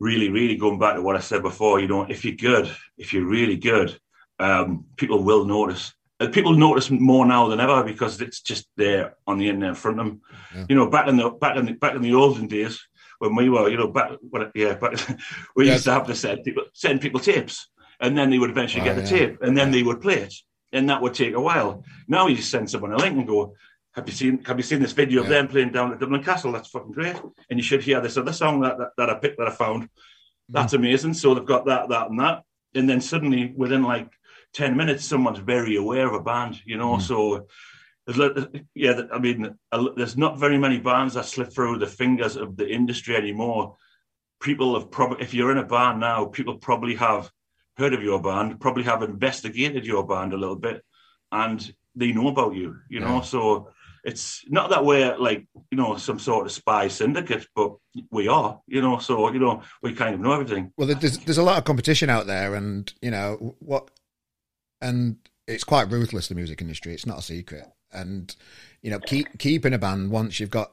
really, 0.00 0.30
really 0.30 0.56
going 0.56 0.78
back 0.78 0.94
to 0.94 1.02
what 1.02 1.16
I 1.16 1.20
said 1.20 1.42
before, 1.42 1.80
you 1.80 1.88
know, 1.88 2.02
if 2.02 2.24
you're 2.24 2.34
good, 2.34 2.74
if 2.96 3.12
you're 3.12 3.26
really 3.26 3.56
good, 3.56 3.98
um, 4.38 4.86
people 4.96 5.22
will 5.22 5.44
notice. 5.44 5.92
And 6.20 6.32
people 6.32 6.52
notice 6.52 6.90
more 6.90 7.24
now 7.26 7.48
than 7.48 7.60
ever 7.60 7.84
because 7.84 8.20
it's 8.20 8.40
just 8.40 8.66
there 8.76 9.14
on 9.26 9.38
the 9.38 9.48
internet 9.48 9.70
in 9.70 9.74
front 9.76 10.00
of 10.00 10.06
them. 10.06 10.20
Yeah. 10.54 10.66
You 10.68 10.76
know, 10.76 10.90
back 10.90 11.06
in 11.06 11.16
the 11.16 11.30
back 11.30 11.56
in 11.56 11.66
the 11.66 11.72
back 11.72 11.94
in 11.94 12.02
the 12.02 12.14
olden 12.14 12.48
days 12.48 12.80
when 13.18 13.36
we 13.36 13.48
were, 13.48 13.68
you 13.68 13.76
know, 13.76 13.88
back 13.88 14.12
when, 14.28 14.50
yeah, 14.54 14.74
but 14.74 15.04
we 15.56 15.66
yeah. 15.66 15.74
used 15.74 15.84
to 15.84 15.92
have 15.92 16.06
to 16.06 16.14
send 16.14 16.42
people 16.44 16.64
send 16.72 17.00
people 17.00 17.20
tapes, 17.20 17.68
and 18.00 18.18
then 18.18 18.30
they 18.30 18.38
would 18.38 18.50
eventually 18.50 18.82
oh, 18.82 18.84
get 18.84 18.96
the 18.96 19.02
yeah. 19.02 19.26
tape, 19.26 19.42
and 19.42 19.56
then 19.56 19.70
they 19.70 19.82
would 19.82 20.00
play 20.00 20.16
it, 20.16 20.34
and 20.72 20.88
that 20.88 21.02
would 21.02 21.14
take 21.14 21.34
a 21.34 21.40
while. 21.40 21.84
Now 22.08 22.26
you 22.26 22.36
just 22.36 22.50
send 22.50 22.68
someone 22.68 22.92
a 22.92 22.96
link 22.96 23.16
and 23.16 23.26
go, 23.26 23.54
have 23.92 24.06
you 24.06 24.14
seen 24.14 24.44
Have 24.44 24.58
you 24.58 24.62
seen 24.62 24.80
this 24.80 24.92
video 24.92 25.20
yeah. 25.20 25.26
of 25.26 25.30
them 25.30 25.48
playing 25.48 25.72
down 25.72 25.92
at 25.92 26.00
Dublin 26.00 26.22
Castle? 26.22 26.52
That's 26.52 26.68
fucking 26.68 26.92
great. 26.92 27.16
And 27.50 27.58
you 27.58 27.62
should 27.62 27.82
hear 27.82 28.00
this 28.00 28.16
other 28.16 28.32
song 28.32 28.60
that 28.60 28.78
that, 28.78 28.90
that 28.96 29.10
I 29.10 29.14
picked 29.14 29.38
that 29.38 29.48
I 29.48 29.52
found. 29.52 29.88
That's 30.48 30.72
mm. 30.72 30.78
amazing. 30.78 31.14
So 31.14 31.34
they've 31.34 31.44
got 31.44 31.66
that, 31.66 31.88
that, 31.88 32.10
and 32.10 32.20
that, 32.20 32.42
and 32.74 32.88
then 32.88 33.00
suddenly 33.00 33.52
within 33.56 33.82
like 33.82 34.10
ten 34.52 34.76
minutes, 34.76 35.04
someone's 35.04 35.38
very 35.40 35.76
aware 35.76 36.06
of 36.06 36.14
a 36.14 36.22
band. 36.22 36.60
You 36.64 36.76
know, 36.76 36.96
mm. 36.96 37.02
so. 37.02 37.46
Yeah, 38.74 39.02
I 39.12 39.18
mean, 39.18 39.54
there's 39.94 40.16
not 40.16 40.38
very 40.38 40.56
many 40.56 40.78
bands 40.78 41.12
that 41.12 41.26
slip 41.26 41.52
through 41.52 41.76
the 41.76 41.86
fingers 41.86 42.36
of 42.36 42.56
the 42.56 42.66
industry 42.66 43.14
anymore. 43.16 43.76
People 44.40 44.80
have 44.80 44.90
probably, 44.90 45.22
if 45.22 45.34
you're 45.34 45.52
in 45.52 45.58
a 45.58 45.62
band 45.66 46.00
now, 46.00 46.24
people 46.24 46.56
probably 46.56 46.94
have 46.94 47.30
heard 47.76 47.92
of 47.92 48.02
your 48.02 48.22
band, 48.22 48.60
probably 48.60 48.84
have 48.84 49.02
investigated 49.02 49.84
your 49.84 50.06
band 50.06 50.32
a 50.32 50.38
little 50.38 50.56
bit, 50.56 50.82
and 51.32 51.70
they 51.94 52.12
know 52.12 52.28
about 52.28 52.54
you. 52.54 52.76
You 52.88 53.00
know, 53.00 53.20
so 53.20 53.72
it's 54.08 54.44
not 54.48 54.70
that 54.70 54.84
we're 54.84 55.16
like 55.18 55.46
you 55.70 55.76
know 55.78 55.96
some 55.96 56.18
sort 56.18 56.46
of 56.46 56.52
spy 56.52 56.88
syndicate, 56.88 57.46
but 57.54 57.74
we 58.10 58.26
are, 58.26 58.60
you 58.66 58.80
know. 58.80 58.98
So 58.98 59.30
you 59.32 59.38
know 59.38 59.62
we 59.82 59.94
kind 59.94 60.14
of 60.14 60.20
know 60.20 60.32
everything. 60.32 60.72
Well, 60.76 60.88
there's 60.88 61.18
there's 61.18 61.38
a 61.38 61.42
lot 61.42 61.58
of 61.58 61.64
competition 61.64 62.08
out 62.10 62.26
there, 62.26 62.54
and 62.54 62.92
you 63.02 63.10
know 63.10 63.56
what, 63.58 63.90
and 64.80 65.16
it's 65.46 65.64
quite 65.64 65.90
ruthless. 65.90 66.28
The 66.28 66.34
music 66.34 66.60
industry, 66.60 66.94
it's 66.94 67.06
not 67.06 67.18
a 67.18 67.22
secret, 67.22 67.66
and 67.92 68.34
you 68.82 68.90
know 68.90 68.98
keep 68.98 69.38
keeping 69.38 69.74
a 69.74 69.78
band 69.78 70.10
once 70.10 70.40
you've 70.40 70.50
got 70.50 70.72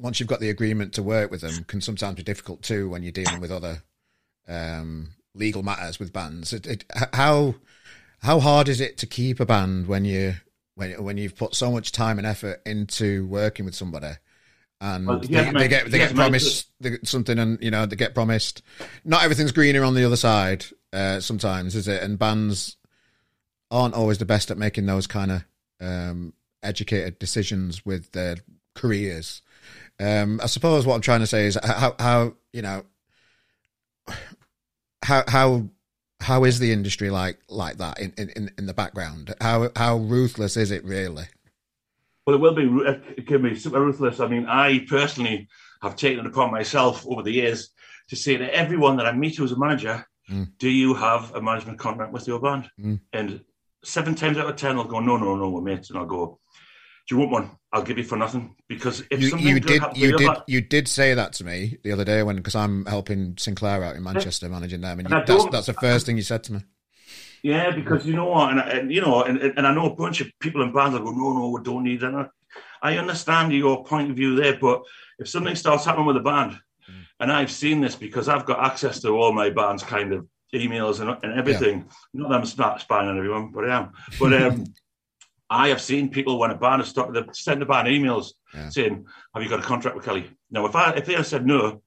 once 0.00 0.18
you've 0.18 0.28
got 0.28 0.40
the 0.40 0.50
agreement 0.50 0.92
to 0.94 1.02
work 1.02 1.30
with 1.30 1.42
them 1.42 1.64
can 1.64 1.80
sometimes 1.80 2.16
be 2.16 2.22
difficult 2.22 2.62
too 2.62 2.88
when 2.88 3.02
you're 3.02 3.12
dealing 3.12 3.40
with 3.40 3.52
other 3.52 3.82
um, 4.48 5.10
legal 5.34 5.62
matters 5.62 6.00
with 6.00 6.12
bands. 6.12 6.52
It, 6.52 6.66
it, 6.66 6.84
how 7.12 7.54
How 8.22 8.38
hard 8.38 8.68
is 8.68 8.80
it 8.80 8.98
to 8.98 9.06
keep 9.06 9.40
a 9.40 9.44
band 9.44 9.88
when 9.88 10.04
you 10.04 10.34
when 10.74 11.02
when 11.02 11.16
you've 11.16 11.36
put 11.36 11.54
so 11.54 11.70
much 11.70 11.92
time 11.92 12.18
and 12.18 12.26
effort 12.26 12.62
into 12.66 13.26
working 13.26 13.64
with 13.64 13.74
somebody? 13.74 14.12
And 14.80 15.06
Well, 15.06 15.20
they, 15.20 15.50
they 15.52 15.68
get 15.68 15.90
they 15.90 15.98
get 15.98 16.14
promised 16.14 16.68
they 16.80 16.90
get 16.90 17.06
something, 17.06 17.38
and 17.38 17.62
you 17.62 17.70
know 17.70 17.86
they 17.86 17.96
get 17.96 18.14
promised. 18.14 18.62
Not 19.04 19.22
everything's 19.22 19.52
greener 19.52 19.84
on 19.84 19.94
the 19.94 20.04
other 20.04 20.16
side. 20.16 20.64
Uh, 20.92 21.20
sometimes 21.20 21.74
is 21.74 21.88
it? 21.88 22.02
And 22.02 22.18
bands 22.18 22.76
aren't 23.70 23.94
always 23.94 24.18
the 24.18 24.24
best 24.24 24.50
at 24.50 24.58
making 24.58 24.86
those 24.86 25.06
kind 25.06 25.30
of 25.30 25.44
um, 25.80 26.32
educated 26.62 27.18
decisions 27.18 27.84
with 27.86 28.12
their 28.12 28.36
careers. 28.74 29.42
Um, 29.98 30.40
I 30.42 30.46
suppose 30.46 30.84
what 30.86 30.94
I'm 30.94 31.00
trying 31.00 31.20
to 31.20 31.26
say 31.26 31.46
is 31.46 31.58
how, 31.62 31.94
how 31.98 32.34
you 32.52 32.62
know 32.62 32.84
how 35.04 35.24
how 35.28 35.68
how 36.22 36.44
is 36.44 36.58
the 36.58 36.72
industry 36.72 37.10
like 37.10 37.38
like 37.48 37.78
that 37.78 37.98
in, 37.98 38.12
in, 38.16 38.50
in 38.56 38.66
the 38.66 38.74
background? 38.74 39.34
How 39.40 39.70
how 39.76 39.96
ruthless 39.96 40.56
is 40.56 40.70
it 40.70 40.84
really? 40.84 41.24
Well, 42.26 42.36
it 42.36 42.40
will 42.40 42.54
be. 42.54 42.66
It 43.16 43.26
can 43.26 43.42
be 43.42 43.56
super 43.56 43.80
ruthless. 43.80 44.20
I 44.20 44.28
mean, 44.28 44.46
I 44.46 44.86
personally 44.88 45.48
have 45.82 45.96
taken 45.96 46.20
it 46.20 46.26
upon 46.26 46.52
myself 46.52 47.04
over 47.06 47.22
the 47.22 47.32
years 47.32 47.70
to 48.08 48.16
say 48.16 48.36
to 48.36 48.54
everyone 48.54 48.96
that 48.98 49.06
I 49.06 49.12
meet 49.12 49.36
who's 49.36 49.52
a 49.52 49.58
manager, 49.58 50.06
Mm. 50.30 50.52
"Do 50.58 50.68
you 50.68 50.94
have 50.94 51.34
a 51.34 51.42
management 51.42 51.80
contract 51.80 52.12
with 52.12 52.28
your 52.28 52.38
band?" 52.38 52.70
Mm. 52.78 53.00
And 53.12 53.40
seven 53.82 54.14
times 54.14 54.38
out 54.38 54.48
of 54.48 54.54
ten, 54.54 54.76
they'll 54.76 54.84
go, 54.84 55.00
"No, 55.00 55.16
no, 55.16 55.34
no, 55.34 55.50
we're 55.50 55.62
mates." 55.62 55.90
And 55.90 55.98
I'll 55.98 56.06
go, 56.06 56.38
"Do 57.08 57.14
you 57.14 57.18
want 57.20 57.30
one? 57.32 57.50
I'll 57.72 57.82
give 57.82 57.98
you 57.98 58.04
for 58.04 58.16
nothing." 58.16 58.54
Because 58.68 59.02
if 59.10 59.20
You, 59.20 59.28
something 59.30 59.46
you 59.48 59.60
did 59.60 59.82
you 59.94 60.16
did 60.16 60.26
band- 60.26 60.42
you 60.46 60.60
did 60.60 60.88
say 60.88 61.14
that 61.14 61.32
to 61.34 61.44
me 61.44 61.78
the 61.82 61.92
other 61.92 62.04
day 62.04 62.22
when 62.22 62.36
because 62.36 62.54
I'm 62.54 62.84
helping 62.86 63.36
Sinclair 63.38 63.82
out 63.84 63.96
in 63.96 64.02
Manchester 64.02 64.48
managing 64.48 64.80
them, 64.80 64.98
and 64.98 65.06
And 65.06 65.14
I 65.14 65.20
you, 65.20 65.24
that's 65.26 65.44
that's 65.46 65.66
the 65.66 65.74
first 65.74 66.06
thing 66.06 66.16
you 66.16 66.22
said 66.22 66.44
to 66.44 66.54
me. 66.54 66.60
Yeah, 67.42 67.72
because 67.72 68.06
you 68.06 68.14
know 68.14 68.26
what, 68.26 68.50
and, 68.52 68.60
and 68.60 68.92
you 68.92 69.00
know, 69.00 69.24
and, 69.24 69.38
and 69.40 69.66
I 69.66 69.74
know 69.74 69.86
a 69.86 69.94
bunch 69.96 70.20
of 70.20 70.28
people 70.38 70.62
in 70.62 70.72
bands 70.72 70.94
that 70.94 71.02
go, 71.02 71.10
no, 71.10 71.32
no, 71.32 71.48
we 71.50 71.60
don't 71.62 71.82
need 71.82 72.00
that. 72.02 72.30
I 72.80 72.98
understand 72.98 73.52
your 73.52 73.84
point 73.84 74.10
of 74.10 74.16
view 74.16 74.36
there, 74.36 74.56
but 74.60 74.82
if 75.18 75.28
something 75.28 75.56
starts 75.56 75.84
happening 75.84 76.06
with 76.06 76.16
a 76.16 76.20
band, 76.20 76.58
Mm. 76.90 76.94
and 77.20 77.30
I've 77.30 77.50
seen 77.52 77.80
this 77.80 77.94
because 77.94 78.28
I've 78.28 78.44
got 78.44 78.58
access 78.58 78.98
to 79.02 79.10
all 79.10 79.32
my 79.32 79.50
band's 79.50 79.84
kind 79.84 80.12
of 80.12 80.26
emails 80.52 80.98
and, 81.00 81.16
and 81.22 81.38
everything. 81.38 81.88
Not 82.12 82.28
that 82.30 82.34
I'm 82.40 82.44
sp- 82.44 82.80
spying 82.80 83.08
on 83.08 83.16
everyone, 83.16 83.52
but 83.52 83.70
I 83.70 83.76
am. 83.76 83.92
But 84.18 84.32
um, 84.42 84.64
I 85.52 85.68
have 85.68 85.80
seen 85.82 86.08
people 86.08 86.38
when 86.38 86.50
a 86.50 86.56
band 86.56 86.80
has 86.80 86.88
started, 86.88 87.14
they 87.14 87.30
send 87.32 87.60
the 87.60 87.66
band 87.66 87.86
emails 87.88 88.32
Yeah. 88.54 88.68
saying, 88.70 89.06
"Have 89.34 89.42
you 89.42 89.48
got 89.48 89.60
a 89.60 89.62
contract 89.72 89.94
with 89.96 90.04
Kelly?" 90.06 90.24
Now, 90.50 90.64
if 90.66 90.74
I 90.74 90.90
if 90.92 91.04
they 91.06 91.14
had 91.14 91.26
said 91.26 91.44
no, 91.46 91.82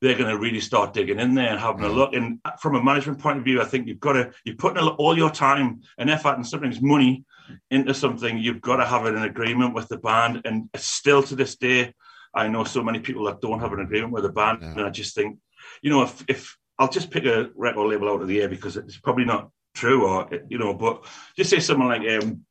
they're 0.00 0.18
going 0.18 0.30
to 0.34 0.38
really 0.38 0.60
start 0.60 0.92
digging 0.92 1.20
in 1.20 1.34
there 1.34 1.48
and 1.50 1.60
having 1.60 1.84
a 1.84 1.88
look. 1.88 2.12
And 2.14 2.40
from 2.60 2.74
a 2.74 2.82
management 2.82 3.20
point 3.20 3.38
of 3.38 3.44
view, 3.44 3.62
I 3.62 3.64
think 3.64 3.86
you've 3.86 4.00
got 4.00 4.14
to 4.14 4.32
you're 4.44 4.56
putting 4.56 4.82
all 5.02 5.16
your 5.16 5.30
time 5.30 5.80
and 5.98 6.10
effort 6.10 6.34
and 6.36 6.46
sometimes 6.46 6.80
money 6.82 7.24
into 7.70 7.94
something. 7.94 8.36
You've 8.38 8.60
got 8.60 8.76
to 8.76 8.86
have 8.86 9.06
an 9.06 9.18
agreement 9.22 9.74
with 9.74 9.88
the 9.88 9.98
band, 9.98 10.42
and 10.44 10.68
still 10.76 11.22
to 11.22 11.36
this 11.36 11.56
day, 11.56 11.94
I 12.34 12.48
know 12.48 12.64
so 12.64 12.82
many 12.82 12.98
people 12.98 13.24
that 13.26 13.40
don't 13.40 13.60
have 13.60 13.72
an 13.72 13.80
agreement 13.80 14.12
with 14.12 14.24
the 14.24 14.32
band, 14.40 14.58
Yeah. 14.60 14.72
and 14.72 14.80
I 14.82 14.90
just 14.90 15.14
think, 15.14 15.38
you 15.82 15.90
know, 15.90 16.02
if 16.02 16.24
if 16.28 16.56
I'll 16.78 16.90
just 16.98 17.10
pick 17.10 17.24
a 17.24 17.50
record 17.54 17.86
label 17.90 18.08
out 18.10 18.22
of 18.22 18.28
the 18.28 18.40
air 18.42 18.48
because 18.48 18.76
it's 18.76 18.98
probably 18.98 19.24
not 19.24 19.50
true, 19.74 20.00
or 20.08 20.28
you 20.48 20.58
know, 20.58 20.74
but 20.74 21.04
just 21.38 21.50
say 21.50 21.60
someone 21.60 21.88
like. 21.88 22.06
Um, 22.16 22.44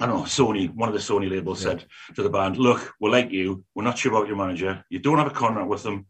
I 0.00 0.06
don't 0.06 0.16
know, 0.18 0.22
Sony, 0.24 0.72
one 0.74 0.88
of 0.88 0.94
the 0.94 1.00
Sony 1.00 1.30
labels 1.30 1.62
Yeah. 1.64 1.70
said 1.70 1.84
to 2.16 2.22
the 2.22 2.28
band, 2.30 2.58
Look, 2.58 2.94
we're 3.00 3.10
like 3.10 3.30
you. 3.30 3.64
We're 3.74 3.84
not 3.84 3.98
sure 3.98 4.12
about 4.12 4.28
your 4.28 4.36
manager. 4.36 4.84
You 4.90 4.98
don't 4.98 5.18
have 5.18 5.26
a 5.26 5.30
contract 5.30 5.68
with 5.68 5.82
them. 5.82 6.06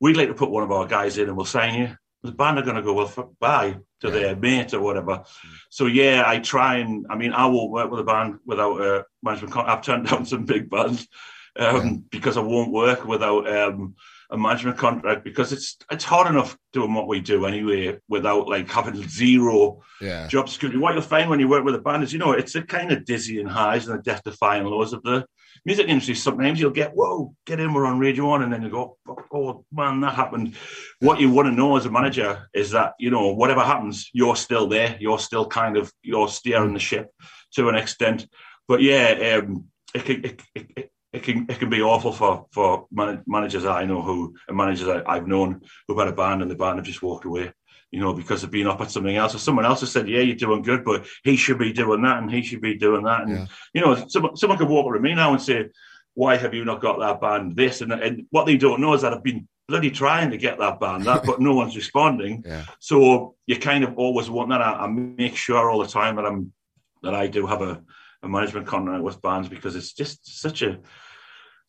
We'd 0.00 0.16
like 0.16 0.28
to 0.28 0.34
put 0.34 0.50
one 0.50 0.62
of 0.64 0.72
our 0.72 0.86
guys 0.86 1.18
in 1.18 1.28
and 1.28 1.36
we'll 1.36 1.46
sign 1.46 1.74
you. 1.78 1.96
The 2.22 2.32
band 2.32 2.58
are 2.58 2.62
going 2.62 2.76
to 2.76 2.82
go, 2.82 2.92
Well, 2.92 3.06
fuck, 3.06 3.30
bye 3.38 3.76
to 4.00 4.08
Yeah. 4.08 4.12
their 4.12 4.36
mate 4.36 4.74
or 4.74 4.80
whatever. 4.80 5.22
So, 5.70 5.86
yeah, 5.86 6.24
I 6.26 6.38
try 6.40 6.76
and, 6.78 7.06
I 7.08 7.14
mean, 7.16 7.32
I 7.32 7.46
won't 7.46 7.70
work 7.70 7.90
with 7.90 8.00
a 8.00 8.04
band 8.04 8.38
without 8.44 8.80
a 8.80 9.04
management 9.22 9.52
contract. 9.54 9.78
I've 9.78 9.84
turned 9.84 10.06
down 10.10 10.26
some 10.26 10.44
big 10.44 10.68
bands 10.68 11.06
um, 11.58 11.76
Yeah. 11.76 11.90
because 12.10 12.36
I 12.36 12.40
won't 12.40 12.72
work 12.72 13.04
without 13.06 13.48
um, 13.48 13.94
a 14.32 14.38
management 14.38 14.78
contract 14.78 15.24
because 15.24 15.52
it's 15.52 15.76
it's 15.90 16.04
hard 16.04 16.28
enough 16.28 16.56
doing 16.72 16.94
what 16.94 17.08
we 17.08 17.20
do 17.20 17.46
anyway 17.46 17.98
without 18.08 18.48
like 18.48 18.70
having 18.70 19.08
zero 19.08 19.82
Yeah, 20.00 20.26
job 20.28 20.48
security. 20.48 20.78
What 20.78 20.94
you'll 20.94 21.02
find 21.02 21.28
when 21.28 21.40
you 21.40 21.48
work 21.48 21.64
with 21.64 21.74
a 21.74 21.80
band 21.80 22.02
is, 22.02 22.12
you 22.12 22.18
know, 22.18 22.32
it's 22.32 22.54
a 22.54 22.62
kind 22.62 22.92
of 22.92 23.04
dizzying 23.04 23.46
highs 23.46 23.88
and 23.88 23.98
the 23.98 24.02
death 24.02 24.22
defying 24.24 24.64
lows 24.64 24.92
of 24.92 25.02
the 25.02 25.26
music 25.64 25.88
industry. 25.88 26.14
Sometimes 26.14 26.60
you'll 26.60 26.70
get, 26.70 26.92
whoa, 26.94 27.34
get 27.44 27.60
in, 27.60 27.72
we're 27.72 27.86
on 27.86 27.98
Radio 27.98 28.26
One, 28.26 28.42
and 28.42 28.52
then 28.52 28.62
you 28.62 28.70
go, 28.70 28.96
oh 29.32 29.64
man, 29.72 30.00
that 30.00 30.14
happened. 30.14 30.54
What 31.00 31.20
you 31.20 31.30
want 31.30 31.48
to 31.48 31.54
know 31.54 31.76
as 31.76 31.86
a 31.86 31.90
manager 31.90 32.48
is 32.54 32.70
that, 32.70 32.94
you 32.98 33.10
know, 33.10 33.32
whatever 33.34 33.62
happens, 33.62 34.10
you're 34.12 34.36
still 34.36 34.68
there. 34.68 34.96
You're 35.00 35.18
still 35.18 35.46
kind 35.46 35.76
of, 35.76 35.92
you're 36.02 36.28
steering 36.28 36.74
the 36.74 36.80
ship 36.80 37.10
to 37.54 37.68
an 37.68 37.74
extent. 37.74 38.26
But 38.68 38.80
yeah, 38.82 39.40
um, 39.42 39.64
it 39.94 40.08
it, 40.08 40.42
it, 40.54 40.92
it, 41.12 41.22
can 41.22 41.46
it 41.48 41.58
can 41.58 41.70
be 41.70 41.82
awful 41.82 42.12
for 42.12 42.46
for 42.52 42.86
man- 42.90 43.22
managers 43.26 43.64
I 43.64 43.84
know 43.84 44.02
who 44.02 44.34
and 44.48 44.56
managers 44.56 44.88
I, 44.88 45.02
I've 45.06 45.26
known 45.26 45.62
who've 45.86 45.98
had 45.98 46.08
a 46.08 46.12
band 46.12 46.42
and 46.42 46.50
the 46.50 46.54
band 46.56 46.78
have 46.78 46.86
just 46.86 47.02
walked 47.02 47.24
away 47.24 47.52
you 47.90 47.98
know, 47.98 48.12
because 48.12 48.42
they've 48.42 48.50
been 48.50 48.68
up 48.68 48.80
at 48.80 48.90
something 48.90 49.16
else, 49.16 49.34
or 49.34 49.38
someone 49.38 49.64
else 49.64 49.80
has 49.80 49.90
said, 49.90 50.08
"Yeah, 50.08 50.20
you're 50.20 50.36
doing 50.36 50.62
good, 50.62 50.84
but 50.84 51.06
he 51.24 51.36
should 51.36 51.58
be 51.58 51.72
doing 51.72 52.02
that, 52.02 52.18
and 52.18 52.30
he 52.30 52.42
should 52.42 52.60
be 52.60 52.76
doing 52.76 53.02
that." 53.04 53.22
And 53.22 53.30
Yeah. 53.30 53.46
you 53.74 53.80
know, 53.80 54.06
someone, 54.08 54.36
someone 54.36 54.58
could 54.58 54.68
walk 54.68 54.86
up 54.86 54.94
to 54.94 55.00
me 55.00 55.14
now 55.14 55.32
and 55.32 55.42
say, 55.42 55.68
"Why 56.14 56.36
have 56.36 56.54
you 56.54 56.64
not 56.64 56.80
got 56.80 57.00
that 57.00 57.20
band 57.20 57.56
this?" 57.56 57.80
And, 57.80 57.92
and 57.92 58.26
what 58.30 58.46
they 58.46 58.56
don't 58.56 58.80
know 58.80 58.94
is 58.94 59.02
that 59.02 59.12
I've 59.12 59.24
been 59.24 59.48
bloody 59.66 59.90
trying 59.90 60.30
to 60.30 60.36
get 60.36 60.58
that 60.58 60.78
band 60.78 61.04
that, 61.06 61.24
but 61.26 61.40
no 61.40 61.54
one's 61.54 61.76
responding. 61.76 62.42
yeah, 62.46 62.64
So 62.78 63.34
you 63.46 63.56
kind 63.56 63.82
of 63.82 63.98
always 63.98 64.30
want 64.30 64.50
that. 64.50 64.60
I, 64.60 64.84
I 64.84 64.86
make 64.86 65.36
sure 65.36 65.68
all 65.68 65.80
the 65.80 65.88
time 65.88 66.14
that 66.16 66.26
I'm 66.26 66.52
that 67.02 67.14
I 67.14 67.26
do 67.26 67.46
have 67.46 67.62
a, 67.62 67.82
a 68.22 68.28
management 68.28 68.66
contract 68.66 69.02
with 69.02 69.22
bands 69.22 69.48
because 69.48 69.76
it's 69.76 69.92
just 69.92 70.40
such 70.40 70.62
a 70.62 70.78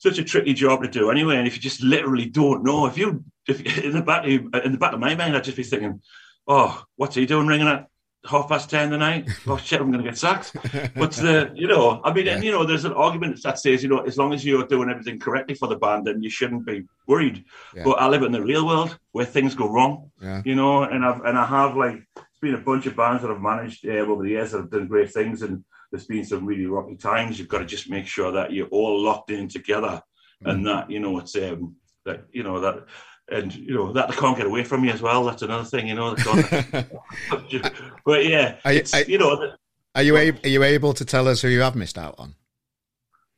such 0.02 0.18
a 0.18 0.24
tricky 0.24 0.54
job 0.54 0.82
to 0.82 0.90
do 0.90 1.12
anyway. 1.12 1.38
And 1.38 1.48
if 1.48 1.56
you 1.56 1.62
just 1.62 1.84
literally 1.84 2.26
don't 2.26 2.64
know, 2.64 2.88
if 2.88 2.98
you 2.98 3.24
if 3.48 3.62
in 3.84 3.94
the 3.94 4.02
back 4.02 4.24
of, 4.24 4.66
in 4.66 4.72
the 4.72 4.78
back 4.78 4.94
of 4.94 5.00
my 5.00 5.16
mind, 5.16 5.36
I'd 5.36 5.44
just 5.44 5.58
be 5.58 5.64
thinking, 5.64 6.02
oh, 6.48 6.84
what's 6.96 7.16
he 7.16 7.26
doing 7.26 7.48
ringing 7.48 7.68
at 7.68 7.88
half 8.26 8.50
past 8.50 8.70
ten 8.70 8.90
tonight? 8.90 9.30
Oh 9.48 9.58
shit, 9.58 9.80
I'm 9.80 9.92
going 9.92 10.04
to 10.04 10.10
get 10.10 10.18
sacked. 10.18 10.56
What's 10.96 11.18
the 11.18 11.52
you 11.54 11.68
know? 11.68 12.02
I 12.04 12.12
mean, 12.14 12.28
and, 12.28 12.44
you 12.44 12.52
know, 12.52 12.66
there's 12.66 12.86
an 12.86 12.94
argument 12.94 13.42
that 13.44 13.60
says 13.60 13.84
you 13.84 13.90
know, 13.90 14.00
as 14.00 14.18
long 14.18 14.34
as 14.34 14.44
you're 14.44 14.66
doing 14.66 14.90
everything 14.90 15.20
correctly 15.20 15.56
for 15.56 15.68
the 15.68 15.78
band, 15.78 16.08
then 16.08 16.24
you 16.24 16.30
shouldn't 16.30 16.66
be 16.66 16.84
worried. 17.08 17.46
Yeah. 17.76 17.84
But 17.84 18.02
I 18.02 18.08
live 18.08 18.24
in 18.24 18.32
the 18.32 18.42
real 18.42 18.66
world 18.66 18.98
where 19.12 19.26
things 19.26 19.56
go 19.56 19.70
wrong 19.70 20.12
yeah, 20.20 20.42
you 20.46 20.56
know, 20.56 20.84
and 20.84 21.06
I've 21.06 21.22
and 21.22 21.38
I 21.38 21.46
have 21.46 21.78
like 21.78 22.04
it's 22.16 22.40
been 22.42 22.56
a 22.56 22.60
bunch 22.60 22.88
of 22.88 22.96
bands 22.96 23.22
that 23.22 23.30
I've 23.32 23.42
managed 23.42 23.88
uh, 23.88 23.92
over 23.92 24.24
the 24.24 24.30
years 24.30 24.52
that 24.52 24.62
have 24.62 24.72
done 24.72 24.88
great 24.88 25.12
things, 25.14 25.44
and 25.44 25.64
there's 25.92 26.06
been 26.06 26.26
some 26.26 26.46
really 26.46 26.66
rocky 26.66 26.96
times. 26.96 27.38
You've 27.38 27.48
got 27.50 27.60
to 27.60 27.66
just 27.66 27.90
make 27.90 28.08
sure 28.08 28.32
that 28.32 28.52
you're 28.54 28.68
all 28.68 29.02
locked 29.02 29.32
in 29.32 29.48
together, 29.48 30.02
and 30.46 30.66
that 30.68 30.90
you 30.90 31.00
know 31.00 31.20
it's 31.20 31.36
um 31.36 31.76
that 32.06 32.26
you 32.32 32.44
know 32.44 32.60
that. 32.60 32.86
And 33.30 33.54
you 33.56 33.74
know 33.76 33.94
that 33.94 34.10
they 34.10 34.16
can't 34.16 34.36
get 34.36 34.46
away 34.46 34.66
from 34.66 34.84
you 34.84 34.92
as 34.92 35.02
well. 35.02 35.24
That's 35.24 35.42
another 35.42 35.64
thing, 35.64 35.88
you 35.88 35.96
know. 35.96 36.16
but 38.06 38.26
yeah, 38.26 38.58
I- 38.66 38.74
it's, 38.74 38.94
I- 38.94 39.06
you 39.08 39.18
know, 39.18 39.54
Are 39.96 40.04
you 40.04 40.18
able, 40.18 40.40
are 40.44 40.50
you 40.50 40.64
able 40.64 40.94
to 40.94 41.06
tell 41.06 41.28
us 41.30 41.42
who 41.42 41.48
you 41.48 41.62
have 41.62 41.76
missed 41.76 41.98
out 41.98 42.16
on? 42.18 42.36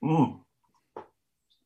Mm. 0.03 0.39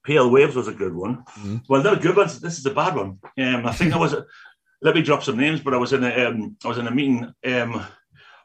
Pale 0.04 0.30
Waves 0.30 0.56
was 0.56 0.68
a 0.68 0.74
good 0.74 0.94
one. 0.94 1.24
Mhm. 1.40 1.64
Well, 1.70 1.82
they're 1.82 1.96
good 1.96 2.18
ones. 2.18 2.40
This 2.42 2.58
is 2.58 2.66
a 2.66 2.72
bad 2.74 2.96
one. 2.96 3.20
Um, 3.38 3.66
I 3.66 3.72
think 3.74 3.94
I 3.94 3.98
was. 3.98 4.14
let 4.82 4.96
me 4.96 5.02
drop 5.02 5.24
some 5.24 5.38
names, 5.38 5.60
but 5.62 5.74
I 5.74 5.78
was 5.78 5.94
in 5.94 6.04
a 6.04 6.26
um, 6.28 6.56
I 6.64 6.68
was 6.68 6.78
in 6.78 6.88
a 6.88 6.92
meeting 6.92 7.34
um, 7.46 7.86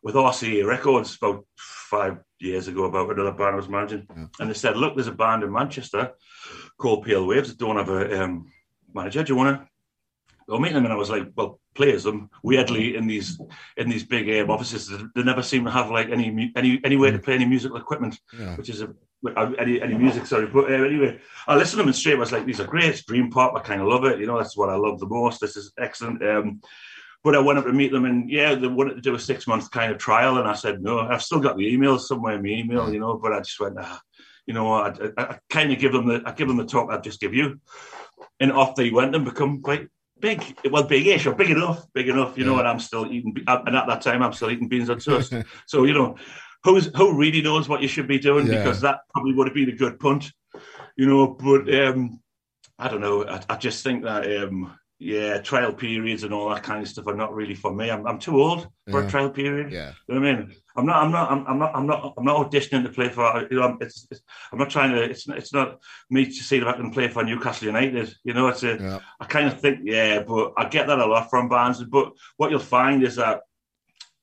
with 0.03 0.15
RCA 0.15 0.65
Records 0.67 1.17
about 1.21 1.45
five 1.93 2.15
years 2.49 2.69
ago 2.69 2.83
about 2.85 3.11
another 3.13 3.37
band 3.41 3.55
I 3.55 3.63
was 3.63 3.69
managing, 3.77 4.03
Yeah. 4.09 4.27
and 4.41 4.47
they 4.49 4.59
said, 4.63 4.77
"Look, 4.77 4.93
there's 4.95 5.15
a 5.15 5.21
band 5.25 5.43
in 5.45 5.53
Manchester 5.61 6.03
called 6.81 7.05
Pale 7.07 7.27
Waves 7.27 7.49
that 7.49 7.59
don't 7.65 7.81
have 7.83 7.93
a 8.01 8.03
um, 8.23 8.35
manager. 8.99 9.23
Do 9.23 9.33
you 9.33 9.41
want 9.41 9.51
to?" 9.53 9.69
Go 10.49 10.59
meet 10.59 10.73
them, 10.73 10.85
and 10.87 10.95
I 10.97 11.03
was 11.05 11.11
like, 11.17 11.27
"Well, 11.37 11.51
players 11.81 12.03
them 12.09 12.19
weirdly 12.43 12.87
in 12.99 13.05
these 13.13 13.29
in 13.81 13.87
these 13.93 14.05
big 14.15 14.25
um, 14.37 14.51
offices. 14.55 14.83
They 15.15 15.23
never 15.23 15.43
seem 15.51 15.63
to 15.65 15.71
have 15.79 15.89
like 15.99 16.09
any 16.17 16.29
any 16.61 16.81
any 16.89 16.97
way 17.03 17.11
to 17.13 17.19
play 17.25 17.35
any 17.35 17.49
musical 17.55 17.79
equipment." 17.85 18.15
Yeah, 18.40 18.57
which 18.59 18.71
is 18.75 18.81
a 18.83 18.88
any 19.63 19.75
any 19.87 19.97
music. 20.05 20.27
Sorry, 20.27 20.47
but 20.57 20.65
uh, 20.71 20.85
anyway, 20.90 21.13
I 21.47 21.55
listened 21.55 21.77
to 21.79 21.83
them 21.83 21.88
and 21.93 21.97
straight. 21.97 22.17
I 22.17 22.25
was 22.25 22.33
like, 22.33 22.47
these 22.47 22.61
are 22.63 22.73
great. 22.75 22.90
It's 22.93 23.05
dream 23.11 23.31
pop. 23.31 23.55
I 23.57 23.61
kind 23.61 23.81
of 23.83 23.88
love 23.95 24.05
it. 24.11 24.19
You 24.21 24.27
know, 24.27 24.38
that's 24.38 24.57
what 24.57 24.71
I 24.75 24.77
love 24.87 24.99
the 24.99 25.07
most. 25.19 25.40
This 25.40 25.57
is 25.57 25.67
excellent. 25.87 26.19
Um, 26.33 26.47
but 27.25 27.37
I 27.37 27.38
went 27.38 27.58
up 27.58 27.66
to 27.66 27.73
meet 27.73 27.92
them, 27.92 28.04
and 28.04 28.29
yeah, 28.31 28.54
they 28.54 28.66
wanted 28.66 28.94
to 28.94 29.00
do 29.00 29.14
a 29.14 29.18
six 29.18 29.46
month 29.46 29.70
kind 29.70 29.92
of 29.92 29.98
trial, 29.98 30.38
and 30.38 30.48
I 30.48 30.54
said 30.54 30.83
no. 30.83 30.98
I've 30.98 31.23
still 31.23 31.40
got 31.40 31.56
the 31.56 31.73
email 31.73 31.98
somewhere 31.98 32.35
in 32.35 32.42
my 32.42 32.48
email, 32.48 32.92
you 32.92 33.00
know, 33.00 33.14
but 33.14 33.33
I 33.33 33.38
just 33.38 33.60
went, 33.60 33.77
ah, 33.79 34.00
you 34.46 34.54
know, 34.54 34.73
I, 34.73 34.88
I, 35.16 35.23
I 35.23 35.38
kind 35.48 35.73
of 35.73 35.79
give 35.79 35.92
them 35.92 36.06
the 36.06 36.23
I 36.27 36.33
give 36.33 36.48
them 36.48 36.56
the 36.56 36.64
talk 36.66 36.90
I'd 36.90 37.04
just 37.04 37.20
give 37.20 37.35
you, 37.35 37.60
and 38.40 38.52
off 38.52 38.75
they 38.75 38.90
went 38.90 39.14
and 39.14 39.25
become 39.25 39.62
quite. 39.62 39.88
Big, 40.20 40.56
well, 40.70 40.85
big-ish 40.85 41.27
or 41.27 41.35
big 41.35 41.50
enough, 41.50 41.85
big 41.94 42.08
enough, 42.08 42.38
you 42.38 42.44
know. 42.44 42.56
And 42.60 42.68
I'm 42.68 42.79
still 42.79 43.12
eating, 43.12 43.35
and 43.48 43.77
at 43.77 43.88
that 43.88 44.02
time, 44.02 44.23
I'm 44.23 44.33
still 44.33 44.52
eating 44.52 44.68
beans 44.68 44.88
on 44.88 45.00
toast. 45.00 45.35
so, 45.66 45.83
you 45.83 45.92
know, 45.92 46.14
who's 46.62 46.87
who 46.96 47.16
really 47.18 47.42
knows 47.42 47.68
what 47.68 47.83
you 47.83 47.88
should 47.88 48.06
be 48.06 48.20
doing 48.20 48.46
Yeah. 48.46 48.58
because 48.58 48.81
that 48.83 49.00
probably 49.12 49.35
would 49.35 49.48
have 49.48 49.54
been 49.54 49.70
a 49.70 49.77
good 49.77 49.98
punt, 49.98 50.31
you 50.96 51.06
know. 51.06 51.27
But 51.27 51.75
um, 51.75 52.20
I 52.79 52.87
don't 52.87 53.00
know. 53.00 53.27
I, 53.27 53.40
I 53.48 53.56
just 53.56 53.83
think 53.83 54.04
that 54.04 54.25
um, 54.44 54.73
yeah, 55.03 55.38
trial 55.38 55.73
periods 55.73 56.23
and 56.23 56.33
all 56.33 56.48
that 56.50 56.63
kind 56.63 56.81
of 56.81 56.88
stuff 56.88 57.09
are 57.09 57.17
not 57.17 57.35
really 57.35 57.55
for 57.57 57.75
me. 57.75 57.90
I'm, 57.90 58.07
I'm 58.07 58.21
too 58.21 58.40
old 58.40 58.69
for 58.88 59.00
Yeah. 59.00 59.07
a 59.09 59.11
trial 59.11 59.31
period. 59.31 59.73
Yeah. 59.73 59.92
You 60.07 60.15
know 60.15 60.21
what 60.21 60.29
I 60.29 60.37
mean? 60.37 60.55
I'm 60.77 60.87
not. 60.87 61.03
I'm 61.03 61.11
not. 61.11 61.31
I'm, 61.33 61.46
I'm 61.48 61.59
not. 61.59 61.73
I'm 61.75 61.87
not. 61.87 62.15
I'm 62.17 62.25
not 62.25 62.50
auditioning 62.50 62.85
to 62.85 62.88
play 62.88 63.09
for. 63.09 63.25
You 63.50 63.57
know, 63.59 63.65
I'm, 63.69 63.79
it's, 63.81 64.07
it's, 64.11 64.23
I'm 64.53 64.59
not 64.61 64.71
trying 64.71 64.92
to. 64.92 65.03
It's. 65.03 65.27
not- 65.27 65.38
It's 65.38 65.53
not 65.53 65.81
me 66.09 66.27
to 66.27 66.33
see 66.33 66.59
if 66.59 66.65
I 66.65 66.73
can 66.75 66.90
play 66.92 67.09
for 67.09 67.25
Newcastle 67.25 67.67
United. 67.67 68.15
You 68.25 68.33
know, 68.35 68.46
it's 68.48 68.63
a. 68.63 68.77
Yeah. 68.81 68.98
I 69.21 69.25
kind 69.27 69.48
of 69.48 69.61
think, 69.61 69.81
yeah, 69.83 70.23
but 70.23 70.53
I 70.57 70.69
get 70.69 70.87
that 70.87 71.00
a 71.00 71.07
lot 71.07 71.29
from 71.31 71.48
bands. 71.48 71.83
But 71.85 72.13
what 72.37 72.50
you'll 72.50 72.61
find 72.61 73.03
is 73.03 73.17
that 73.17 73.40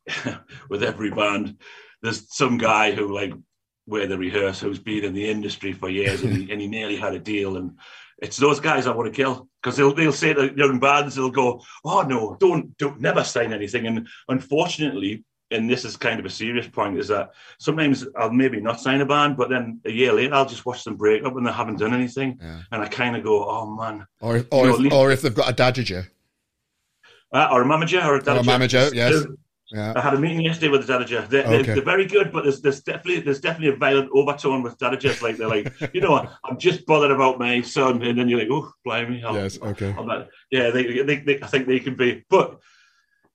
with 0.69 0.83
every 0.83 1.11
band, 1.11 1.57
there's 2.01 2.33
some 2.33 2.57
guy 2.57 2.91
who 2.91 3.13
like 3.13 3.33
where 3.85 4.07
they 4.07 4.15
rehearse 4.15 4.59
who's 4.59 4.79
been 4.79 5.03
in 5.03 5.13
the 5.13 5.29
industry 5.29 5.73
for 5.73 5.89
years 5.89 6.21
and 6.21 6.31
he, 6.37 6.51
and 6.51 6.61
he 6.61 6.67
nearly 6.67 6.95
had 6.95 7.13
a 7.13 7.19
deal 7.19 7.57
and. 7.57 7.77
It's 8.21 8.37
those 8.37 8.59
guys 8.59 8.85
I 8.85 8.91
want 8.91 9.11
to 9.13 9.15
kill 9.15 9.47
because 9.61 9.77
they'll 9.77 9.93
they'll 9.93 10.11
say 10.11 10.33
to 10.33 10.53
young 10.55 10.79
bands 10.79 11.15
they'll 11.15 11.29
go, 11.29 11.61
oh 11.85 12.01
no, 12.01 12.35
don't 12.39 12.77
don't 12.77 12.99
never 12.99 13.23
sign 13.23 13.53
anything. 13.53 13.87
And 13.87 14.07
unfortunately, 14.27 15.23
and 15.51 15.69
this 15.69 15.85
is 15.85 15.95
kind 15.97 16.19
of 16.19 16.25
a 16.25 16.29
serious 16.29 16.67
point, 16.67 16.99
is 16.99 17.07
that 17.07 17.31
sometimes 17.59 18.05
I'll 18.17 18.31
maybe 18.31 18.59
not 18.59 18.79
sign 18.81 19.01
a 19.01 19.05
band, 19.05 19.37
but 19.37 19.49
then 19.49 19.79
a 19.85 19.91
year 19.91 20.13
later 20.13 20.33
I'll 20.35 20.45
just 20.45 20.65
watch 20.65 20.83
them 20.83 20.95
break 20.95 21.23
up 21.23 21.35
and 21.37 21.47
they 21.47 21.51
haven't 21.51 21.79
done 21.79 21.93
anything, 21.93 22.37
Yeah. 22.41 22.61
and 22.71 22.81
I 22.83 22.87
kind 22.87 23.15
of 23.15 23.23
go, 23.23 23.49
oh 23.49 23.65
man, 23.75 24.05
Or 24.21 24.37
if, 24.37 24.47
or, 24.51 24.65
You 24.65 24.67
know, 24.69 24.73
if, 24.75 24.79
least- 24.81 24.95
or 24.95 25.11
if 25.11 25.21
they've 25.21 25.33
got 25.33 25.49
a 25.49 25.53
dadager. 25.53 26.07
uh, 27.33 27.47
or 27.51 27.61
a 27.61 27.65
manager 27.65 27.99
or 28.01 28.17
a 28.17 28.33
Or 28.35 28.39
a 28.39 28.43
manager, 28.43 28.89
yes. 28.93 29.25
Yeah. 29.71 30.01
had 30.01 30.15
a 30.15 30.19
meeting 30.19 30.41
yesterday 30.41 30.69
with 30.69 30.87
the 30.87 30.93
Dadager. 30.93 31.27
They're, 31.29 31.43
they're- 31.43 31.63
they're 31.63 31.83
very 31.83 32.05
good, 32.07 32.31
but 32.31 32.43
there's, 32.43 32.59
there's 32.61 32.81
definitely 32.81 33.19
there's 33.21 33.39
definitely 33.39 33.75
a 33.75 33.77
violent 33.77 34.09
overtone 34.13 34.63
with 34.63 34.77
Dadagers. 34.79 35.21
Like 35.21 35.37
they're 35.37 35.47
like, 35.47 35.71
you 35.93 36.01
know, 36.01 36.11
what? 36.11 36.31
I'm 36.43 36.57
just 36.57 36.85
bothered 36.87 37.11
about 37.11 37.37
my 37.39 37.61
son, 37.61 38.01
and 38.01 38.17
then 38.17 38.27
you're 38.29 38.39
like, 38.39 38.49
oh, 38.51 38.71
blimey, 38.83 39.23
I'll, 39.23 39.35
Yes. 39.35 39.59
Okay. 39.61 39.93
I'm 39.97 40.07
not, 40.07 40.27
yeah, 40.51 40.71
they, 40.71 41.03
they, 41.03 41.17
they, 41.17 41.41
I 41.41 41.47
think 41.47 41.67
they 41.67 41.79
can 41.79 41.95
be, 41.95 42.23
but 42.29 42.59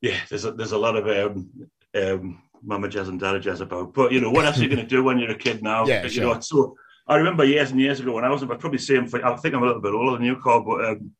yeah, 0.00 0.18
there's 0.28 0.44
a, 0.44 0.52
there's 0.52 0.72
a 0.72 0.78
lot 0.78 0.96
of 0.96 1.06
um, 1.06 1.50
um, 1.94 2.42
mama 2.62 2.88
jazz 2.88 3.08
and 3.08 3.20
dada 3.20 3.38
jazz 3.38 3.60
about. 3.60 3.94
But 3.94 4.10
you 4.12 4.20
know, 4.20 4.30
what 4.30 4.44
else 4.44 4.58
are 4.58 4.62
you 4.62 4.68
going 4.68 4.80
to 4.80 4.86
do 4.86 5.04
when 5.04 5.18
you're 5.18 5.30
a 5.30 5.36
kid 5.38 5.62
now? 5.62 5.86
Yeah, 5.86 6.02
you 6.02 6.08
sure. 6.08 6.34
know. 6.34 6.40
So 6.40 6.76
I 7.06 7.16
remember 7.16 7.44
years 7.44 7.70
and 7.70 7.80
years 7.80 8.00
ago 8.00 8.12
when 8.12 8.24
I 8.24 8.28
was, 8.30 8.42
I'm 8.42 8.48
probably 8.48 8.78
same. 8.78 9.08
I 9.22 9.36
think 9.36 9.54
I'm 9.54 9.62
a 9.62 9.66
little 9.66 9.80
bit 9.82 9.92
older 9.92 10.16
than 10.16 10.26
you, 10.26 10.36
Carl, 10.36 10.64
but 10.64 10.84
um, 10.84 11.12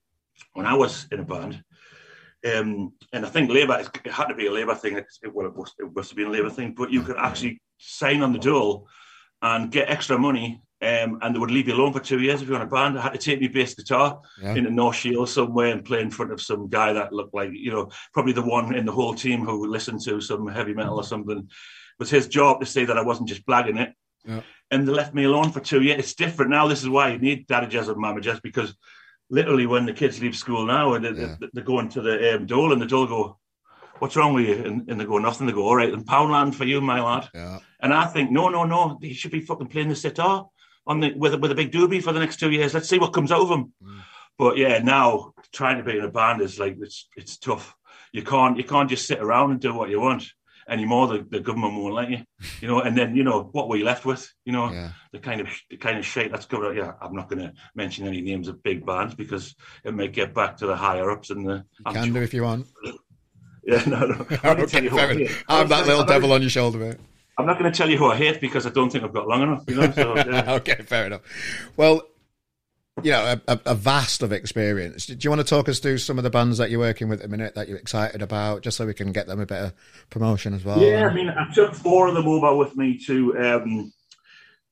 when 0.55 0.67
I 0.67 0.75
was 0.75 1.07
in 1.13 1.21
a 1.21 1.25
band. 1.25 1.63
Um, 2.45 2.93
and 3.13 3.25
I 3.25 3.29
think 3.29 3.51
Labour, 3.51 3.79
it 4.05 4.11
had 4.13 4.27
to 4.27 4.35
be 4.35 4.47
a 4.47 4.53
Labour 4.53 4.75
thing. 4.75 4.97
It, 4.99 5.07
well, 5.33 5.47
it 5.47 5.57
must, 5.57 5.75
it 5.79 5.89
must 5.95 6.11
have 6.11 6.17
been 6.17 6.27
a 6.27 6.31
Labour 6.31 6.51
thing, 6.51 6.75
but 6.77 6.91
you 6.91 7.03
could 7.03 7.17
actually 7.17 7.61
sign 7.79 8.23
on 8.23 8.33
the 8.33 8.39
dole 8.39 8.87
and 9.41 9.71
get 9.71 9.89
extra 9.89 10.19
money, 10.19 10.61
um, 10.83 11.19
and 11.23 11.35
they 11.35 11.39
would 11.39 11.51
leave 11.51 11.69
you 11.69 11.75
alone 11.75 11.93
for 11.93 12.01
two 12.01 12.21
years 12.21 12.43
if 12.43 12.49
you're 12.49 12.57
in 12.57 12.63
a 12.63 12.67
band. 12.67 12.99
I 12.99 13.03
had 13.03 13.13
to 13.13 13.19
take 13.19 13.41
my 13.41 13.49
bass 13.49 13.75
guitar 13.75 14.21
Yeah. 14.43 14.55
in 14.55 14.67
a 14.67 14.71
North 14.71 14.97
Shield 14.97 15.29
somewhere 15.29 15.73
and 15.73 15.85
play 15.85 16.01
in 16.03 16.11
front 16.11 16.33
of 16.33 16.41
some 16.41 16.69
guy 16.69 16.93
that 16.93 17.13
looked 17.13 17.35
like, 17.35 17.51
you 17.53 17.71
know, 17.71 17.91
probably 18.13 18.33
the 18.33 18.43
one 18.43 18.75
in 18.75 18.85
the 18.85 18.93
whole 18.93 19.15
team 19.15 19.45
who 19.45 19.67
listened 19.67 20.03
to 20.03 20.21
some 20.21 20.47
heavy 20.47 20.75
metal 20.75 20.97
or 20.97 21.05
something. 21.05 21.39
It 21.39 21.45
was 21.99 22.11
his 22.11 22.29
job 22.29 22.61
to 22.61 22.67
say 22.67 22.85
that 22.85 22.99
I 22.99 23.03
wasn't 23.03 23.29
just 23.29 23.47
blagging 23.47 23.81
it. 23.81 23.93
Yeah. 24.27 24.41
And 24.71 24.89
they 24.89 24.93
left 24.93 25.15
me 25.15 25.25
alone 25.25 25.53
for 25.53 25.61
two 25.61 25.83
years. 25.83 25.99
It's 26.01 26.15
different 26.15 26.51
now. 26.51 26.67
This 26.67 26.83
is 26.83 26.89
why 26.89 27.13
you 27.13 27.19
need 27.19 27.47
Daddy 27.47 27.69
Jazz 27.69 27.89
and 27.89 27.99
Mama 27.99 28.21
Jazz 28.21 28.41
because 28.41 28.75
literally 29.31 29.67
when 29.67 29.87
the 29.87 29.93
kids 29.93 30.21
leave 30.21 30.37
school 30.37 30.67
now 30.67 30.95
and 30.95 31.05
Yeah. 31.05 31.37
they, 31.41 31.49
they 31.55 31.63
go 31.63 31.81
into 31.81 32.01
the 32.01 32.37
um, 32.37 32.47
dole 32.47 32.73
and 32.73 32.81
the 32.81 32.87
dole 32.87 33.07
go, 33.07 33.39
What's 34.01 34.17
wrong 34.17 34.35
with 34.35 34.49
you? 34.49 34.65
And, 34.65 34.91
and 34.91 35.01
they 35.01 35.05
go, 35.05 35.19
Nothing. 35.19 35.47
They 35.47 35.53
go, 35.53 35.65
All 35.67 35.77
right, 35.77 35.91
then 35.91 36.05
Poundland 36.05 36.55
for 36.55 36.65
you, 36.65 36.81
my 36.81 37.01
lad. 37.01 37.29
Yeah. 37.35 37.59
And 37.81 37.95
I 37.95 38.07
think, 38.07 38.31
no, 38.31 38.49
no, 38.49 38.65
no, 38.65 38.99
he 39.01 39.13
should 39.15 39.31
be 39.31 39.41
fucking 39.41 39.69
playing 39.69 39.89
the 39.89 39.97
sitar 39.97 40.47
on 40.87 41.01
the 41.01 41.13
with 41.15 41.35
a, 41.35 41.39
with 41.39 41.53
a 41.53 41.55
big 41.55 41.73
doobie 41.73 42.03
for 42.03 42.13
the 42.13 42.21
next 42.21 42.39
two 42.39 42.51
years. 42.51 42.75
Let's 42.75 42.89
see 42.89 42.99
what 42.99 43.13
comes 43.13 43.31
out 43.33 43.43
of 43.43 43.51
him. 43.51 43.73
Mm. 43.83 44.01
But 44.37 44.57
yeah, 44.59 44.79
now 44.79 45.33
trying 45.53 45.79
to 45.79 45.85
be 45.85 45.97
in 45.99 46.05
a 46.05 46.11
band 46.11 46.43
is 46.43 46.59
like 46.59 46.77
it's 46.81 47.09
it's 47.17 47.37
tough. 47.39 47.75
You 48.13 48.23
can't 48.23 48.57
you 48.59 48.65
can't 48.65 48.91
just 48.91 49.07
sit 49.07 49.21
around 49.21 49.53
and 49.53 49.61
do 49.61 49.73
what 49.75 49.91
you 49.91 50.01
want 50.01 50.25
anymore. 50.69 51.07
The, 51.09 51.27
the 51.31 51.41
government 51.41 51.75
won't 51.75 51.95
let 51.95 52.11
you, 52.11 52.19
you 52.61 52.69
know. 52.69 52.81
And 52.81 52.97
then 52.97 53.15
you 53.17 53.25
know 53.25 53.49
what 53.53 53.69
were 53.69 53.77
you 53.77 53.85
left 53.85 54.05
with? 54.05 54.31
You 54.45 54.53
know 54.53 54.71
Yeah. 54.71 54.91
the 55.13 55.19
kind 55.19 55.41
of 55.41 55.49
the 55.71 55.77
kind 55.77 55.99
of 55.99 56.05
shit 56.05 56.31
that's 56.33 56.47
covered. 56.47 56.77
Yeah, 56.77 56.93
I'm 57.01 57.15
not 57.15 57.29
going 57.29 57.41
to 57.43 57.53
mention 57.75 58.07
any 58.07 58.21
names 58.21 58.49
of 58.49 58.63
big 58.63 58.85
bands 58.87 59.15
because 59.15 59.55
it 59.85 59.95
may 59.95 60.09
get 60.09 60.35
back 60.35 60.57
to 60.59 60.67
the 60.67 60.77
higher 60.77 61.11
ups 61.11 61.31
and 61.31 61.47
the. 61.47 61.65
You 61.87 61.93
can 61.93 62.13
do 62.13 62.23
if 62.23 62.35
you 62.35 62.43
want. 62.43 62.67
Yeah, 63.67 63.83
no, 63.87 64.01
no. 64.01 64.27
I'm, 64.43 64.57
gonna 64.59 64.67
tell 64.67 64.85
Okay, 64.85 64.91
I 64.91 64.97
fair 64.97 65.11
enough. 65.13 65.29
hate. 65.31 65.45
I'm 65.49 65.69
that 65.69 65.87
little 65.87 66.03
I'm 66.03 66.07
devil 66.07 66.33
on 66.35 66.43
your 66.43 66.51
shoulder, 66.51 66.77
mate. 66.79 66.97
I'm 67.39 67.47
not 67.47 67.59
going 67.59 67.73
to 67.73 67.75
tell 67.75 67.89
you 67.89 67.97
who 67.97 68.11
I 68.11 68.17
hate 68.17 68.39
because 68.39 68.67
I 68.67 68.69
don't 68.71 68.91
think 68.91 69.05
I've 69.05 69.15
got 69.15 69.27
long 69.27 69.41
enough. 69.43 69.65
You 69.67 69.77
know, 69.77 69.91
so 69.91 70.15
yeah. 70.17 70.53
okay, 70.57 70.75
fair 70.85 71.07
enough. 71.07 71.23
Well, 71.75 72.03
you 73.03 73.11
know, 73.11 73.37
a, 73.49 73.61
a, 73.67 73.75
vast 73.75 74.23
of 74.23 74.33
experience. 74.33 75.07
Do 75.07 75.17
you 75.21 75.31
want 75.31 75.41
to 75.41 75.47
talk 75.47 75.69
us 75.69 75.81
through 75.81 75.99
some 75.99 76.17
of 76.17 76.25
the 76.25 76.31
bands 76.31 76.59
that 76.59 76.71
you're 76.71 76.79
working 76.79 77.09
with 77.09 77.21
at 77.21 77.29
the 77.29 77.37
minute 77.37 77.55
that 77.57 77.69
you're 77.69 77.79
excited 77.79 78.23
about, 78.23 78.63
just 78.63 78.77
so 78.77 78.87
we 78.87 78.95
can 78.95 79.11
get 79.11 79.27
them 79.27 79.41
a 79.41 79.47
bit 79.47 79.59
of 79.59 79.73
promotion 80.11 80.55
as 80.55 80.65
well? 80.65 80.81
Yeah, 80.81 81.09
I 81.09 81.13
mean, 81.15 81.29
I 81.29 81.53
took 81.53 81.75
four 81.75 82.07
of 82.07 82.15
them 82.15 82.29
over 82.29 82.55
with 82.55 82.77
me 82.77 82.99
to 83.07 83.37
um, 83.39 83.93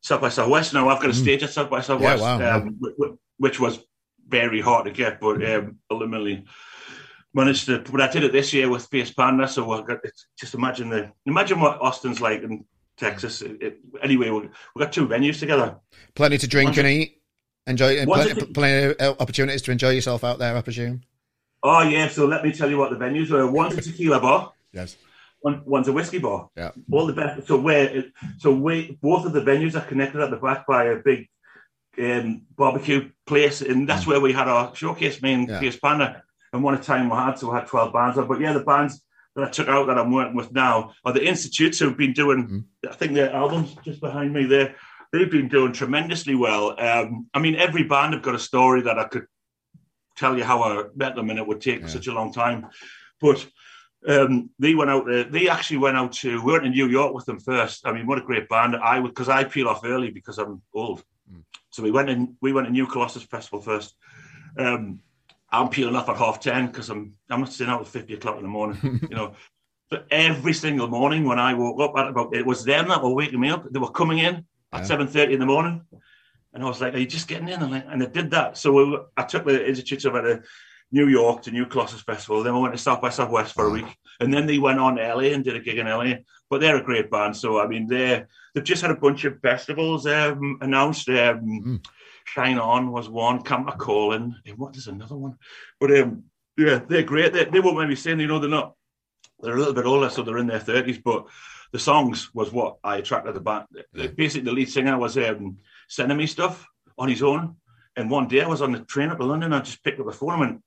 South 0.02 0.20
by 0.20 0.28
Southwest. 0.28 0.72
Now 0.72 0.88
I've 0.88 1.00
got 1.00 1.10
a 1.10 1.14
stage 1.14 1.42
at 1.42 1.50
South 1.50 1.68
by 1.68 1.80
Southwest, 1.80 2.22
Mm. 2.22 2.38
wow, 2.38 2.56
um, 2.58 2.78
wh- 2.80 3.02
wh- 3.04 3.40
which 3.40 3.58
was 3.58 3.80
very 4.28 4.60
hard 4.60 4.84
to 4.84 4.92
get, 4.92 5.20
but 5.20 5.44
um, 5.44 5.78
ultimately 5.90 6.44
managed 7.34 7.66
to. 7.66 7.80
But 7.80 8.00
I 8.02 8.10
did 8.10 8.22
it 8.22 8.30
this 8.32 8.52
year 8.52 8.68
with 8.70 8.86
Fierce 8.86 9.12
Panda, 9.12 9.48
so 9.48 9.68
I 9.72 9.82
got 9.82 9.98
just 10.38 10.54
imagine 10.54 10.90
the 10.90 11.10
imagine 11.26 11.60
what 11.60 11.80
Austin's 11.80 12.20
like 12.20 12.42
in 12.44 12.64
Texas. 12.96 13.42
It, 13.42 13.60
it- 13.60 13.78
anyway, 14.00 14.30
we 14.30 14.48
we 14.76 14.78
got 14.80 14.92
two 14.92 15.08
venues 15.08 15.40
together. 15.40 15.76
Plenty 16.14 16.38
to 16.38 16.46
drink 16.46 16.76
and 16.78 16.86
eat. 16.86 17.18
Enjoy 17.66 17.96
and 17.98 18.08
plenty, 18.10 18.44
plenty 18.46 18.84
of 18.86 18.96
uh, 19.00 19.14
opportunities 19.20 19.62
to 19.62 19.70
enjoy 19.72 19.90
yourself 19.90 20.24
out 20.24 20.38
there, 20.38 20.56
I 20.56 20.62
presume. 20.62 21.02
Oh 21.62 21.82
yeah, 21.82 22.08
so 22.08 22.26
let 22.26 22.42
me 22.44 22.52
tell 22.52 22.68
you 22.68 22.76
what 22.76 22.90
the 22.90 22.96
venues 22.96 23.30
were. 23.30 23.48
One's 23.48 23.76
a 23.78 23.80
tequila 23.82 24.20
bar. 24.20 24.52
Yes. 24.72 24.96
One, 25.40 25.62
one's 25.64 25.86
a 25.88 25.92
whiskey 25.92 26.18
bar. 26.18 26.50
Yeah. 26.56 26.72
All 26.90 27.06
the 27.06 27.12
best. 27.12 27.46
So 27.46 27.60
where, 27.60 28.04
so 28.38 28.52
we 28.52 28.98
both 29.00 29.24
of 29.26 29.32
the 29.32 29.42
venues 29.42 29.76
are 29.76 29.84
connected 29.86 30.20
at 30.20 30.30
the 30.30 30.36
back 30.36 30.66
by 30.66 30.84
a 30.86 30.96
big 30.96 31.28
um, 31.98 32.42
barbecue 32.56 33.10
place, 33.26 33.60
and 33.60 33.88
that's 33.88 34.06
where 34.06 34.20
we 34.20 34.32
had 34.32 34.48
our 34.48 34.74
showcase. 34.74 35.22
Me 35.22 35.32
and 35.34 35.46
Mm. 35.46 35.50
Yeah. 35.50 35.60
Fierce 35.60 35.76
Panda, 35.78 36.22
and 36.52 36.64
one 36.64 36.80
time 36.80 37.10
we 37.10 37.16
had, 37.16 37.38
so 37.38 37.50
we 37.50 37.54
had 37.54 37.68
twelve 37.68 37.92
bands. 37.92 38.16
But 38.16 38.40
yeah, 38.40 38.54
the 38.54 38.64
bands 38.64 39.00
that 39.36 39.44
I 39.44 39.50
took 39.50 39.68
out 39.68 39.86
that 39.86 39.98
I'm 39.98 40.12
working 40.12 40.34
with 40.36 40.52
now 40.52 40.92
are 41.04 41.12
the 41.12 41.24
institutes 41.26 41.78
who've 41.78 41.96
been 41.96 42.12
doing. 42.12 42.48
Mm. 42.84 42.90
I 42.90 42.94
think 42.94 43.14
their 43.14 43.32
albums 43.32 43.76
just 43.84 44.00
behind 44.00 44.32
me 44.32 44.46
there. 44.46 44.74
They've 45.12 45.30
been 45.30 45.48
doing 45.48 45.72
tremendously 45.72 46.34
well. 46.34 46.74
Um, 46.80 47.26
I 47.34 47.38
mean, 47.38 47.54
every 47.56 47.82
band 47.84 48.14
have 48.14 48.22
got 48.22 48.34
a 48.34 48.38
story 48.38 48.80
that 48.82 48.98
I 48.98 49.04
could 49.04 49.26
tell 50.16 50.36
you 50.38 50.44
how 50.44 50.62
I 50.62 50.84
met 50.94 51.14
them, 51.14 51.28
and 51.30 51.38
it 51.38 51.46
would 51.46 51.60
take 51.60 51.82
Yeah. 51.82 51.86
such 51.88 52.06
a 52.06 52.12
long 52.12 52.32
time. 52.32 52.66
But 53.20 53.46
um, 54.08 54.50
they 54.58 54.74
went 54.74 54.90
out 54.90 55.06
there. 55.06 55.24
They 55.24 55.48
actually 55.48 55.78
went 55.78 55.96
out 55.98 56.12
to. 56.12 56.40
We 56.42 56.52
went 56.52 56.64
to 56.64 56.70
New 56.70 56.88
York 56.88 57.14
with 57.14 57.26
them 57.26 57.38
first. 57.38 57.86
I 57.86 57.92
mean, 57.92 58.06
what 58.06 58.18
a 58.18 58.22
great 58.22 58.48
band! 58.48 58.74
I 58.74 58.98
would 58.98 59.10
because 59.10 59.28
I 59.28 59.44
peel 59.44 59.68
off 59.68 59.84
early 59.84 60.10
because 60.10 60.38
I'm 60.38 60.62
old. 60.74 61.04
Mm. 61.30 61.44
So 61.70 61.82
we 61.82 61.90
went 61.90 62.08
in. 62.08 62.36
We 62.40 62.52
went 62.52 62.66
to 62.66 62.72
New 62.72 62.86
Colossus 62.86 63.22
Festival 63.22 63.60
first. 63.60 63.94
Um, 64.58 65.00
I'm 65.50 65.68
peeling 65.68 65.94
off 65.94 66.08
at 66.08 66.16
half 66.16 66.40
ten 66.40 66.66
because 66.68 66.88
I'm 66.88 67.12
I'm 67.30 67.40
not 67.40 67.52
sitting 67.52 67.72
out 67.72 67.82
at 67.82 67.86
fifty 67.86 68.14
o'clock 68.14 68.36
in 68.36 68.42
the 68.42 68.48
morning. 68.48 68.98
you 69.10 69.14
know. 69.16 69.34
But 69.90 70.06
every 70.10 70.54
single 70.54 70.88
morning 70.88 71.24
when 71.24 71.38
I 71.38 71.52
woke 71.52 71.78
up 71.80 71.98
at 71.98 72.08
about 72.08 72.34
it 72.34 72.46
was 72.46 72.64
them 72.64 72.88
that 72.88 73.02
were 73.02 73.12
waking 73.12 73.38
me 73.38 73.50
up. 73.50 73.70
They 73.70 73.78
were 73.78 73.90
coming 73.90 74.18
in 74.20 74.46
Yeah. 74.72 74.78
at 74.80 74.86
seven 74.86 75.06
thirty 75.06 75.34
in 75.34 75.40
the 75.40 75.46
morning, 75.46 75.82
and 76.52 76.62
I 76.62 76.66
was 76.66 76.80
like, 76.80 76.94
"Are 76.94 76.98
you 76.98 77.06
just 77.06 77.28
getting 77.28 77.48
in?" 77.48 77.62
And, 77.62 77.72
like, 77.72 77.84
and 77.88 78.00
they 78.00 78.06
did 78.06 78.30
that. 78.30 78.56
So 78.56 79.06
I 79.16 79.22
took 79.24 79.44
the 79.44 79.68
institutes 79.68 80.04
over 80.04 80.22
to 80.22 80.42
New 80.90 81.08
York 81.08 81.42
to 81.42 81.50
New 81.50 81.66
Colossus 81.66 82.02
Festival. 82.02 82.42
Then 82.42 82.54
we 82.54 82.60
went 82.60 82.74
to 82.74 82.78
South 82.78 83.00
by 83.00 83.10
Southwest 83.10 83.54
for 83.54 83.66
a 83.66 83.70
week, 83.70 83.96
and 84.20 84.32
then 84.32 84.46
they 84.46 84.58
went 84.58 84.78
on 84.80 84.96
LA 84.96 85.32
and 85.34 85.44
did 85.44 85.56
a 85.56 85.60
gig 85.60 85.78
in 85.78 85.86
LA. 85.86 86.14
But 86.50 86.60
they're 86.60 86.76
a 86.76 86.82
great 86.84 87.10
band. 87.10 87.36
So 87.36 87.60
I 87.60 87.66
mean, 87.66 87.86
they 87.86 88.24
they've 88.54 88.64
just 88.64 88.82
had 88.82 88.90
a 88.90 88.96
bunch 88.96 89.24
of 89.24 89.40
festivals 89.40 90.06
um, 90.06 90.58
announced. 90.60 91.08
Um, 91.08 91.40
Mm. 91.64 91.86
Shine 92.24 92.56
On 92.58 92.92
was 92.92 93.08
one. 93.08 93.42
Camp 93.42 93.76
Calling. 93.78 94.36
And 94.46 94.56
what 94.56 94.76
is 94.76 94.86
another 94.86 95.16
one? 95.16 95.38
But 95.80 95.90
um, 95.98 96.22
yeah, 96.56 96.78
they're 96.88 97.02
great. 97.02 97.32
They, 97.32 97.46
they 97.46 97.58
won't 97.58 97.76
maybe 97.76 97.96
saying 97.96 98.20
you 98.20 98.28
know 98.28 98.38
they're 98.38 98.48
not. 98.48 98.74
They're 99.40 99.56
a 99.56 99.58
little 99.58 99.74
bit 99.74 99.86
older, 99.86 100.08
so 100.08 100.22
they're 100.22 100.38
in 100.38 100.46
their 100.46 100.60
thirties. 100.60 100.98
But 100.98 101.26
the 101.72 101.78
songs 101.78 102.34
was 102.34 102.52
what 102.52 102.76
I 102.84 102.98
attracted 102.98 103.34
the 103.34 103.40
band. 103.40 103.66
Basically, 104.14 104.42
the 104.42 104.52
lead 104.52 104.68
singer 104.70 104.98
was 104.98 105.16
um, 105.16 105.56
sending 105.88 106.18
me 106.18 106.26
stuff 106.26 106.66
on 106.98 107.08
his 107.08 107.22
own. 107.22 107.56
And 107.96 108.10
one 108.10 108.28
day 108.28 108.42
I 108.42 108.48
was 108.48 108.62
on 108.62 108.72
the 108.72 108.80
train 108.80 109.10
up 109.10 109.18
to 109.18 109.24
London. 109.24 109.52
I 109.52 109.60
just 109.60 109.82
picked 109.82 110.00
up 110.00 110.06
the 110.06 110.12
phone 110.12 110.32
and 110.32 110.40
went, 110.40 110.62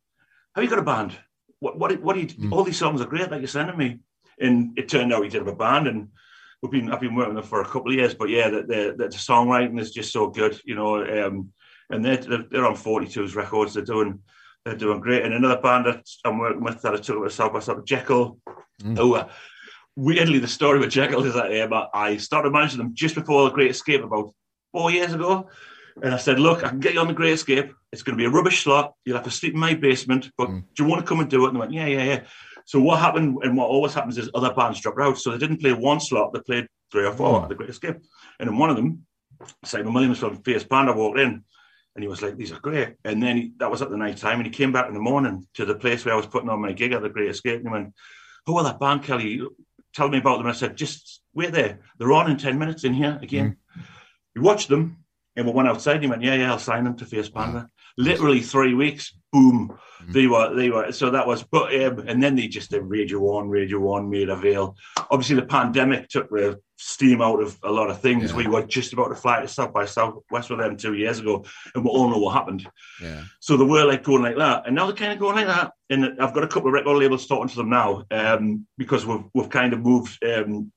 "Have 0.56 0.64
you 0.64 0.70
got 0.70 0.80
a 0.80 0.84
band? 0.84 1.16
What? 1.60 1.78
What? 1.80 2.02
What? 2.02 2.16
Are 2.16 2.20
you, 2.20 2.28
Mm. 2.28 2.52
All 2.52 2.64
these 2.64 2.78
songs 2.78 3.02
are 3.02 3.08
great 3.08 3.30
that 3.30 3.40
you're 3.40 3.48
sending 3.48 3.78
me." 3.78 4.00
And 4.40 4.78
it 4.78 4.90
turned 4.90 5.14
out 5.14 5.24
he 5.24 5.30
did 5.30 5.40
have 5.40 5.48
a 5.48 5.56
band, 5.56 5.88
and 5.88 6.10
we've 6.62 6.72
been 6.72 6.92
I've 6.92 7.00
been 7.00 7.16
working 7.16 7.36
with 7.36 7.44
them 7.44 7.50
for 7.50 7.62
a 7.62 7.66
couple 7.66 7.92
of 7.92 7.98
years. 7.98 8.14
But 8.14 8.30
yeah, 8.30 8.50
the, 8.50 8.62
the, 8.64 8.96
the 8.98 9.08
songwriting 9.08 9.80
is 9.80 9.92
just 9.92 10.12
so 10.12 10.28
good, 10.28 10.60
you 10.66 10.76
know. 10.76 11.04
Um, 11.04 11.52
and 11.90 12.04
they're 12.04 12.18
they're 12.18 12.66
on 12.66 12.76
42's 12.76 13.36
records. 13.36 13.74
They're 13.74 13.84
doing 13.84 14.20
they're 14.66 14.76
doing 14.76 15.00
great. 15.00 15.24
And 15.24 15.34
another 15.34 15.62
band 15.62 15.86
that 15.86 16.04
I'm 16.26 16.40
working 16.40 16.64
with 16.64 16.82
that 16.82 16.94
I 16.94 16.98
took 16.98 17.30
South 17.32 17.54
by 17.54 17.60
South, 17.60 17.86
Jekyll. 17.86 18.40
Mm. 18.82 18.98
Oh, 19.00 19.14
uh, 19.14 19.30
weirdly, 19.96 20.40
the 20.40 20.48
story 20.48 20.80
with 20.80 20.90
Jekyll 20.92 21.26
is 21.26 21.34
that 21.34 21.72
um, 21.72 21.88
I 21.94 22.18
started 22.18 22.52
managing 22.52 22.78
them 22.80 22.92
just 22.94 23.16
before 23.16 23.46
the 23.46 23.52
Great 23.52 23.72
Escape 23.72 24.04
about 24.04 24.32
four 24.72 24.92
years 24.92 25.14
ago. 25.14 25.50
And 26.04 26.14
I 26.14 26.18
said, 26.18 26.40
look, 26.40 26.64
I 26.64 26.70
can 26.70 26.82
get 26.82 26.94
you 26.94 27.00
on 27.00 27.08
the 27.08 27.14
Great 27.14 27.34
Escape. 27.34 27.72
It's 27.94 28.04
going 28.04 28.18
to 28.18 28.22
be 28.22 28.26
a 28.26 28.30
rubbish 28.30 28.64
slot. 28.64 28.94
You'll 29.06 29.16
have 29.16 29.24
to 29.26 29.32
sleep 29.32 29.54
in 29.54 29.60
my 29.60 29.74
basement, 29.76 30.30
but 30.38 30.50
Mm. 30.50 30.64
do 30.76 30.84
you 30.84 30.90
want 30.90 31.02
to 31.02 31.08
come 31.08 31.22
and 31.22 31.30
do 31.30 31.46
it? 31.46 31.50
And 31.50 31.56
they 31.56 31.60
went, 31.60 31.72
yeah, 31.72 31.86
yeah, 31.86 32.04
yeah. 32.04 32.24
So 32.66 32.82
what 32.82 33.00
happened, 33.00 33.38
and 33.44 33.56
what 33.56 33.70
always 33.70 33.94
happens 33.94 34.18
is 34.18 34.30
other 34.34 34.54
bands 34.54 34.82
dropped 34.82 35.00
out. 35.00 35.18
So 35.18 35.32
they 35.32 35.38
didn't 35.38 35.62
play 35.62 35.72
one 35.72 36.00
slot, 36.02 36.34
they 36.34 36.40
played 36.42 36.68
three 36.92 37.06
or 37.06 37.14
four 37.14 37.40
Mm. 37.40 37.44
at 37.44 37.50
the 37.50 37.56
Great 37.56 37.70
Escape. 37.70 37.98
And 38.40 38.50
in 38.50 38.58
one 38.58 38.70
of 38.70 38.76
them, 38.76 39.06
Simon 39.64 39.94
Williams 39.94 40.20
from 40.20 40.42
Fierce 40.44 40.64
Panda 40.66 40.92
walked 40.94 41.20
in 41.20 41.44
and 41.96 42.04
he 42.04 42.08
was 42.10 42.22
like, 42.22 42.36
these 42.36 42.52
are 42.52 42.60
great. 42.60 42.96
And 43.06 43.24
then 43.24 43.38
he, 43.38 43.52
that 43.60 43.72
was 43.72 43.82
at 43.82 43.90
the 43.90 43.98
night 43.98 44.18
time. 44.18 44.40
And 44.40 44.46
he 44.46 44.52
came 44.52 44.74
back 44.74 44.88
in 44.88 44.94
the 44.94 45.00
morning 45.00 45.48
to 45.54 45.66
the 45.66 45.76
place 45.76 46.04
where 46.04 46.14
I 46.14 46.18
was 46.18 46.26
putting 46.28 46.50
on 46.50 46.60
my 46.62 46.74
gig 46.74 46.92
at 46.92 47.02
the 47.02 47.10
Great 47.10 47.30
Escape. 47.30 47.60
And 47.60 47.68
he 47.68 47.72
went, 47.72 47.94
who 48.46 48.58
are 48.58 48.64
that 48.66 48.80
band, 48.80 49.04
Kelly? 49.04 49.42
Tell 49.96 50.10
me 50.10 50.18
about 50.18 50.38
them. 50.38 50.48
I 50.48 50.52
said, 50.52 50.76
just 50.76 51.22
wait 51.34 51.54
there. 51.54 51.80
They're 51.98 52.12
on 52.12 52.30
in 52.30 52.38
10 52.38 52.60
minutes 52.60 52.84
in 52.84 52.94
here 52.94 53.18
again. 53.22 53.58
Mm. 53.78 53.84
We 54.36 54.42
watched 54.42 54.68
them 54.68 55.06
and 55.36 55.48
we 55.48 55.54
went 55.54 55.70
outside. 55.70 55.96
And 55.96 56.04
he 56.04 56.10
went, 56.10 56.22
yeah, 56.22 56.36
yeah, 56.36 56.52
I'll 56.52 56.60
sign 56.60 56.84
them 56.84 56.98
to 56.98 57.06
Fierce 57.06 57.30
Panda. 57.30 57.70
Literally 57.98 58.42
three 58.42 58.74
weeks, 58.74 59.14
boom. 59.32 59.78
They 60.08 60.28
were, 60.28 60.54
they 60.54 60.70
were, 60.70 60.92
so 60.92 61.10
that 61.10 61.26
was, 61.26 61.44
but, 61.44 61.74
um, 61.82 62.00
and 62.08 62.22
then 62.22 62.36
they 62.36 62.48
just 62.48 62.70
did 62.70 62.84
Radio 62.84 63.20
One, 63.20 63.50
Radio 63.50 63.80
One, 63.80 64.10
Maida 64.10 64.36
Vale. 64.36 64.76
Obviously, 65.10 65.36
the 65.36 65.46
pandemic 65.46 66.10
took 66.10 66.30
the 66.30 66.60
steam 66.78 67.22
out 67.22 67.42
of 67.42 67.58
a 67.64 67.72
lot 67.72 67.90
of 67.90 68.02
things. 68.02 68.32
Yeah. 68.32 68.38
We 68.38 68.48
were 68.48 68.64
just 68.64 68.94
about 68.94 69.10
to 69.10 69.16
fly 69.16 69.42
to 69.42 69.48
South 69.48 69.74
by 69.74 69.86
Southwest 69.86 70.50
with 70.50 70.60
them 70.60 70.78
two 70.78 70.94
years 70.94 71.20
ago, 71.20 71.46
and 71.74 71.84
we 71.84 71.90
all 71.90 72.10
know 72.10 72.18
what 72.18 72.36
happened. 72.36 72.68
Yeah. 73.02 73.24
So 73.40 73.58
they 73.58 73.64
were 73.64 73.86
like 73.86 74.04
going 74.04 74.24
like 74.24 74.38
that, 74.38 74.68
and 74.68 74.76
now 74.76 74.86
they're 74.86 74.96
kind 74.96 75.14
of 75.14 75.20
going 75.20 75.36
like 75.36 75.48
that. 75.48 75.72
And 75.90 76.22
I've 76.22 76.34
got 76.34 76.44
a 76.44 76.48
couple 76.48 76.68
of 76.68 76.74
record 76.74 76.98
labels 76.98 77.28
talking 77.28 77.50
to 77.50 77.56
them 77.56 77.70
now 77.70 78.04
um, 78.12 78.68
because 78.78 79.06
we've 79.06 79.24
we've 79.34 79.50
kind 79.50 79.74
of 79.74 79.80
moved 79.80 80.24
um, 80.24 80.72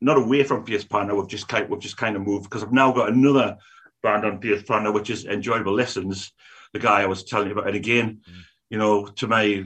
not 0.00 0.18
away 0.18 0.44
from 0.44 0.64
PS 0.64 0.84
Panda. 0.84 1.14
We've 1.14 1.28
just 1.28 1.48
kind 1.48 1.68
we've 1.68 1.80
just 1.80 1.96
kind 1.96 2.16
of 2.16 2.22
moved 2.22 2.44
because 2.44 2.62
I've 2.62 2.72
now 2.72 2.92
got 2.92 3.10
another 3.10 3.58
band 4.02 4.24
on 4.24 4.40
PS 4.40 4.62
Panda, 4.62 4.92
which 4.92 5.10
is 5.10 5.26
Enjoyable 5.26 5.74
Listens. 5.74 6.32
The 6.72 6.78
guy 6.78 7.02
I 7.02 7.06
was 7.06 7.24
telling 7.24 7.48
you 7.48 7.52
about, 7.52 7.66
and 7.66 7.76
again, 7.76 8.20
you 8.68 8.78
know, 8.78 9.06
to 9.06 9.26
my 9.26 9.64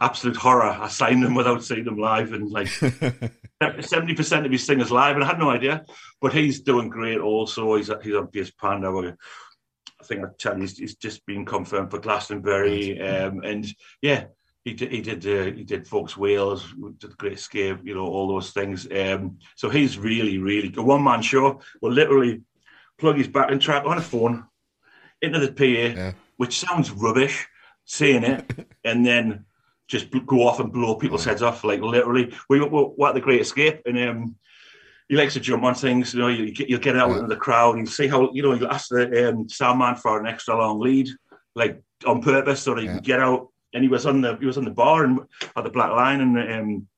absolute 0.00 0.36
horror, 0.36 0.64
I 0.64 0.88
signed 0.88 1.22
them 1.22 1.34
without 1.34 1.64
seeing 1.64 1.84
them 1.84 1.96
live, 1.96 2.32
and 2.32 2.50
like 2.50 2.68
seventy 3.80 4.14
percent 4.14 4.46
of 4.46 4.52
his 4.52 4.64
singers 4.64 4.90
live, 4.90 5.16
and 5.16 5.24
I 5.24 5.28
had 5.28 5.38
no 5.38 5.50
idea. 5.50 5.84
But 6.20 6.34
he's 6.34 6.60
doing 6.60 6.88
great. 6.88 7.18
Also, 7.18 7.76
he's 7.76 7.90
he's 8.02 8.14
on 8.14 8.28
PS 8.28 8.50
Panda. 8.50 9.16
I 10.00 10.04
think 10.04 10.24
I 10.24 10.28
tell 10.36 10.56
you, 10.56 10.62
he's, 10.62 10.78
he's 10.78 10.96
just 10.96 11.24
been 11.26 11.44
confirmed 11.44 11.90
for 11.90 12.00
Glastonbury, 12.00 13.00
um, 13.00 13.40
and 13.44 13.66
yeah, 14.00 14.24
he 14.64 14.74
did 14.74 14.92
he 14.92 15.00
did 15.00 15.26
uh, 15.26 15.54
he 15.56 15.64
did 15.64 15.88
Focus 15.88 16.16
Wales, 16.16 16.72
did 16.98 17.10
the 17.10 17.16
Great 17.16 17.34
Escape, 17.34 17.78
you 17.84 17.94
know, 17.94 18.06
all 18.06 18.28
those 18.28 18.50
things. 18.52 18.86
Um, 18.90 19.38
so 19.56 19.68
he's 19.68 19.98
really 19.98 20.38
really 20.38 20.72
a 20.76 20.82
one 20.82 21.02
man 21.02 21.22
show. 21.22 21.60
Will 21.80 21.92
literally 21.92 22.42
plug 22.98 23.16
his 23.16 23.28
backing 23.28 23.58
track 23.58 23.84
on 23.84 23.98
a 23.98 24.02
phone 24.02 24.44
into 25.20 25.38
the 25.38 25.52
PA, 25.52 25.64
Yeah. 25.64 26.12
Which 26.42 26.58
sounds 26.58 26.90
rubbish 26.90 27.46
saying 27.84 28.24
it, 28.24 28.66
and 28.84 29.06
then 29.06 29.44
just 29.86 30.10
go 30.26 30.48
off 30.48 30.58
and 30.58 30.72
blow 30.72 30.96
people's 30.96 31.24
heads 31.24 31.40
off. 31.40 31.62
Like 31.62 31.80
literally, 31.80 32.34
we 32.48 32.58
were 32.60 33.08
at 33.08 33.14
the 33.14 33.20
Great 33.20 33.40
Escape, 33.40 33.82
and 33.86 33.96
um, 33.96 34.34
he 35.08 35.14
likes 35.14 35.34
to 35.34 35.40
jump 35.40 35.62
on 35.62 35.76
things. 35.76 36.12
You 36.14 36.18
know, 36.20 36.26
you 36.26 36.50
get, 36.52 36.68
you'll 36.68 36.80
get 36.80 36.96
out 36.96 37.10
Yeah. 37.10 37.16
into 37.18 37.28
the 37.28 37.36
crowd 37.36 37.76
and 37.76 37.88
see 37.88 38.08
how 38.08 38.32
you 38.32 38.42
know 38.42 38.54
you 38.54 38.66
ask 38.66 38.88
the 38.88 39.28
um, 39.28 39.48
sound 39.48 39.78
man 39.78 39.94
for 39.94 40.18
an 40.18 40.26
extra 40.26 40.56
long 40.56 40.80
lead, 40.80 41.08
like 41.54 41.80
on 42.04 42.20
purpose, 42.20 42.60
so 42.62 42.74
that 42.74 42.82
you 42.82 42.88
Yeah. 42.88 42.94
can 42.94 43.02
get 43.04 43.20
out. 43.20 43.48
And 43.72 43.84
he 43.84 43.88
was 43.88 44.04
on 44.04 44.20
the 44.20 44.36
he 44.38 44.46
was 44.46 44.58
on 44.58 44.64
the 44.64 44.72
bar 44.72 45.04
and 45.04 45.20
at 45.56 45.62
the 45.62 45.70
Black 45.70 45.92
Lion 45.92 46.22
and 46.22 46.52
um, 46.52 46.88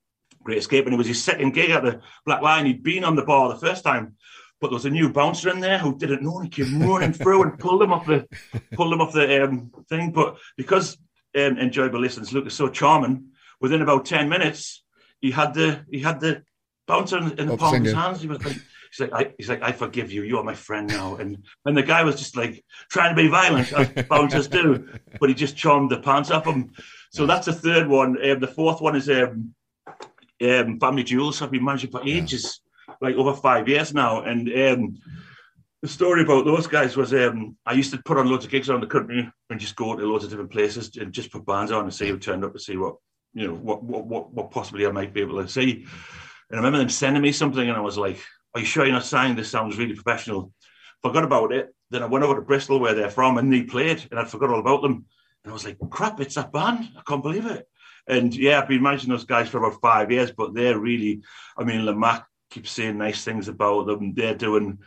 Great 0.43 0.57
Escape, 0.57 0.87
and 0.87 0.95
it 0.95 0.99
was 0.99 1.07
his 1.07 1.23
second 1.23 1.53
gig 1.53 1.69
at 1.69 1.83
the 1.85 2.01
Black 2.25 2.41
Lion. 2.41 2.65
He'd 2.65 2.83
been 2.83 3.05
on 3.05 3.15
the 3.15 3.25
bar 3.27 3.51
the 3.51 3.61
first 3.67 3.85
time. 3.85 4.17
But 4.65 4.71
there 4.71 4.77
was 4.77 4.87
a 4.87 4.91
new 4.91 5.11
bouncer 5.11 5.51
in 5.51 5.61
there 5.61 5.77
who 5.77 5.95
didn't 5.95 6.23
know, 6.23 6.39
and 6.39 6.47
he 6.47 6.65
came 6.65 6.83
running 6.83 7.13
through 7.13 7.43
and 7.43 7.59
pulled 7.59 7.83
him 7.83 7.93
off 7.93 8.07
the 8.07 8.27
pulled 8.73 8.95
him 8.95 9.03
off 9.03 9.13
the 9.13 9.45
um, 9.45 9.71
thing. 9.91 10.11
But 10.11 10.39
because 10.57 10.97
um, 11.37 11.59
enjoyable 11.59 12.01
listens, 12.01 12.33
Luke 12.33 12.47
is 12.47 12.55
so 12.55 12.71
charming. 12.71 13.27
Within 13.61 13.83
about 13.83 14.07
ten 14.07 14.31
minutes, 14.31 14.83
he 15.21 15.31
had 15.33 15.53
the 15.53 15.85
he 15.91 16.01
had 16.01 16.19
the 16.19 16.45
bouncer 16.87 17.19
in, 17.19 17.39
in 17.39 17.47
the 17.49 17.59
palm 17.59 17.75
of 17.75 17.83
his 17.83 17.93
hands. 17.93 18.23
He 18.23 18.27
was 18.27 18.43
like, 18.43 18.57
he's 18.91 19.01
like, 19.01 19.13
I, 19.13 19.35
he's 19.37 19.51
like, 19.51 19.63
I 19.63 19.73
forgive 19.73 20.11
you. 20.11 20.23
You 20.23 20.39
are 20.39 20.45
my 20.45 20.55
friend 20.55 20.89
now. 20.89 21.17
And 21.17 21.45
and 21.67 21.77
the 21.77 21.83
guy 21.83 22.03
was 22.03 22.17
just 22.17 22.35
like 22.35 22.65
trying 22.91 23.15
to 23.15 23.23
be 23.23 23.29
violent, 23.29 23.71
as 23.71 24.07
bouncers 24.07 24.49
do, 24.49 24.89
but 25.21 25.29
he 25.29 25.35
just 25.35 25.59
charmed 25.59 25.91
the 25.91 26.01
pants 26.01 26.31
off 26.31 26.47
him. 26.47 26.73
So 27.11 27.27
that's 27.27 27.45
the 27.45 27.53
third 27.53 27.87
one. 27.87 28.17
Um, 28.31 28.41
the 28.41 28.49
fourth 28.49 28.81
one 28.81 28.97
is 28.97 29.11
um, 29.11 29.55
um, 30.43 30.81
Family 30.81 31.05
Jewels. 31.05 31.43
I've 31.43 31.51
been 31.51 31.65
managing 31.65 31.91
for 31.91 32.01
ages, 32.03 32.63
like 33.01 33.17
over 33.17 33.35
five 33.35 33.69
years 33.69 33.95
now, 33.95 34.23
and. 34.23 34.49
Um, 34.49 34.99
the 35.85 35.89
story 35.89 36.23
about 36.23 36.47
those 36.47 36.67
guys 36.67 36.97
was 36.97 37.13
um, 37.13 37.59
I 37.67 37.75
used 37.75 37.93
to 37.93 38.03
put 38.03 38.17
on 38.17 38.27
loads 38.27 38.47
of 38.47 38.51
gigs 38.51 38.71
around 38.71 38.81
the 38.81 38.87
country 38.87 39.31
and 39.51 39.61
just 39.61 39.77
go 39.77 39.95
to 39.95 40.07
loads 40.07 40.25
of 40.25 40.31
different 40.31 40.51
places 40.51 40.91
and 40.97 41.13
just 41.13 41.31
put 41.31 41.45
bands 41.45 41.71
on 41.71 41.83
and 41.83 41.93
see 41.93 42.09
who 42.09 42.19
turned 42.19 42.43
up 42.43 42.55
to 42.55 42.59
see 42.59 42.79
what 42.79 42.95
you 43.35 43.47
know 43.47 43.53
what 43.53 43.85
what 43.85 44.07
what, 44.07 44.33
what 44.33 44.51
possibly 44.51 44.87
I 44.87 44.93
might 44.93 45.13
be 45.13 45.21
able 45.21 45.43
to 45.43 45.47
see. 45.47 45.85
And 46.49 46.53
I 46.53 46.57
remember 46.57 46.79
them 46.79 46.89
sending 46.89 47.23
me 47.23 47.33
something 47.33 47.69
and 47.69 47.77
I 47.77 47.83
was 47.83 47.99
like, 47.99 48.19
"Are 48.55 48.61
you 48.61 48.67
sure 48.67 48.87
you're 48.87 48.95
not 48.95 49.05
signed? 49.05 49.37
This 49.37 49.51
sounds 49.51 49.77
really 49.77 49.93
professional." 49.93 50.53
Forgot 51.03 51.25
about 51.25 51.53
it. 51.53 51.75
Then 51.91 52.03
I 52.03 52.07
went 52.07 52.25
over 52.25 52.37
to 52.37 52.41
Bristol 52.41 52.81
where 52.81 52.95
they're 52.95 53.11
from 53.11 53.37
and 53.37 53.53
they 53.53 53.65
played 53.65 54.09
and 54.11 54.19
I 54.19 54.25
forgot 54.25 54.49
all 54.49 54.61
about 54.61 54.81
them. 54.81 55.05
And 55.45 55.51
I 55.51 55.53
was 55.53 55.67
like, 55.67 55.77
"Crap, 55.91 56.19
it's 56.19 56.37
that 56.37 56.51
band! 56.51 56.89
I 56.97 57.03
can't 57.07 57.23
believe 57.23 57.45
it." 57.45 57.69
And 58.07 58.35
yeah, 58.35 58.59
I've 58.59 58.69
been 58.69 58.83
managing 58.83 59.11
those 59.11 59.27
guys 59.27 59.51
for 59.51 59.59
about 59.59 59.83
five 59.83 60.11
years, 60.11 60.33
but 60.33 60.55
they're 60.55 60.79
really, 60.79 61.21
I 61.59 61.65
mean, 61.65 61.83
Lamacq 61.83 62.25
keeps 62.55 62.71
saying 62.71 62.97
nice 62.97 63.25
things 63.25 63.49
about 63.49 63.87
them. 63.87 64.15
They're 64.15 64.35
doing 64.35 64.79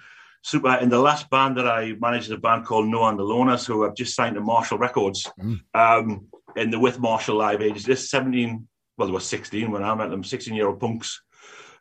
super. 0.41 0.69
And 0.69 0.91
the 0.91 0.99
last 0.99 1.29
band 1.29 1.57
that 1.57 1.67
I 1.67 1.93
managed 1.99 2.25
is 2.25 2.31
a 2.31 2.37
band 2.37 2.65
called 2.65 2.87
Noah 2.87 3.09
and 3.09 3.19
the 3.19 3.23
Loners, 3.23 3.67
who 3.67 3.83
have 3.83 3.95
just 3.95 4.15
signed 4.15 4.35
to 4.35 4.41
Marshall 4.41 4.77
Records. 4.77 5.29
Mm. 5.39 5.59
Um, 5.73 6.27
and 6.55 6.71
they're 6.71 6.79
with 6.79 6.99
Marshall 6.99 7.35
Live 7.35 7.61
Ages. 7.61 7.83
This 7.83 8.09
17, 8.09 8.67
well, 8.97 9.07
they 9.07 9.13
were 9.13 9.19
16 9.19 9.69
when 9.69 9.83
I 9.83 9.93
met 9.95 10.09
them, 10.09 10.23
16 10.23 10.55
year 10.55 10.67
old 10.67 10.79
punks. 10.79 11.21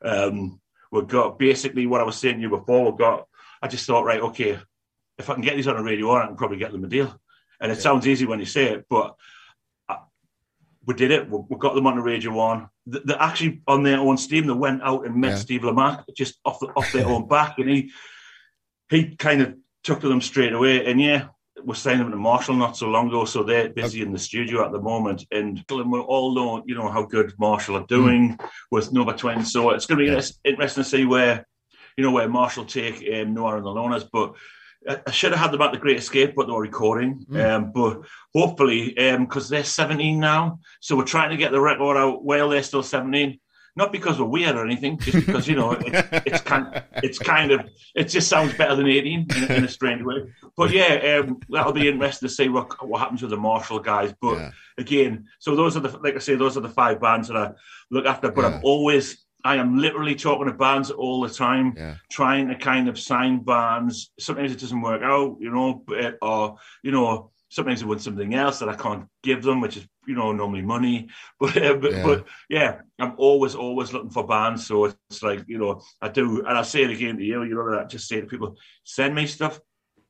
Um, 0.02 0.60
we've 0.90 1.06
got 1.06 1.38
basically 1.38 1.86
what 1.86 2.00
I 2.00 2.04
was 2.04 2.16
saying 2.16 2.36
to 2.36 2.42
you 2.42 2.50
before. 2.50 2.84
We've 2.84 2.98
got, 2.98 3.26
I 3.62 3.68
just 3.68 3.86
thought, 3.86 4.04
right, 4.04 4.20
okay, 4.20 4.58
if 5.18 5.30
I 5.30 5.34
can 5.34 5.42
get 5.42 5.56
these 5.56 5.68
on 5.68 5.76
a 5.76 5.82
radio, 5.82 6.12
I 6.12 6.26
can 6.26 6.36
probably 6.36 6.58
get 6.58 6.72
them 6.72 6.84
a 6.84 6.88
deal. 6.88 7.18
And 7.60 7.72
it 7.72 7.80
sounds 7.80 8.06
easy 8.06 8.26
when 8.26 8.40
you 8.40 8.44
say 8.44 8.72
it, 8.72 8.84
but 8.90 9.14
we 10.86 10.94
did 10.94 11.10
it. 11.10 11.28
We, 11.28 11.38
we 11.48 11.56
got 11.58 11.74
them 11.74 11.86
on 11.86 11.96
the 11.96 12.02
radio 12.02 12.32
one. 12.32 12.68
Th- 12.90 13.02
They're 13.04 13.20
actually 13.20 13.62
on 13.66 13.82
their 13.82 13.98
own 13.98 14.16
steam. 14.16 14.46
They 14.46 14.52
went 14.52 14.82
out 14.82 15.04
and 15.06 15.16
met 15.16 15.30
Yeah. 15.32 15.36
Steve 15.36 15.62
Lamacq 15.62 16.04
just 16.16 16.38
off 16.44 16.60
the, 16.60 16.66
off 16.68 16.92
their 16.92 17.06
own 17.06 17.26
back, 17.28 17.58
and 17.58 17.68
he 17.68 17.90
he 18.88 19.16
kind 19.16 19.42
of 19.42 19.54
took 19.82 20.00
to 20.00 20.08
them 20.08 20.20
straight 20.20 20.52
away. 20.52 20.86
And 20.86 21.00
yeah, 21.00 21.28
we're 21.64 21.74
signing 21.74 22.00
them 22.02 22.10
to 22.12 22.16
Marshall 22.16 22.54
not 22.54 22.76
so 22.76 22.88
long 22.88 23.08
ago, 23.08 23.24
so 23.24 23.42
they're 23.42 23.68
busy 23.68 24.00
in 24.02 24.12
the 24.12 24.18
studio 24.18 24.64
at 24.64 24.72
the 24.72 24.80
moment. 24.80 25.24
And 25.30 25.64
we 25.70 25.82
all 25.98 26.34
know, 26.34 26.62
you 26.66 26.74
know, 26.76 26.88
how 26.88 27.02
good 27.04 27.32
Marshall 27.38 27.76
are 27.76 27.86
doing 27.86 28.38
with 28.70 28.92
Nova 28.92 29.12
Twins. 29.14 29.52
So 29.52 29.70
it's 29.70 29.86
going 29.86 29.98
to 29.98 30.04
be 30.04 30.10
Yeah. 30.12 30.22
interesting 30.44 30.84
to 30.84 30.88
see 30.88 31.04
where, 31.04 31.46
you 31.96 32.04
know, 32.04 32.12
where 32.12 32.28
Marshall 32.28 32.64
take 32.66 32.96
um, 33.12 33.34
Noah 33.34 33.56
and 33.56 33.64
the 33.66 33.70
Loners. 33.70 34.06
But 34.12 34.34
I- 34.88 35.10
should 35.10 35.32
have 35.32 35.40
had 35.40 35.52
them 35.52 35.62
at 35.62 35.72
the 35.72 35.78
Great 35.78 35.98
Escape, 35.98 36.34
but 36.36 36.46
they 36.46 36.52
were 36.52 36.60
recording. 36.62 37.24
Mm. 37.30 37.44
Um, 37.50 37.72
but 37.72 38.00
hopefully, 38.34 38.94
because 38.96 39.48
they're 39.48 39.64
17 39.64 40.18
now, 40.20 40.60
so 40.80 40.96
we're 40.96 41.04
trying 41.04 41.30
to 41.30 41.36
get 41.36 41.52
the 41.52 41.60
record 41.60 41.96
out 41.96 42.24
while 42.24 42.48
they're 42.48 42.62
still 42.62 42.82
17. 42.82 43.38
Not 43.78 43.92
because 43.92 44.18
we're 44.18 44.24
weird 44.24 44.56
or 44.56 44.64
anything, 44.64 44.98
just 44.98 45.26
because 45.26 45.46
you 45.46 45.54
know 45.54 45.72
it, 45.72 45.82
it's 46.24 46.40
kind, 46.40 46.82
it's 47.02 47.18
kind 47.18 47.52
of, 47.52 47.60
it 47.94 48.04
just 48.04 48.26
sounds 48.26 48.54
better 48.54 48.74
than 48.74 48.86
18 48.86 49.26
in, 49.36 49.44
a- 49.44 49.54
in 49.54 49.64
a 49.64 49.68
strange 49.68 50.02
way. 50.02 50.32
But 50.56 50.70
yeah, 50.70 51.18
um, 51.20 51.38
that'll 51.50 51.72
be 51.74 51.86
interesting 51.86 52.26
to 52.28 52.34
see 52.34 52.48
what 52.48 52.68
what 52.88 53.00
happens 53.00 53.20
with 53.20 53.32
the 53.32 53.36
Marshall 53.36 53.80
guys. 53.80 54.14
But 54.18 54.38
Yeah. 54.38 54.50
again, 54.78 55.26
so 55.40 55.54
those 55.54 55.76
are 55.76 55.80
the 55.80 55.90
like 55.98 56.14
I 56.16 56.20
say, 56.20 56.36
those 56.36 56.56
are 56.56 56.60
the 56.62 56.70
five 56.70 57.02
bands 57.02 57.28
that 57.28 57.36
I 57.36 57.50
look 57.90 58.06
after. 58.06 58.30
But 58.32 58.42
Yeah. 58.42 58.56
I'm 58.56 58.60
always, 58.64 59.25
I 59.52 59.54
am 59.62 59.70
literally 59.86 60.16
talking 60.16 60.46
to 60.48 60.52
bands 60.66 60.90
all 61.02 61.18
the 61.26 61.34
time 61.46 61.66
Yeah. 61.76 61.94
trying 62.18 62.46
to 62.48 62.56
kind 62.70 62.86
of 62.90 62.96
sign 63.10 63.32
bands. 63.52 63.94
Sometimes 64.18 64.52
it 64.52 64.60
doesn't 64.60 64.86
work 64.90 65.02
out, 65.02 65.30
you 65.44 65.50
know, 65.54 65.68
but, 65.86 66.18
or 66.30 66.56
you 66.86 66.92
know, 66.96 67.30
sometimes 67.48 67.80
they 67.80 67.86
want 67.86 68.02
something 68.02 68.34
else 68.34 68.58
that 68.58 68.68
I 68.74 68.76
can't 68.84 69.04
give 69.22 69.40
them, 69.42 69.60
which 69.60 69.76
is 69.78 69.86
you 70.10 70.16
know 70.18 70.32
normally 70.32 70.62
money. 70.76 70.96
But 71.40 71.56
uh, 71.56 71.76
but, 71.82 71.92
Yeah. 71.92 72.02
but 72.06 72.18
yeah, 72.48 72.70
I'm 73.02 73.14
always 73.26 73.54
always 73.54 73.92
looking 73.92 74.14
for 74.16 74.26
bands. 74.26 74.66
So 74.66 74.74
it's 75.10 75.22
like 75.22 75.40
you 75.52 75.58
know, 75.58 75.72
I 76.06 76.08
do, 76.18 76.24
and 76.48 76.58
I 76.58 76.62
say 76.62 76.82
it 76.84 76.90
again 76.96 77.16
to 77.18 77.24
you. 77.24 77.42
You 77.48 77.54
know, 77.56 77.70
that 77.70 77.80
I 77.84 77.84
just 77.96 78.08
say 78.08 78.20
to 78.20 78.26
people, 78.26 78.50
send 78.84 79.14
me 79.14 79.26
stuff, 79.26 79.54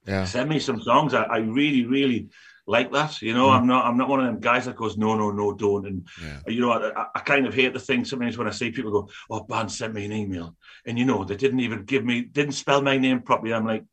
Yeah. 0.07 0.25
send 0.25 0.49
me 0.49 0.59
some 0.61 0.81
songs. 0.81 1.15
I, 1.15 1.25
I 1.37 1.39
really 1.39 1.85
really 1.97 2.21
like 2.67 2.91
that. 2.93 3.23
You 3.23 3.33
know, 3.35 3.49
Mm. 3.49 3.57
I'm 3.57 3.67
not 3.67 3.87
I'm 3.87 3.97
not 3.97 4.09
one 4.09 4.21
of 4.21 4.27
them 4.27 4.41
guys 4.41 4.65
that 4.67 4.77
goes 4.77 4.97
no 4.97 5.15
no 5.17 5.31
no 5.31 5.53
don't 5.55 5.87
and 5.87 6.07
Yeah. 6.23 6.41
you 6.49 6.61
know, 6.61 6.73
I, 6.73 7.07
I- 7.15 7.21
kind 7.21 7.47
of 7.47 7.55
hate 7.55 7.73
the 7.73 7.81
thing 7.81 8.05
sometimes 8.05 8.37
when 8.37 8.49
I 8.49 8.51
see 8.51 8.71
people 8.71 8.91
go, 8.91 9.09
"Oh, 9.31 9.45
band 9.45 9.71
sent 9.71 9.95
me 9.95 10.05
an 10.05 10.13
email," 10.13 10.57
and 10.87 10.99
you 10.99 11.05
know 11.05 11.25
they 11.25 11.37
didn't 11.37 11.61
even 11.61 11.85
give 11.85 12.05
me, 12.05 12.23
didn't 12.23 12.53
spell 12.63 12.83
my 12.83 12.97
name 12.99 13.23
properly. 13.23 13.55
I'm 13.55 13.67
like, 13.67 13.85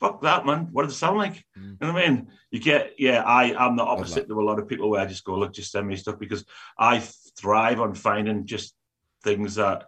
"Fuck 0.00 0.22
that, 0.22 0.44
man! 0.46 0.68
What 0.72 0.82
does 0.84 0.92
it 0.94 0.98
sound 0.98 1.18
like?" 1.18 1.44
Mm. 1.58 1.76
You 1.80 1.86
know 1.86 1.92
what 1.92 2.04
I 2.04 2.08
mean? 2.08 2.28
You 2.50 2.60
get, 2.60 2.94
yeah. 2.98 3.22
I 3.24 3.54
I'm 3.54 3.76
the 3.76 3.84
opposite 3.84 4.28
to 4.28 4.40
a 4.40 4.48
lot 4.48 4.58
of 4.58 4.68
people 4.68 4.90
where 4.90 5.00
I 5.00 5.06
just 5.06 5.24
go, 5.24 5.36
"Look, 5.36 5.52
just 5.54 5.72
send 5.72 5.86
me 5.86 5.96
stuff," 5.96 6.18
because 6.18 6.44
I 6.78 7.00
thrive 7.38 7.80
on 7.80 7.94
finding 7.94 8.44
just 8.46 8.74
things 9.24 9.54
that 9.56 9.84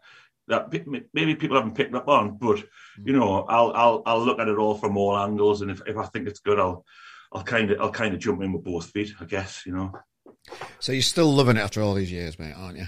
that 0.49 0.73
maybe 1.15 1.35
people 1.37 1.57
haven't 1.57 1.75
picked 1.77 1.95
up 1.95 2.09
on, 2.09 2.37
but 2.39 2.59
hmm. 2.61 3.07
you 3.07 3.13
know, 3.13 3.43
I'll 3.45 3.73
I'll 3.73 4.03
I'll 4.07 4.25
look 4.25 4.39
at 4.41 4.49
it 4.49 4.59
all 4.59 4.75
from 4.75 4.97
all 4.97 5.17
angles, 5.17 5.63
and 5.63 5.71
if, 5.71 5.81
if 5.87 5.97
I 5.97 6.07
think 6.07 6.29
it's 6.29 6.41
good, 6.41 6.59
I'll 6.59 6.85
I'll 7.33 7.43
kind 7.43 7.71
of 7.71 7.81
I'll 7.81 7.91
kind 7.91 8.15
of 8.15 8.21
jump 8.21 8.43
in 8.43 8.53
with 8.53 8.65
both 8.65 8.87
feet, 8.91 9.13
I 9.21 9.25
guess. 9.25 9.63
You 9.67 9.75
know. 9.75 9.93
So 10.81 10.93
you're 10.93 11.03
still 11.03 11.33
loving 11.33 11.57
it 11.57 11.61
after 11.61 11.81
all 11.83 11.95
these 11.95 12.13
years, 12.13 12.39
mate, 12.39 12.55
aren't 12.57 12.79
you? 12.79 12.87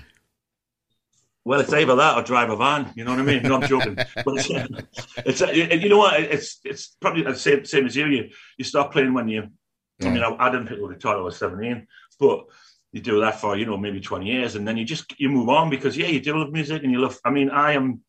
Well, 1.44 1.60
it's 1.60 1.72
either 1.72 1.94
that 1.94 2.16
or 2.16 2.22
drive 2.22 2.50
a 2.50 2.56
van. 2.56 2.90
You 2.96 3.04
know 3.04 3.10
what 3.10 3.20
I 3.20 3.22
mean? 3.22 3.42
No, 3.42 3.56
I'm 3.56 3.68
joking. 3.68 3.94
but 4.24 4.34
it's, 4.36 5.40
it's 5.42 5.82
you 5.82 5.88
know 5.88 5.98
what? 5.98 6.18
It's 6.20 6.58
it's 6.64 6.96
probably 7.00 7.22
the 7.22 7.34
same 7.34 7.64
same 7.64 7.86
as 7.86 7.96
you. 7.96 8.06
You 8.06 8.30
you 8.56 8.64
start 8.64 8.92
playing 8.92 9.12
when 9.12 9.28
you. 9.28 9.48
Yeah. 10.00 10.08
I 10.08 10.12
mean, 10.12 10.22
I, 10.22 10.34
I 10.38 10.50
didn't 10.50 10.66
pick 10.66 10.78
up 10.80 10.88
the 10.88 10.94
guitar. 10.94 11.16
I 11.16 11.20
was 11.20 11.36
17, 11.36 11.86
but 12.18 12.46
you 12.92 13.00
do 13.00 13.20
that 13.20 13.40
for 13.40 13.56
you 13.56 13.66
know 13.66 13.76
maybe 13.76 14.00
20 14.00 14.26
years, 14.26 14.54
and 14.54 14.66
then 14.66 14.76
you 14.76 14.84
just 14.84 15.18
you 15.20 15.28
move 15.28 15.48
on 15.48 15.68
because 15.68 15.96
yeah, 15.96 16.06
you 16.06 16.20
do 16.20 16.36
love 16.36 16.52
music 16.52 16.82
and 16.82 16.90
you 16.90 16.98
love. 16.98 17.18
I 17.24 17.30
mean, 17.30 17.50
I 17.50 17.72
am 17.72 18.00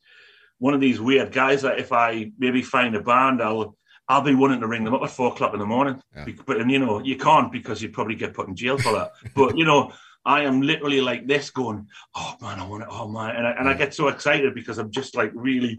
one 0.58 0.74
of 0.74 0.80
these 0.80 1.02
weird 1.02 1.32
guys 1.32 1.64
that 1.64 1.80
if 1.80 1.92
I 1.92 2.32
maybe 2.40 2.62
find 2.62 2.96
a 2.96 3.02
band, 3.02 3.42
I'll 3.42 3.78
I'll 4.08 4.22
be 4.22 4.36
wanting 4.36 4.60
to 4.62 4.68
ring 4.68 4.84
them 4.84 4.94
up 4.94 5.02
at 5.02 5.10
four 5.10 5.32
o'clock 5.32 5.54
in 5.54 5.60
the 5.60 5.66
morning. 5.66 6.02
Yeah. 6.16 6.26
But 6.46 6.62
and 6.62 6.70
you 6.70 6.80
know 6.80 7.00
you 7.00 7.18
can't 7.18 7.52
because 7.52 7.82
you'd 7.82 7.94
probably 7.94 8.16
get 8.16 8.34
put 8.34 8.48
in 8.48 8.56
jail 8.56 8.78
for 8.78 8.92
that. 8.94 9.12
but 9.36 9.58
you 9.58 9.66
know 9.66 9.92
I 10.26 10.42
am 10.42 10.62
literally 10.62 11.02
like 11.02 11.28
this, 11.28 11.52
going, 11.52 11.88
oh 12.16 12.36
man, 12.42 12.60
I 12.60 12.68
want 12.68 12.84
it, 12.84 12.90
oh 12.92 13.08
man, 13.08 13.36
and 13.36 13.48
I, 13.48 13.52
and 13.52 13.70
I 13.70 13.74
get 13.74 13.94
so 13.94 14.08
excited 14.08 14.56
because 14.56 14.80
I'm 14.80 14.90
just 14.90 15.16
like 15.16 15.32
really, 15.36 15.78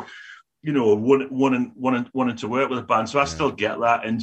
you 0.63 0.73
know, 0.73 0.95
wanting 0.95 1.29
wanting 1.31 1.73
wanting, 1.75 2.09
wanting 2.13 2.37
to 2.37 2.49
work 2.49 2.71
with 2.71 2.79
a 2.79 2.83
band. 2.83 3.09
So 3.09 3.19
I 3.19 3.23
yeah. 3.23 3.27
still 3.27 3.51
get 3.51 3.81
that, 3.81 4.07
and 4.07 4.23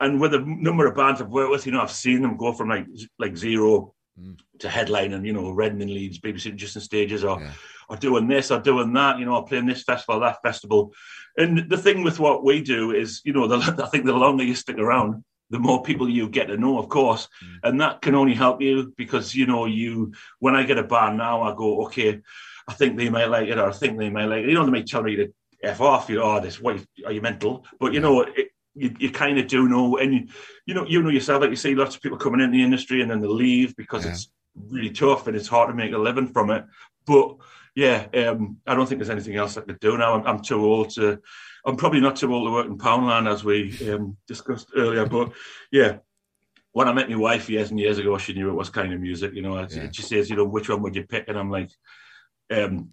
and 0.00 0.20
with 0.20 0.32
the 0.32 0.40
number 0.40 0.86
of 0.86 0.94
bands 0.94 1.22
I've 1.22 1.28
worked 1.28 1.50
with, 1.50 1.64
you 1.64 1.72
know, 1.72 1.80
I've 1.80 1.90
seen 1.90 2.20
them 2.20 2.36
go 2.36 2.52
from 2.52 2.68
like 2.68 2.86
like 3.18 3.36
zero 3.36 3.94
mm. 4.20 4.38
to 4.58 4.68
headline 4.68 5.14
and 5.14 5.26
you 5.26 5.32
know, 5.32 5.50
Reading 5.50 5.80
and 5.80 5.90
Leeds, 5.90 6.20
babysitting 6.20 6.56
just 6.56 6.76
in 6.76 6.82
stages, 6.82 7.24
or 7.24 7.40
or 7.88 7.96
doing 7.96 8.28
this 8.28 8.50
or 8.50 8.60
doing 8.60 8.92
that, 8.94 9.18
you 9.18 9.24
know, 9.24 9.36
or 9.36 9.46
playing 9.46 9.66
this 9.66 9.82
festival, 9.82 10.20
that 10.20 10.42
festival. 10.42 10.92
And 11.36 11.68
the 11.70 11.76
thing 11.76 12.02
with 12.02 12.18
what 12.18 12.44
we 12.44 12.62
do 12.62 12.92
is, 12.92 13.20
you 13.24 13.32
know, 13.32 13.46
the, 13.48 13.82
I 13.82 13.88
think 13.88 14.04
the 14.04 14.12
longer 14.12 14.44
you 14.44 14.54
stick 14.54 14.78
around, 14.78 15.24
the 15.50 15.58
more 15.58 15.82
people 15.82 16.08
you 16.08 16.28
get 16.28 16.48
to 16.48 16.56
know, 16.56 16.78
of 16.78 16.88
course, 16.88 17.28
mm. 17.44 17.68
and 17.68 17.80
that 17.80 18.02
can 18.02 18.14
only 18.14 18.34
help 18.34 18.60
you 18.60 18.92
because 18.96 19.34
you 19.34 19.46
know 19.46 19.66
you. 19.66 20.12
When 20.40 20.56
I 20.56 20.64
get 20.64 20.78
a 20.78 20.82
band 20.82 21.18
now, 21.18 21.42
I 21.42 21.54
go, 21.54 21.84
okay, 21.86 22.20
I 22.66 22.74
think 22.74 22.96
they 22.96 23.08
might 23.08 23.26
like 23.26 23.48
it, 23.48 23.58
or 23.58 23.68
I 23.68 23.72
think 23.72 23.98
they 23.98 24.10
might 24.10 24.24
like 24.24 24.42
it. 24.42 24.48
You 24.48 24.54
know, 24.54 24.64
they 24.64 24.72
might 24.72 24.88
tell 24.88 25.02
me 25.02 25.16
to 25.16 25.32
f 25.62 25.80
off. 25.80 26.08
You 26.08 26.16
know, 26.16 26.36
oh, 26.36 26.40
this, 26.40 26.60
what 26.60 26.84
are 27.04 27.12
you 27.12 27.20
mental? 27.20 27.64
But 27.78 27.92
you 27.92 28.00
know, 28.00 28.22
it, 28.22 28.48
you, 28.74 28.94
you 28.98 29.10
kind 29.10 29.38
of 29.38 29.46
do 29.46 29.68
know, 29.68 29.98
and 29.98 30.14
you, 30.14 30.28
you 30.66 30.74
know, 30.74 30.84
you 30.84 31.00
know 31.02 31.10
yourself. 31.10 31.42
Like 31.42 31.50
you 31.50 31.56
see, 31.56 31.74
lots 31.74 31.94
of 31.94 32.02
people 32.02 32.18
coming 32.18 32.40
in 32.40 32.50
the 32.50 32.62
industry 32.62 33.00
and 33.00 33.10
then 33.10 33.20
they 33.20 33.28
leave 33.28 33.76
because 33.76 34.04
yeah. 34.04 34.12
it's 34.12 34.28
really 34.68 34.90
tough 34.90 35.26
and 35.26 35.36
it's 35.36 35.48
hard 35.48 35.68
to 35.68 35.74
make 35.74 35.92
a 35.92 35.98
living 35.98 36.28
from 36.28 36.50
it. 36.50 36.64
But 37.06 37.36
yeah, 37.76 38.06
um, 38.26 38.56
I 38.66 38.74
don't 38.74 38.88
think 38.88 38.98
there's 38.98 39.10
anything 39.10 39.36
else 39.36 39.56
I 39.56 39.60
could 39.60 39.78
do 39.78 39.96
now. 39.96 40.14
I'm, 40.14 40.26
I'm 40.26 40.42
too 40.42 40.64
old 40.64 40.90
to 40.94 41.20
I'm 41.66 41.76
probably 41.76 42.00
not 42.00 42.16
too 42.16 42.32
old 42.32 42.46
to 42.46 42.52
work 42.52 42.66
in 42.66 42.78
Poundland, 42.78 43.30
as 43.30 43.44
we 43.44 43.76
um, 43.92 44.16
discussed 44.28 44.70
earlier. 44.76 45.04
But 45.04 45.32
yeah, 45.72 45.98
when 46.72 46.88
I 46.88 46.92
met 46.92 47.10
my 47.10 47.16
wife 47.16 47.50
years 47.50 47.70
and 47.70 47.80
years 47.80 47.98
ago, 47.98 48.16
she 48.18 48.34
knew 48.34 48.48
it 48.48 48.54
was 48.54 48.70
kind 48.70 48.92
of 48.92 49.00
music. 49.00 49.34
You 49.34 49.42
know, 49.42 49.58
yeah. 49.68 49.90
she 49.90 50.02
says, 50.02 50.30
you 50.30 50.36
know, 50.36 50.44
which 50.44 50.68
one 50.68 50.80
would 50.82 50.94
you 50.94 51.04
pick? 51.04 51.26
And 51.26 51.36
I'm 51.36 51.50
like, 51.50 51.70
um, 52.52 52.92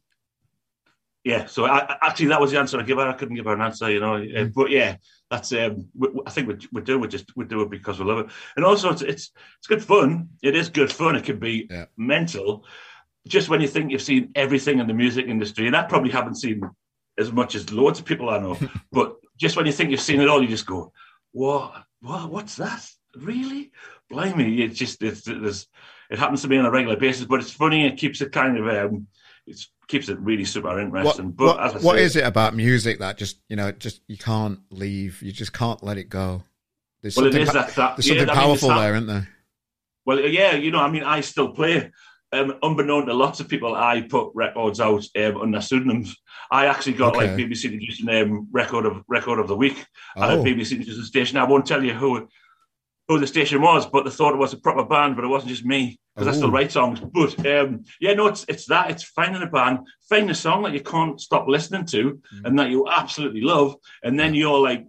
yeah. 1.24 1.46
So 1.46 1.66
I, 1.66 1.98
actually, 2.02 2.30
that 2.30 2.42
was 2.42 2.52
the 2.52 2.60
answer 2.60 2.80
I 2.80 2.84
give 2.84 2.98
her. 2.98 3.08
I 3.08 3.14
couldn't 3.14 3.36
give 3.36 3.46
her 3.46 3.54
an 3.54 3.62
answer, 3.62 3.92
you 3.92 4.00
know. 4.00 4.14
Mm. 4.14 4.52
But 4.54 4.72
yeah, 4.72 4.96
that's. 5.30 5.54
Um, 5.54 5.88
I 6.26 6.32
think 6.32 6.48
we, 6.48 6.58
we 6.72 6.82
do. 6.82 6.98
We 6.98 7.08
just 7.08 7.26
we 7.36 7.46
do 7.46 7.62
it 7.62 7.70
because 7.70 8.00
we 8.00 8.06
love 8.06 8.26
it, 8.26 8.32
and 8.56 8.66
also 8.66 8.90
it's 8.90 9.04
it's, 9.04 9.32
it's 9.60 9.68
good 9.68 9.84
fun. 9.84 10.30
It 10.42 10.56
is 10.56 10.70
good 10.70 10.92
fun. 10.92 11.16
It 11.16 11.26
can 11.26 11.38
be 11.38 11.68
yeah. 11.70 11.86
mental. 11.96 12.66
Just 13.28 13.50
when 13.50 13.62
you 13.62 13.68
think 13.68 13.92
you've 13.92 14.02
seen 14.02 14.32
everything 14.36 14.80
in 14.80 14.88
the 14.88 14.94
music 14.94 15.28
industry, 15.28 15.68
and 15.68 15.76
I 15.76 15.84
probably 15.84 16.12
haven't 16.12 16.36
seen 16.36 16.62
as 17.18 17.32
much 17.32 17.56
as 17.56 17.72
loads 17.72 18.00
of 18.00 18.06
people 18.06 18.30
I 18.30 18.40
know. 18.40 18.58
but 18.92 19.16
just 19.38 19.56
when 19.56 19.66
you 19.66 19.72
think 19.72 19.92
you've 19.92 20.02
seen 20.02 20.22
it 20.22 20.30
all, 20.30 20.42
you 20.42 20.48
just 20.48 20.66
go, 20.66 20.92
"What? 21.32 21.84
What? 22.02 22.30
What's 22.30 22.56
that? 22.58 22.86
Really? 23.16 23.72
Blimey!" 24.10 24.62
It 24.62 24.70
just 24.70 25.02
it's, 25.02 25.28
it's, 25.28 25.68
it 26.10 26.20
happens 26.20 26.42
to 26.42 26.48
me 26.48 26.58
on 26.58 26.66
a 26.66 26.72
regular 26.72 26.98
basis, 26.98 27.26
but 27.26 27.40
it's 27.40 27.52
funny. 27.52 27.88
It 27.88 27.98
keeps 27.98 28.22
it 28.22 28.32
kind 28.32 28.58
of 28.58 28.68
um, 28.68 29.08
it 29.48 29.60
keeps 29.88 30.10
it 30.10 30.20
really 30.20 30.46
super 30.46 30.80
interesting. 30.80 31.28
What, 31.28 31.38
but 31.38 31.58
what, 31.58 31.84
what 31.84 31.96
say, 31.96 32.04
is 32.04 32.16
it 32.16 32.26
about 32.26 32.56
music 32.56 33.00
that 33.00 33.18
just 33.18 33.38
you 33.48 33.56
know 33.56 33.72
just 33.72 34.02
you 34.08 34.18
can't 34.18 34.60
leave? 34.70 35.22
You 35.22 35.32
just 35.32 35.54
can't 35.54 35.82
let 35.82 35.98
it 35.98 36.10
go. 36.10 36.44
There's 37.02 37.18
well, 37.18 37.26
something, 37.26 37.46
that, 37.46 37.76
that, 37.76 37.98
there's 37.98 38.08
something 38.08 38.28
yeah, 38.28 38.34
powerful 38.34 38.70
there, 38.70 38.94
isn't 38.94 39.08
there? 39.08 39.28
Well, 40.06 40.20
yeah, 40.22 40.56
you 40.56 40.72
know, 40.72 40.80
I 40.80 40.90
mean, 40.90 41.04
I 41.04 41.20
still 41.20 41.52
play 41.52 41.92
um, 42.34 42.56
unbeknown 42.64 43.06
to 43.06 43.14
lots 43.14 43.40
of 43.40 43.48
people, 43.48 43.76
I 43.76 44.02
put 44.02 44.32
records 44.34 44.80
out 44.80 45.06
um, 45.16 45.38
under 45.38 45.62
pseudonyms. 45.62 46.16
I 46.52 46.66
actually 46.66 46.94
got 46.94 47.16
okay. 47.16 47.28
like 47.28 47.38
BBC 47.38 47.78
News 47.78 48.04
um, 48.08 48.48
record 48.52 48.86
of 48.86 49.04
record 49.08 49.40
of 49.40 49.48
the 49.48 49.56
week 49.56 49.86
oh. 50.18 50.24
at 50.24 50.32
a 50.32 50.42
BBC 50.42 50.80
News 50.80 51.08
station. 51.08 51.38
I 51.38 51.46
won't 51.46 51.66
tell 51.66 51.84
you 51.84 51.94
who 51.94 52.28
who 53.08 53.20
the 53.20 53.28
station 53.28 53.62
was, 53.62 53.86
but 53.86 54.06
they 54.06 54.12
thought 54.12 54.34
it 54.34 54.38
was 54.38 54.54
a 54.54 54.58
proper 54.58 54.86
band, 54.86 55.16
but 55.16 55.26
it 55.26 55.30
wasn't 55.30 55.52
just 55.52 55.66
me 55.66 56.00
because 56.16 56.28
oh. 56.28 56.32
I 56.32 56.34
still 56.34 56.52
write 56.52 56.72
songs. 56.72 57.00
But 57.00 57.46
um, 57.46 57.84
yeah, 58.00 58.14
no, 58.14 58.28
it's 58.28 58.46
it's 58.48 58.66
that 58.68 58.90
it's 58.90 59.04
finding 59.04 59.44
a 59.44 59.48
band, 59.48 59.80
finding 60.10 60.30
a 60.30 60.36
song 60.36 60.64
that 60.64 60.74
you 60.74 60.82
can't 60.82 61.20
stop 61.20 61.48
listening 61.48 61.86
to 61.88 62.22
mm. 62.34 62.46
and 62.46 62.58
that 62.58 62.70
you 62.70 62.88
absolutely 62.90 63.42
love, 63.42 63.76
and 64.04 64.20
then 64.20 64.34
you're 64.34 64.60
like, 64.60 64.86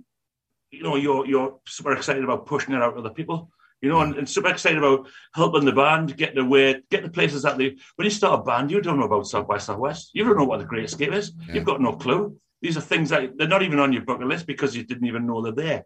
you 0.70 0.82
know, 0.82 0.96
you're 0.96 1.26
you're 1.26 1.58
super 1.66 1.92
excited 1.92 2.24
about 2.24 2.46
pushing 2.46 2.74
it 2.74 2.82
out 2.82 2.92
to 2.94 3.00
other 3.00 3.10
people 3.10 3.50
you 3.84 3.90
know, 3.90 4.00
and, 4.00 4.16
and, 4.16 4.26
super 4.26 4.48
excited 4.48 4.78
about 4.78 5.06
helping 5.34 5.66
the 5.66 5.72
band 5.72 6.16
get 6.16 6.34
the 6.34 6.42
way, 6.42 6.82
get 6.90 7.02
the 7.02 7.10
places 7.10 7.42
that 7.42 7.58
they. 7.58 7.76
When 7.96 8.06
you 8.06 8.10
start 8.10 8.40
a 8.40 8.42
band, 8.42 8.70
you 8.70 8.80
don't 8.80 8.98
know 8.98 9.04
about 9.04 9.26
South 9.26 9.46
by 9.46 9.58
Southwest. 9.58 10.10
You 10.14 10.24
don't 10.24 10.38
know 10.38 10.44
what 10.44 10.60
the 10.60 10.64
Great 10.64 10.86
Escape 10.86 11.12
is. 11.12 11.32
Yeah. 11.46 11.56
You've 11.56 11.66
got 11.66 11.82
no 11.82 11.92
clue. 11.92 12.34
These 12.62 12.78
are 12.78 12.80
things 12.80 13.10
that 13.10 13.36
they're 13.36 13.46
not 13.46 13.62
even 13.62 13.78
on 13.78 13.92
your 13.92 14.00
bucket 14.00 14.26
list 14.26 14.46
because 14.46 14.74
you 14.74 14.84
didn't 14.84 15.06
even 15.06 15.26
know 15.26 15.42
they're 15.42 15.52
there. 15.52 15.84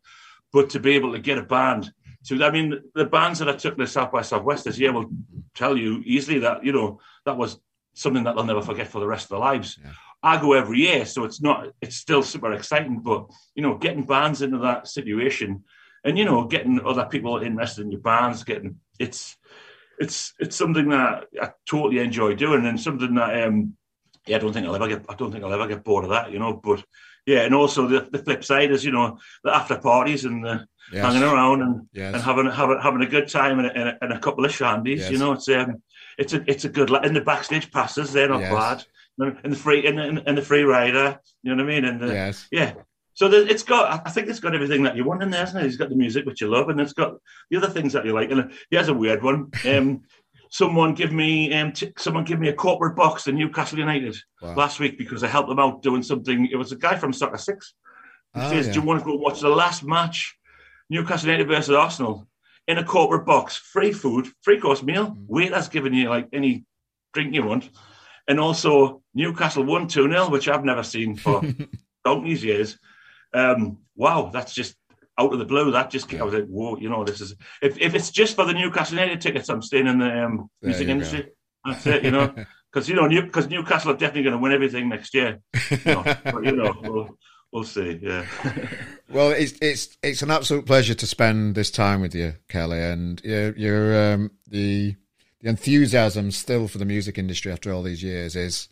But 0.52 0.70
to 0.70 0.80
be 0.80 0.92
able 0.92 1.12
to 1.12 1.18
get 1.18 1.38
a 1.38 1.42
band 1.42 1.92
to, 2.26 2.44
I 2.44 2.52
mean, 2.52 2.78
the 2.94 3.04
bands 3.04 3.40
that 3.40 3.48
I 3.48 3.56
took 3.56 3.76
to 3.76 3.86
South 3.88 4.12
by 4.12 4.22
Southwest 4.22 4.64
this 4.64 4.78
year 4.78 4.92
will 4.92 5.10
tell 5.56 5.76
you 5.76 6.00
easily 6.06 6.38
that 6.38 6.64
you 6.64 6.72
know 6.72 7.00
that 7.26 7.36
was 7.36 7.58
something 7.94 8.22
that 8.24 8.36
they'll 8.36 8.44
never 8.44 8.62
forget 8.62 8.86
for 8.86 9.00
the 9.00 9.08
rest 9.08 9.24
of 9.24 9.30
their 9.30 9.40
lives. 9.40 9.76
Yeah. 9.82 9.90
I 10.22 10.40
go 10.40 10.52
every 10.52 10.78
year, 10.78 11.04
so 11.04 11.24
it's 11.24 11.42
not. 11.42 11.66
It's 11.82 11.96
still 11.96 12.22
super 12.22 12.52
exciting, 12.52 13.00
but 13.00 13.28
you 13.56 13.62
know, 13.62 13.76
getting 13.76 14.06
bands 14.06 14.40
into 14.40 14.58
that 14.58 14.86
situation 14.86 15.64
and 16.04 16.18
you 16.18 16.24
know, 16.24 16.44
getting 16.44 16.80
other 16.84 17.06
people 17.06 17.38
interested 17.38 17.82
in 17.82 17.92
your 17.92 18.00
bands, 18.00 18.44
getting 18.44 18.76
it's 18.98 19.36
it's 19.98 20.34
it's 20.38 20.56
something 20.56 20.88
that 20.90 21.26
I 21.40 21.50
totally 21.68 21.98
enjoy 21.98 22.34
doing, 22.34 22.66
and 22.66 22.80
something 22.80 23.14
that 23.14 23.42
um, 23.44 23.76
yeah, 24.26 24.36
I 24.36 24.38
don't 24.38 24.52
think 24.52 24.66
I'll 24.66 24.76
ever 24.76 24.88
get 24.88 25.04
I 25.08 25.14
don't 25.14 25.32
think 25.32 25.44
I'll 25.44 25.52
ever 25.52 25.66
get 25.66 25.84
bored 25.84 26.04
of 26.04 26.10
that, 26.10 26.32
you 26.32 26.38
know. 26.38 26.54
But 26.54 26.84
yeah, 27.26 27.40
and 27.40 27.54
also 27.54 27.86
the, 27.86 28.08
the 28.10 28.18
flip 28.18 28.44
side 28.44 28.70
is 28.70 28.84
you 28.84 28.92
know 28.92 29.18
the 29.44 29.54
after 29.54 29.78
parties 29.78 30.24
and 30.24 30.44
the 30.44 30.66
yes. 30.92 31.04
hanging 31.04 31.22
around 31.28 31.62
and, 31.62 31.88
yes. 31.92 32.14
and 32.14 32.22
having 32.22 32.50
having 32.50 32.80
having 32.80 33.02
a 33.02 33.06
good 33.06 33.28
time 33.28 33.58
and 33.58 33.68
a, 33.68 33.98
and 34.02 34.12
a 34.12 34.18
couple 34.18 34.44
of 34.44 34.52
shandies. 34.52 34.98
Yes. 34.98 35.10
You 35.10 35.18
know, 35.18 35.32
it's 35.32 35.48
um, 35.48 35.82
it's 36.16 36.32
a 36.32 36.44
it's 36.46 36.64
a 36.64 36.68
good 36.68 36.90
and 36.90 37.16
the 37.16 37.20
backstage 37.20 37.70
passes 37.70 38.12
they're 38.12 38.28
not 38.28 38.40
bad. 38.40 38.84
And 39.20 39.52
the 39.52 39.56
free 39.56 39.84
and, 39.84 39.98
and, 39.98 40.38
the 40.38 40.42
free 40.42 40.62
rider, 40.62 41.18
you 41.42 41.50
know 41.50 41.60
what 41.60 41.72
I 41.72 41.74
mean? 41.74 41.84
And 41.84 42.00
the, 42.00 42.06
yes. 42.06 42.46
yeah, 42.52 42.74
so 43.18 43.26
it's 43.26 43.64
got, 43.64 44.06
I 44.06 44.10
think 44.10 44.28
it's 44.28 44.38
got 44.38 44.54
everything 44.54 44.84
that 44.84 44.94
you 44.94 45.02
want 45.02 45.24
in 45.24 45.30
there, 45.30 45.42
isn't 45.42 45.58
it? 45.58 45.66
It's 45.66 45.74
got 45.74 45.88
the 45.88 45.96
music 45.96 46.24
which 46.24 46.40
you 46.40 46.46
love, 46.46 46.68
and 46.68 46.80
it's 46.80 46.92
got 46.92 47.14
the 47.50 47.56
other 47.56 47.68
things 47.68 47.92
that 47.94 48.04
you 48.04 48.12
like. 48.12 48.30
And 48.30 48.52
here's 48.70 48.86
a 48.86 48.94
weird 48.94 49.24
one. 49.24 49.50
Um, 49.66 50.02
someone 50.50 50.94
give 50.94 51.10
me, 51.10 51.52
um, 51.52 51.72
t- 51.72 51.92
someone 51.98 52.22
give 52.22 52.38
me 52.38 52.48
a 52.48 52.54
corporate 52.54 52.94
box 52.94 53.24
to 53.24 53.32
Newcastle 53.32 53.80
United 53.80 54.16
wow. 54.40 54.54
last 54.54 54.78
week 54.78 54.96
because 54.98 55.24
I 55.24 55.26
helped 55.26 55.48
them 55.48 55.58
out 55.58 55.82
doing 55.82 56.04
something. 56.04 56.46
It 56.46 56.54
was 56.54 56.70
a 56.70 56.76
guy 56.76 56.94
from 56.94 57.12
Soccer 57.12 57.38
Six. 57.38 57.74
He 58.34 58.40
oh, 58.40 58.50
says, 58.50 58.68
yeah. 58.68 58.74
"Do 58.74 58.80
you 58.80 58.86
want 58.86 59.00
to 59.00 59.04
go 59.04 59.16
watch 59.16 59.40
the 59.40 59.48
last 59.48 59.82
match, 59.82 60.38
Newcastle 60.88 61.28
United 61.28 61.48
versus 61.48 61.74
Arsenal, 61.74 62.28
in 62.68 62.78
a 62.78 62.84
corporate 62.84 63.26
box, 63.26 63.56
free 63.56 63.90
food, 63.92 64.28
free 64.42 64.60
course 64.60 64.84
meal, 64.84 65.08
mm. 65.08 65.26
waiters 65.26 65.68
giving 65.68 65.92
you 65.92 66.08
like 66.08 66.28
any 66.32 66.66
drink 67.14 67.34
you 67.34 67.42
want." 67.42 67.68
And 68.28 68.38
also 68.38 69.02
Newcastle 69.12 69.64
won 69.64 69.88
2 69.88 70.08
0, 70.08 70.30
which 70.30 70.48
I've 70.48 70.64
never 70.64 70.84
seen 70.84 71.16
for 71.16 71.42
donkey's 72.04 72.44
years. 72.44 72.78
Um, 73.32 73.78
wow, 73.96 74.30
that's 74.32 74.52
just 74.52 74.76
out 75.18 75.32
of 75.32 75.38
the 75.38 75.44
blue. 75.44 75.70
That 75.72 75.90
just 75.90 76.10
yeah. 76.12 76.20
I 76.20 76.24
was 76.24 76.34
like, 76.34 76.46
whoa, 76.46 76.76
you 76.78 76.88
know, 76.88 77.04
this 77.04 77.20
is 77.20 77.34
if, 77.60 77.78
if 77.78 77.94
it's 77.94 78.10
just 78.10 78.36
for 78.36 78.44
the 78.44 78.54
Newcastle 78.54 78.98
United 78.98 79.20
tickets, 79.20 79.48
I'm 79.48 79.62
staying 79.62 79.86
in 79.86 79.98
the 79.98 80.24
um, 80.24 80.50
music 80.62 80.88
industry. 80.88 81.22
Go. 81.22 81.72
That's 81.72 81.86
it, 81.86 82.04
you 82.04 82.10
know, 82.10 82.32
because 82.72 82.88
you 82.88 82.94
know, 82.94 83.08
because 83.08 83.48
New, 83.48 83.58
Newcastle 83.58 83.90
are 83.90 83.96
definitely 83.96 84.22
going 84.22 84.36
to 84.36 84.38
win 84.38 84.52
everything 84.52 84.88
next 84.88 85.12
year. 85.14 85.40
You 85.70 85.78
know, 85.84 86.02
but, 86.24 86.44
you 86.44 86.52
know 86.52 86.74
we'll, 86.82 87.08
we'll 87.52 87.64
see. 87.64 87.98
Yeah. 88.02 88.24
well, 89.10 89.30
it's 89.32 89.54
it's 89.60 89.96
it's 90.02 90.22
an 90.22 90.30
absolute 90.30 90.66
pleasure 90.66 90.94
to 90.94 91.06
spend 91.06 91.54
this 91.54 91.70
time 91.70 92.00
with 92.00 92.14
you, 92.14 92.34
Kelly, 92.48 92.80
and 92.80 93.20
you're, 93.24 93.56
you're 93.56 94.12
um, 94.14 94.30
the 94.46 94.94
the 95.40 95.48
enthusiasm 95.48 96.30
still 96.30 96.68
for 96.68 96.78
the 96.78 96.84
music 96.84 97.18
industry 97.18 97.52
after 97.52 97.72
all 97.72 97.82
these 97.82 98.02
years 98.02 98.34
is 98.34 98.68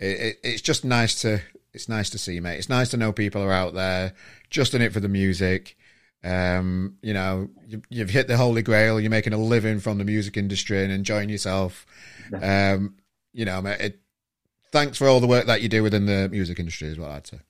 it, 0.00 0.20
it, 0.20 0.36
it's 0.42 0.62
just 0.62 0.84
nice 0.84 1.20
to 1.22 1.40
it's 1.72 1.88
nice 1.88 2.10
to 2.10 2.18
see, 2.18 2.40
mate. 2.40 2.58
It's 2.58 2.68
nice 2.68 2.88
to 2.90 2.96
know 2.96 3.12
people 3.12 3.42
are 3.42 3.52
out 3.52 3.74
there 3.74 4.12
just 4.50 4.74
in 4.74 4.82
it 4.82 4.92
for 4.92 5.00
the 5.00 5.08
music. 5.08 5.76
Um, 6.22 6.96
you 7.02 7.14
know, 7.14 7.48
you, 7.66 7.82
you've 7.88 8.10
hit 8.10 8.28
the 8.28 8.36
holy 8.36 8.62
grail. 8.62 9.00
You're 9.00 9.10
making 9.10 9.32
a 9.32 9.38
living 9.38 9.80
from 9.80 9.98
the 9.98 10.04
music 10.04 10.36
industry 10.36 10.82
and 10.82 10.92
enjoying 10.92 11.30
yourself. 11.30 11.86
Um, 12.42 12.96
you 13.32 13.44
know, 13.44 13.64
it, 13.66 14.00
thanks 14.72 14.98
for 14.98 15.08
all 15.08 15.20
the 15.20 15.26
work 15.26 15.46
that 15.46 15.62
you 15.62 15.68
do 15.68 15.82
within 15.82 16.06
the 16.06 16.28
music 16.28 16.58
industry, 16.58 16.88
is 16.88 16.98
what 16.98 17.10
I'd 17.10 17.26
say. 17.26 17.40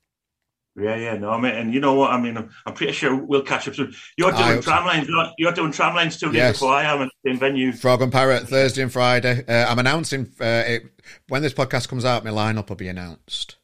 Yeah, 0.81 0.95
yeah, 0.95 1.17
no, 1.17 1.37
mean, 1.37 1.53
and 1.53 1.75
you 1.75 1.81
know 1.81 1.95
what? 1.95 2.13
I 2.13 2.21
mean, 2.21 2.37
I'm, 2.37 2.49
I'm 2.65 2.75
pretty 2.75 2.93
sure 2.93 3.15
we'll 3.15 3.43
catch 3.43 3.67
up 3.67 3.75
soon. 3.75 3.93
You're 4.17 4.31
doing 4.31 4.43
hope 4.45 4.63
so. 4.65 4.71
tramlines. 4.71 5.09
You're, 5.09 5.27
you're 5.37 5.53
doing 5.53 5.73
tramlines 5.73 6.19
two 6.19 6.27
days 6.27 6.37
Yes. 6.37 6.53
before 6.53 6.73
I 6.73 6.85
am 6.85 7.03
at 7.03 7.11
the 7.25 7.31
same 7.31 7.41
venue. 7.41 7.73
Frog 7.73 8.03
and 8.03 8.13
Parrot 8.13 8.49
Thursday 8.49 8.83
and 8.83 8.93
Friday. 8.93 9.45
Uh, 9.49 9.67
I'm 9.69 9.81
announcing 9.81 10.33
uh, 10.41 10.63
it, 10.67 10.85
when 11.29 11.43
this 11.43 11.53
podcast 11.53 11.89
comes 11.89 12.05
out. 12.05 12.25
My 12.25 12.31
lineup 12.31 12.69
will 12.69 12.77
be 12.77 12.89
announced. 12.89 13.57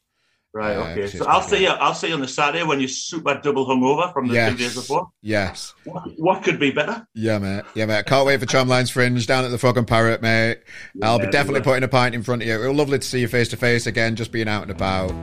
Right. 0.57 0.75
Okay. 0.75 1.07
So 1.07 1.23
I'll 1.27 1.47
you. 1.55 1.67
I'll 1.67 1.93
see 1.93 2.07
you 2.07 2.15
on 2.15 2.21
the 2.21 2.27
Saturday 2.27 2.63
when 2.63 2.79
you're 2.79 2.89
super 2.89 3.39
double 3.43 3.67
hungover 3.67 4.11
from 4.11 4.27
the 4.27 4.33
Yes. 4.33 4.51
two 4.51 4.57
days 4.57 4.73
before. 4.73 5.09
Yes. 5.21 5.75
What, 5.83 6.03
what 6.17 6.43
could 6.43 6.59
be 6.59 6.71
better? 6.71 7.05
Yeah, 7.13 7.37
mate. 7.37 7.63
Yeah, 7.75 7.85
mate. 7.85 7.99
I 7.99 8.01
can't 8.01 8.25
wait 8.25 8.39
for 8.39 8.47
Tramlines 8.47 8.91
Fringe 8.91 9.23
down 9.27 9.45
at 9.45 9.49
the 9.49 9.59
Frog 9.59 9.77
and 9.77 9.87
Parrot, 9.87 10.23
mate. 10.23 10.63
I'll 11.03 11.19
be 11.19 11.27
definitely 11.27 11.59
yeah. 11.59 11.65
putting 11.65 11.83
a 11.83 11.87
pint 11.87 12.15
in 12.15 12.23
front 12.23 12.41
of 12.41 12.47
you. 12.47 12.55
It'll 12.59 12.73
lovely 12.73 12.97
to 12.97 13.05
see 13.07 13.19
you 13.19 13.27
face 13.27 13.49
to 13.49 13.57
face 13.57 13.85
again, 13.85 14.15
just 14.15 14.31
being 14.31 14.47
out 14.47 14.63
and 14.63 14.71
about. 14.71 15.13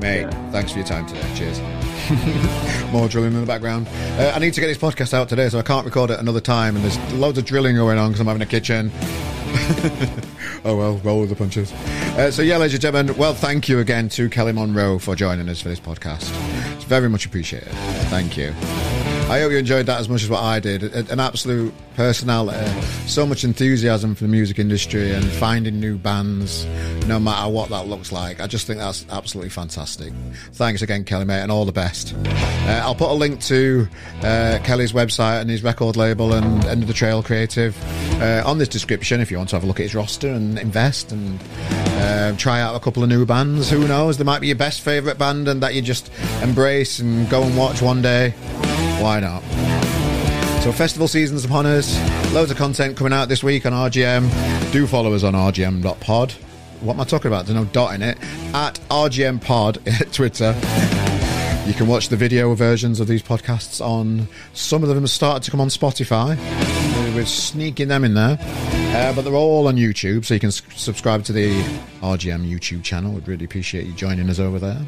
Mate, 0.00 0.28
thanks 0.50 0.72
for 0.72 0.78
your 0.78 0.86
time 0.88 1.06
today. 1.06 1.22
Cheers. 1.36 1.60
More 2.92 3.06
drilling 3.06 3.32
in 3.32 3.40
the 3.40 3.46
background. 3.46 3.86
Uh, 4.18 4.32
I 4.34 4.40
need 4.40 4.54
to 4.54 4.60
get 4.60 4.66
this 4.66 4.78
podcast 4.78 5.14
out 5.14 5.28
today, 5.28 5.48
so 5.50 5.60
I 5.60 5.62
can't 5.62 5.84
record 5.84 6.10
it 6.10 6.18
another 6.18 6.40
time. 6.40 6.74
And 6.74 6.84
there's 6.84 7.12
loads 7.12 7.38
of 7.38 7.44
drilling 7.44 7.76
going 7.76 7.96
on 7.96 8.10
because 8.10 8.20
I'm 8.20 8.26
having 8.26 8.42
a 8.42 8.46
kitchen. 8.46 8.90
oh 10.64 10.76
well, 10.76 10.96
roll 10.98 11.20
with 11.20 11.30
the 11.30 11.36
punches. 11.36 11.72
Uh, 11.72 12.30
so 12.30 12.42
yeah, 12.42 12.56
ladies 12.56 12.74
and 12.74 12.82
gentlemen, 12.82 13.16
well, 13.16 13.34
thank 13.34 13.68
you 13.68 13.78
again 13.78 14.08
to 14.10 14.28
Kelly 14.28 14.52
Munro 14.52 14.98
for 14.98 15.14
joining 15.14 15.48
us 15.48 15.60
for 15.60 15.68
this 15.68 15.80
podcast. 15.80 16.30
It's 16.74 16.84
very 16.84 17.08
much 17.08 17.26
appreciated. 17.26 17.72
Thank 18.08 18.36
you. 18.36 18.54
I 19.30 19.38
hope 19.38 19.52
you 19.52 19.58
enjoyed 19.58 19.86
that 19.86 20.00
as 20.00 20.08
much 20.08 20.24
as 20.24 20.28
what 20.28 20.42
I 20.42 20.58
did. 20.58 20.82
An 20.82 21.20
absolute 21.20 21.72
personality, 21.94 22.68
so 23.06 23.24
much 23.24 23.44
enthusiasm 23.44 24.16
for 24.16 24.24
the 24.24 24.28
music 24.28 24.58
industry 24.58 25.12
and 25.12 25.24
finding 25.24 25.78
new 25.78 25.96
bands, 25.98 26.66
no 27.06 27.20
matter 27.20 27.48
what 27.48 27.68
that 27.68 27.86
looks 27.86 28.10
like. 28.10 28.40
I 28.40 28.48
just 28.48 28.66
think 28.66 28.80
that's 28.80 29.06
absolutely 29.08 29.50
fantastic. 29.50 30.12
Thanks 30.54 30.82
again, 30.82 31.04
Kelly, 31.04 31.26
mate, 31.26 31.42
and 31.42 31.52
all 31.52 31.64
the 31.64 31.70
best. 31.70 32.12
Uh, 32.26 32.80
I'll 32.82 32.96
put 32.96 33.08
a 33.08 33.14
link 33.14 33.40
to 33.42 33.86
uh, 34.24 34.58
Kelly's 34.64 34.92
website 34.92 35.42
and 35.42 35.48
his 35.48 35.62
record 35.62 35.96
label 35.96 36.32
and 36.32 36.64
End 36.64 36.82
of 36.82 36.88
the 36.88 36.94
Trail 36.94 37.22
Creative 37.22 37.76
uh, 38.20 38.42
on 38.44 38.58
this 38.58 38.68
description 38.68 39.20
if 39.20 39.30
you 39.30 39.36
want 39.36 39.50
to 39.50 39.56
have 39.56 39.62
a 39.62 39.66
look 39.68 39.78
at 39.78 39.84
his 39.84 39.94
roster 39.94 40.28
and 40.28 40.58
invest 40.58 41.12
and 41.12 41.38
uh, 42.00 42.36
try 42.36 42.60
out 42.60 42.74
a 42.74 42.80
couple 42.80 43.04
of 43.04 43.08
new 43.08 43.24
bands. 43.24 43.70
Who 43.70 43.86
knows? 43.86 44.18
They 44.18 44.24
might 44.24 44.40
be 44.40 44.48
your 44.48 44.56
best 44.56 44.80
favourite 44.80 45.18
band 45.18 45.46
and 45.46 45.62
that 45.62 45.76
you 45.76 45.82
just 45.82 46.10
embrace 46.42 46.98
and 46.98 47.30
go 47.30 47.44
and 47.44 47.56
watch 47.56 47.80
one 47.80 48.02
day. 48.02 48.34
Why 49.00 49.20
not? 49.20 49.42
So 50.62 50.72
festival 50.72 51.08
season's 51.08 51.44
upon 51.44 51.64
us. 51.66 51.96
Loads 52.32 52.50
of 52.50 52.56
content 52.58 52.96
coming 52.96 53.12
out 53.12 53.28
this 53.28 53.42
week 53.42 53.64
on 53.66 53.72
RGM. 53.72 54.72
Do 54.72 54.86
follow 54.86 55.14
us 55.14 55.22
on 55.24 55.32
rgm.pod. 55.32 56.32
What 56.80 56.94
am 56.94 57.00
I 57.00 57.04
talking 57.04 57.28
about? 57.28 57.46
There's 57.46 57.56
no 57.56 57.64
dot 57.66 57.94
in 57.94 58.02
it. 58.02 58.18
At 58.54 58.78
RGM 58.90 59.42
Pod 59.42 59.78
at 59.86 60.12
Twitter. 60.12 60.54
You 61.66 61.74
can 61.74 61.86
watch 61.86 62.08
the 62.08 62.16
video 62.16 62.54
versions 62.54 63.00
of 63.00 63.06
these 63.06 63.22
podcasts 63.22 63.84
on. 63.84 64.28
Some 64.54 64.82
of 64.82 64.88
them 64.88 65.00
have 65.00 65.10
started 65.10 65.42
to 65.44 65.50
come 65.50 65.60
on 65.60 65.68
Spotify. 65.68 66.36
We're 67.14 67.26
sneaking 67.26 67.88
them 67.88 68.04
in 68.04 68.14
there, 68.14 68.38
uh, 68.40 69.12
but 69.14 69.22
they're 69.22 69.34
all 69.34 69.66
on 69.68 69.76
YouTube, 69.76 70.24
so 70.24 70.34
you 70.34 70.40
can 70.40 70.48
s- 70.48 70.62
subscribe 70.74 71.24
to 71.24 71.32
the 71.32 71.60
RGM 72.02 72.48
YouTube 72.50 72.82
channel. 72.82 73.12
We'd 73.12 73.28
really 73.28 73.44
appreciate 73.44 73.86
you 73.86 73.92
joining 73.92 74.30
us 74.30 74.38
over 74.38 74.58
there. 74.58 74.80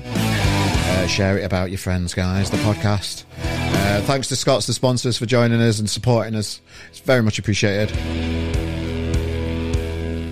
Uh, 1.02 1.06
share 1.08 1.36
it 1.36 1.42
about 1.42 1.68
your 1.70 1.78
friends, 1.78 2.14
guys. 2.14 2.48
The 2.48 2.58
podcast. 2.58 3.24
Uh, 3.40 4.00
thanks 4.02 4.28
to 4.28 4.36
Scott's, 4.36 4.68
the 4.68 4.72
sponsors, 4.72 5.18
for 5.18 5.26
joining 5.26 5.60
us 5.60 5.80
and 5.80 5.90
supporting 5.90 6.36
us. 6.36 6.60
It's 6.90 7.00
very 7.00 7.22
much 7.22 7.40
appreciated. 7.40 7.90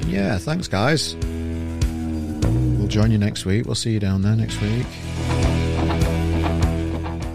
Yeah, 0.06 0.38
thanks, 0.38 0.68
guys. 0.68 1.16
We'll 2.78 2.86
join 2.86 3.10
you 3.10 3.18
next 3.18 3.44
week. 3.44 3.66
We'll 3.66 3.74
see 3.74 3.90
you 3.90 3.98
down 3.98 4.22
there 4.22 4.36
next 4.36 4.60
week. 4.60 4.86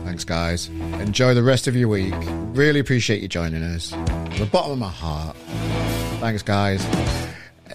Thanks, 0.05 0.23
guys. 0.23 0.69
Enjoy 1.01 1.33
the 1.33 1.43
rest 1.43 1.67
of 1.67 1.75
your 1.75 1.89
week. 1.89 2.13
Really 2.55 2.79
appreciate 2.79 3.21
you 3.21 3.27
joining 3.27 3.63
us. 3.63 3.89
From 3.89 4.37
the 4.37 4.45
bottom 4.49 4.71
of 4.71 4.77
my 4.77 4.87
heart. 4.89 5.35
Thanks, 6.21 6.41
guys. 6.41 6.85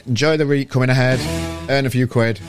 Enjoy 0.06 0.38
the 0.38 0.46
week 0.46 0.70
coming 0.70 0.88
ahead. 0.88 1.20
Earn 1.68 1.84
a 1.84 1.90
few 1.90 2.06
quid. 2.06 2.40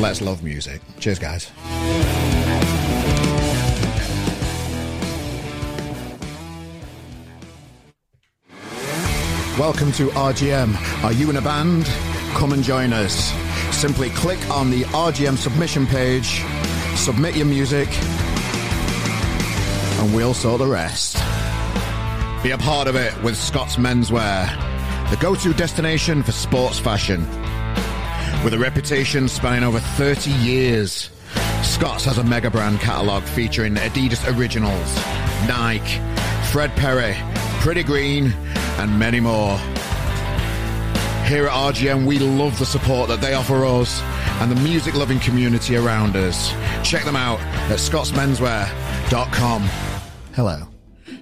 Let's 0.00 0.22
love 0.22 0.42
music. 0.42 0.80
Cheers, 0.98 1.18
guys. 1.18 1.50
Welcome 9.58 9.92
to 9.92 10.08
RGM. 10.08 11.04
Are 11.04 11.12
you 11.12 11.28
in 11.28 11.36
a 11.36 11.42
band? 11.42 11.84
Come 12.32 12.54
and 12.54 12.62
join 12.62 12.94
us. 12.94 13.34
Simply 13.76 14.08
click 14.10 14.38
on 14.48 14.70
the 14.70 14.84
RGM 14.84 15.36
submission 15.36 15.86
page, 15.86 16.42
submit 16.96 17.36
your 17.36 17.44
music, 17.44 17.88
and 20.00 20.14
we'll 20.14 20.32
sort 20.32 20.60
the 20.60 20.66
rest. 20.66 21.16
Be 22.42 22.52
a 22.52 22.58
part 22.58 22.88
of 22.88 22.96
it 22.96 23.14
with 23.22 23.36
Scott's 23.36 23.76
Menswear, 23.76 24.48
the 25.10 25.16
go 25.16 25.34
to 25.34 25.52
destination 25.52 26.22
for 26.22 26.32
sports 26.32 26.78
fashion. 26.78 27.26
With 28.42 28.54
a 28.54 28.58
reputation 28.58 29.28
spanning 29.28 29.64
over 29.64 29.80
30 29.80 30.30
years, 30.30 31.10
Scott's 31.62 32.06
has 32.06 32.16
a 32.16 32.24
mega 32.24 32.50
brand 32.50 32.80
catalogue 32.80 33.22
featuring 33.22 33.74
Adidas 33.74 34.26
Originals, 34.34 34.96
Nike, 35.46 36.00
Fred 36.50 36.70
Perry, 36.70 37.14
Pretty 37.60 37.82
Green, 37.82 38.32
and 38.78 38.98
many 38.98 39.20
more. 39.20 39.58
Here 41.28 41.46
at 41.46 41.52
RGM, 41.52 42.06
we 42.06 42.18
love 42.18 42.58
the 42.58 42.64
support 42.64 43.08
that 43.10 43.20
they 43.20 43.34
offer 43.34 43.62
us 43.66 44.00
and 44.40 44.50
the 44.50 44.60
music 44.62 44.94
loving 44.94 45.20
community 45.20 45.76
around 45.76 46.16
us. 46.16 46.50
Check 46.82 47.04
them 47.04 47.16
out 47.16 47.40
at 47.40 47.78
scottsmenswear.com. 47.78 49.62
Hello. 50.34 50.66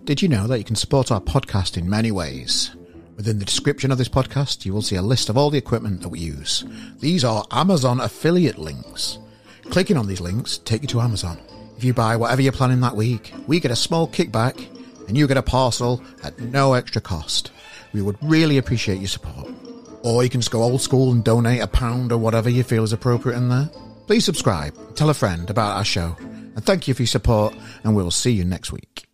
Did 0.04 0.22
you 0.22 0.28
know 0.28 0.46
that 0.46 0.58
you 0.58 0.64
can 0.64 0.76
support 0.76 1.10
our 1.10 1.20
podcast 1.20 1.76
in 1.76 1.90
many 1.90 2.12
ways? 2.12 2.76
Within 3.18 3.40
the 3.40 3.44
description 3.44 3.90
of 3.90 3.98
this 3.98 4.08
podcast, 4.08 4.64
you 4.64 4.72
will 4.72 4.80
see 4.80 4.94
a 4.94 5.02
list 5.02 5.28
of 5.28 5.36
all 5.36 5.50
the 5.50 5.58
equipment 5.58 6.02
that 6.02 6.08
we 6.08 6.20
use. 6.20 6.64
These 7.00 7.24
are 7.24 7.44
Amazon 7.50 7.98
affiliate 7.98 8.58
links. 8.58 9.18
Clicking 9.64 9.96
on 9.96 10.06
these 10.06 10.20
links 10.20 10.58
take 10.58 10.82
you 10.82 10.88
to 10.88 11.00
Amazon. 11.00 11.36
If 11.76 11.82
you 11.82 11.92
buy 11.92 12.14
whatever 12.14 12.42
you're 12.42 12.52
planning 12.52 12.78
that 12.80 12.94
week, 12.94 13.34
we 13.48 13.58
get 13.58 13.72
a 13.72 13.76
small 13.76 14.06
kickback 14.06 14.64
and 15.08 15.18
you 15.18 15.26
get 15.26 15.36
a 15.36 15.42
parcel 15.42 16.00
at 16.22 16.38
no 16.38 16.74
extra 16.74 17.00
cost. 17.00 17.50
We 17.92 18.02
would 18.02 18.16
really 18.22 18.56
appreciate 18.56 19.00
your 19.00 19.08
support. 19.08 19.52
Or 20.04 20.22
you 20.22 20.30
can 20.30 20.40
just 20.40 20.52
go 20.52 20.62
old 20.62 20.80
school 20.80 21.10
and 21.10 21.24
donate 21.24 21.60
a 21.60 21.66
pound 21.66 22.12
or 22.12 22.18
whatever 22.18 22.48
you 22.48 22.62
feel 22.62 22.84
is 22.84 22.92
appropriate 22.92 23.36
in 23.36 23.48
there. 23.48 23.68
Please 24.06 24.24
subscribe, 24.24 24.94
tell 24.94 25.10
a 25.10 25.14
friend 25.14 25.50
about 25.50 25.76
our 25.76 25.84
show, 25.84 26.16
and 26.20 26.64
thank 26.64 26.86
you 26.86 26.94
for 26.94 27.02
your 27.02 27.08
support, 27.08 27.52
and 27.82 27.96
we'll 27.96 28.12
see 28.12 28.30
you 28.30 28.44
next 28.44 28.70
week. 28.70 29.07